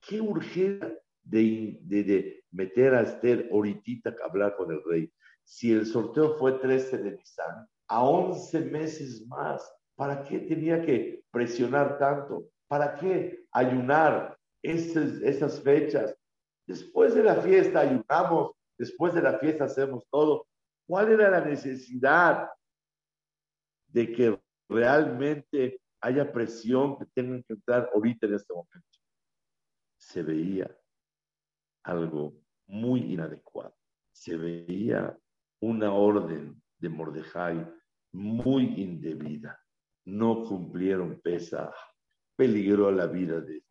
Qué 0.02 0.22
urgencia 0.22 0.98
de, 1.24 1.80
de, 1.82 2.44
meter 2.52 2.94
a 2.94 3.02
Esther 3.02 3.50
ahorita 3.52 4.10
a 4.10 4.26
hablar 4.26 4.56
con 4.56 4.72
el 4.72 4.82
rey. 4.84 5.12
Si 5.44 5.72
el 5.72 5.86
sorteo 5.86 6.38
fue 6.38 6.54
13 6.54 6.98
de 7.00 7.12
Nisan, 7.18 7.68
a 7.88 8.04
11 8.04 8.62
meses 8.66 9.26
más, 9.28 9.72
¿para 9.96 10.24
qué 10.24 10.40
tenía 10.40 10.82
que 10.82 11.24
presionar 11.32 11.98
tanto? 11.98 12.50
¿Para 12.68 12.96
qué 12.96 13.46
ayunar 13.52 14.38
esas, 14.64 15.22
esas 15.22 15.62
fechas? 15.62 16.14
Después 16.68 17.13
de 17.13 17.24
la 17.24 17.36
fiesta 17.36 17.82
ayunamos, 17.82 18.51
después 18.78 19.13
de 19.13 19.22
la 19.22 19.38
fiesta 19.38 19.66
hacemos 19.66 20.03
todo. 20.09 20.47
¿Cuál 20.88 21.11
era 21.11 21.30
la 21.30 21.41
necesidad 21.41 22.49
de 23.88 24.11
que 24.11 24.39
realmente 24.70 25.82
haya 26.01 26.32
presión 26.32 26.97
que 26.97 27.05
tengan 27.13 27.43
que 27.43 27.53
entrar 27.53 27.89
ahorita 27.93 28.28
en 28.28 28.34
este 28.36 28.53
momento? 28.53 28.99
Se 29.97 30.24
veía 30.24 30.76
algo 31.84 32.34
muy 32.68 33.13
inadecuado. 33.13 33.76
Se 34.11 34.38
veía 34.38 35.18
una 35.61 35.93
orden 35.93 36.61
de 36.78 36.89
Mordejai 36.89 37.68
muy 38.11 38.82
indebida. 38.82 39.59
No 40.05 40.43
cumplieron 40.43 41.20
pesa, 41.22 41.74
peligró 42.36 42.91
la 42.91 43.07
vida 43.07 43.41
de, 43.41 43.63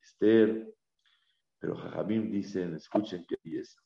Esther. 0.00 0.74
Pero 1.66 1.78
Jajamim 1.78 2.30
dicen, 2.30 2.76
escuchen 2.76 3.26
qué 3.26 3.36
es. 3.42 3.76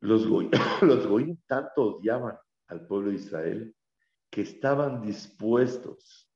Los 0.00 0.26
goyim, 0.26 0.50
los 0.80 1.06
goyim 1.06 1.36
tanto 1.46 1.96
odiaban 1.96 2.38
al 2.68 2.86
pueblo 2.86 3.10
de 3.10 3.16
Israel 3.16 3.76
que 4.30 4.40
estaban 4.40 5.02
dispuestos 5.02 6.26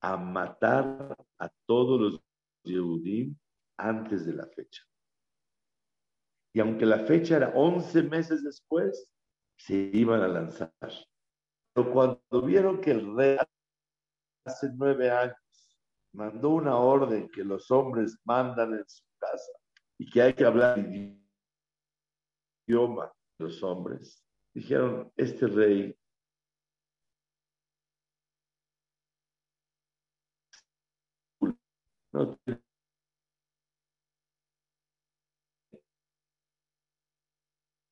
a 0.00 0.16
matar 0.16 1.14
a 1.38 1.50
todos 1.66 2.00
los 2.00 2.20
Yehudim 2.64 3.36
antes 3.76 4.24
de 4.24 4.32
la 4.36 4.46
fecha. 4.46 4.82
Y 6.54 6.60
aunque 6.60 6.86
la 6.86 7.00
fecha 7.00 7.36
era 7.36 7.52
11 7.54 8.04
meses 8.04 8.42
después, 8.42 9.12
se 9.58 9.90
iban 9.92 10.22
a 10.22 10.28
lanzar. 10.28 10.72
Pero 11.74 11.92
cuando 11.92 12.42
vieron 12.42 12.80
que 12.80 12.92
el 12.92 13.14
rey 13.14 13.36
hace 14.46 14.70
nueve 14.72 15.10
años 15.10 15.41
mandó 16.12 16.50
una 16.50 16.76
orden 16.76 17.28
que 17.30 17.44
los 17.44 17.70
hombres 17.70 18.18
mandan 18.24 18.74
en 18.74 18.88
su 18.88 19.04
casa 19.18 19.52
y 19.98 20.10
que 20.10 20.22
hay 20.22 20.34
que 20.34 20.44
hablar 20.44 20.78
idioma 22.66 23.12
los 23.38 23.62
hombres, 23.62 24.24
dijeron, 24.54 25.12
este 25.16 25.46
rey 25.46 25.96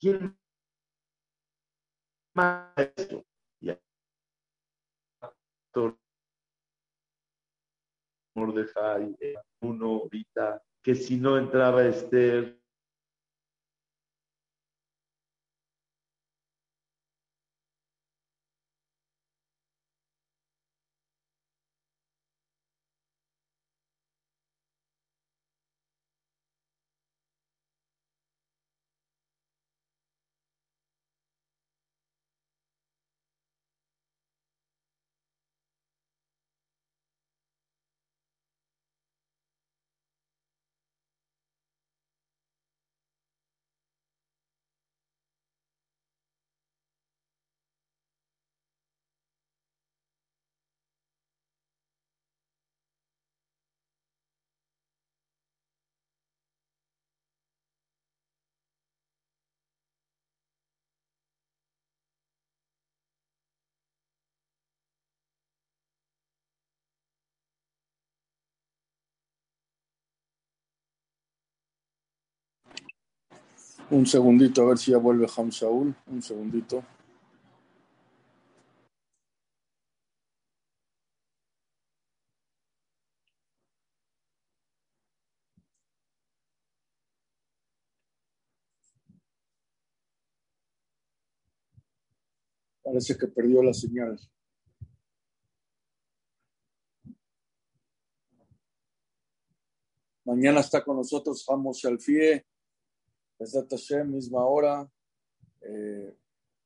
¿Quién. 0.00 0.40
Mordejai, 8.40 9.14
uno 9.60 9.86
ahorita, 9.86 10.62
que 10.82 10.94
si 10.94 11.16
no 11.16 11.36
entraba 11.36 11.84
Esther, 11.84 12.59
Un 73.90 74.06
segundito, 74.06 74.62
a 74.62 74.68
ver 74.68 74.78
si 74.78 74.92
ya 74.92 74.98
vuelve 74.98 75.26
Ham 75.36 75.48
Shaul. 75.50 75.94
Un 76.06 76.22
segundito. 76.22 76.84
Parece 92.84 93.16
que 93.16 93.26
perdió 93.26 93.62
la 93.62 93.74
señal. 93.74 94.16
Mañana 100.24 100.60
está 100.60 100.84
con 100.84 100.96
nosotros 100.96 101.44
Hamos 101.48 101.84
Alfie, 101.84 102.46
desde 103.40 103.66
Hashem, 103.66 104.12
misma 104.12 104.44
hora. 104.44 104.88
Eh, 105.62 106.16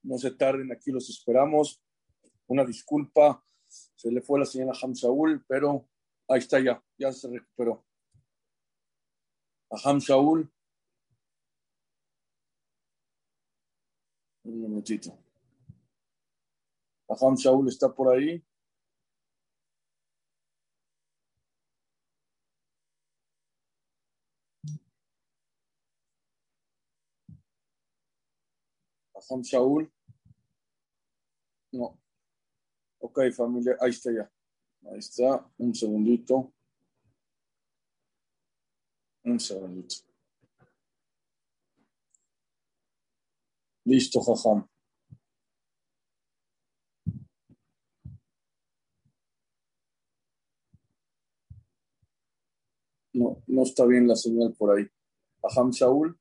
no 0.03 0.19
se 0.19 0.33
tarden, 0.33 0.71
aquí 0.73 0.91
los 0.91 1.09
esperamos. 1.09 1.81
Una 2.47 2.65
disculpa, 2.65 3.43
se 3.67 4.11
le 4.11 4.21
fue 4.21 4.39
la 4.39 4.45
señal 4.45 4.71
a 4.71 4.79
Ham 4.83 4.93
Shaul, 4.93 5.43
pero 5.49 5.89
ahí 6.29 6.41
está 6.41 6.61
ya, 6.61 6.85
ya 6.99 7.13
se 7.13 7.29
recuperó. 7.29 7.87
A 9.71 9.89
Ham 9.89 9.99
Shaul. 9.99 10.51
Un 14.45 14.61
minutito. 14.61 15.19
Aham 17.09 17.35
Shaul 17.35 17.69
está 17.69 17.93
por 17.95 18.15
ahí. 18.15 18.43
Aham 29.15 29.43
Shaul. 29.43 29.91
No. 31.73 31.99
Ok, 32.99 33.21
familia, 33.37 33.77
ahí 33.81 33.91
está 33.91 34.13
ya. 34.13 34.31
Ahí 34.91 34.99
está. 34.99 35.47
Un 35.59 35.75
segundito. 35.75 36.53
Un 39.25 39.41
segundito. 39.41 39.97
Listo, 43.85 44.21
Jajam. 44.21 44.67
No, 53.13 53.43
no 53.47 53.63
está 53.63 53.87
bien 53.87 54.09
la 54.09 54.17
señal 54.17 54.55
por 54.55 54.77
ahí. 54.77 54.87
Aham 55.43 55.71
Shaul. 55.71 56.19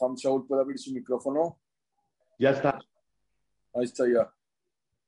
Aham 0.00 0.14
Shaul, 0.14 0.46
¿puede 0.46 0.62
abrir 0.62 0.78
su 0.78 0.92
micrófono? 0.92 1.58
Ya 2.38 2.50
está. 2.50 2.78
Ahí 3.74 3.84
está 3.84 4.04
ya. 4.06 4.32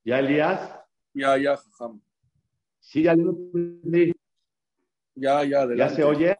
¿Ya, 0.04 0.18
Elías? 0.18 0.80
Ya, 1.14 1.36
ya, 1.38 1.56
Jajam. 1.56 2.00
Sí, 2.80 3.02
ya 3.04 3.14
lo 3.14 3.36
prendí. 3.52 4.12
Ya, 5.14 5.44
ya, 5.44 5.48
¿Ya 5.48 5.60
adelante. 5.62 5.94
se 5.96 6.04
oye? 6.04 6.38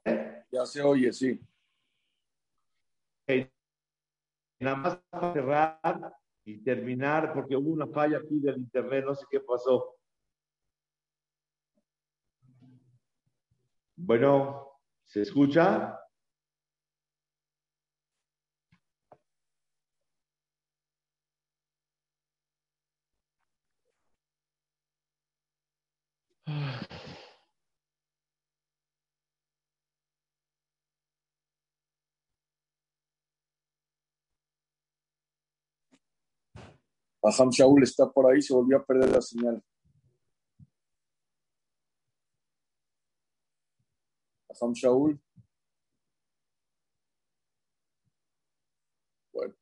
Ya 0.51 0.67
se 0.67 0.83
oye, 0.83 1.13
sí. 1.13 1.41
Ok. 3.29 3.49
Nada 4.59 4.77
más 4.77 4.97
para 5.11 5.33
cerrar 5.33 6.15
y 6.45 6.59
terminar, 6.59 7.33
porque 7.33 7.57
hubo 7.57 7.71
una 7.71 7.87
falla 7.87 8.19
aquí 8.19 8.41
del 8.41 8.59
internet, 8.59 9.05
no 9.05 9.15
sé 9.15 9.25
qué 9.31 9.41
pasó. 9.41 9.97
Bueno, 13.97 14.81
¿se 15.05 15.23
escucha? 15.23 16.00
Aham 37.23 37.51
Shaul 37.51 37.83
está 37.83 38.11
por 38.11 38.31
ahí, 38.31 38.41
se 38.41 38.55
volvió 38.55 38.79
a 38.79 38.85
perder 38.85 39.11
la 39.11 39.21
señal. 39.21 39.63
Aham 44.51 44.73
Shaul. 44.73 45.21
Bueno. 49.33 49.55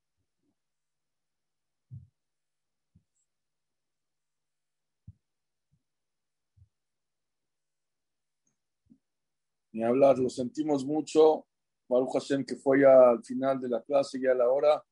Ni 9.72 9.82
hablar, 9.82 10.18
lo 10.18 10.28
sentimos 10.30 10.84
mucho. 10.84 11.46
Baruch 11.88 12.12
Hashem 12.14 12.44
que 12.44 12.56
fue 12.56 12.80
ya 12.82 13.10
al 13.10 13.24
final 13.24 13.60
de 13.60 13.68
la 13.68 13.82
clase, 13.82 14.20
ya 14.20 14.32
a 14.32 14.34
la 14.34 14.48
hora. 14.48 14.82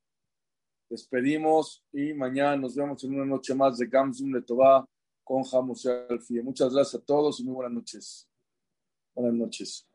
Despedimos 0.89 1.85
y 1.93 2.15
mañana 2.15 2.57
nos 2.57 2.77
vemos 2.77 3.03
en 3.03 3.15
una 3.15 3.25
noche 3.25 3.55
más 3.55 3.79
de 3.79 3.87
Gamsum 3.87 4.33
Letová 4.33 4.89
con 5.25 5.43
Jamos 5.43 5.85
Alfie. 5.87 6.43
Muchas 6.43 6.73
gracias 6.73 7.03
a 7.03 7.05
todos 7.05 7.41
y 7.41 7.45
muy 7.45 7.55
buenas 7.55 7.73
noches. 7.73 8.29
Buenas 9.15 9.35
noches. 9.35 9.89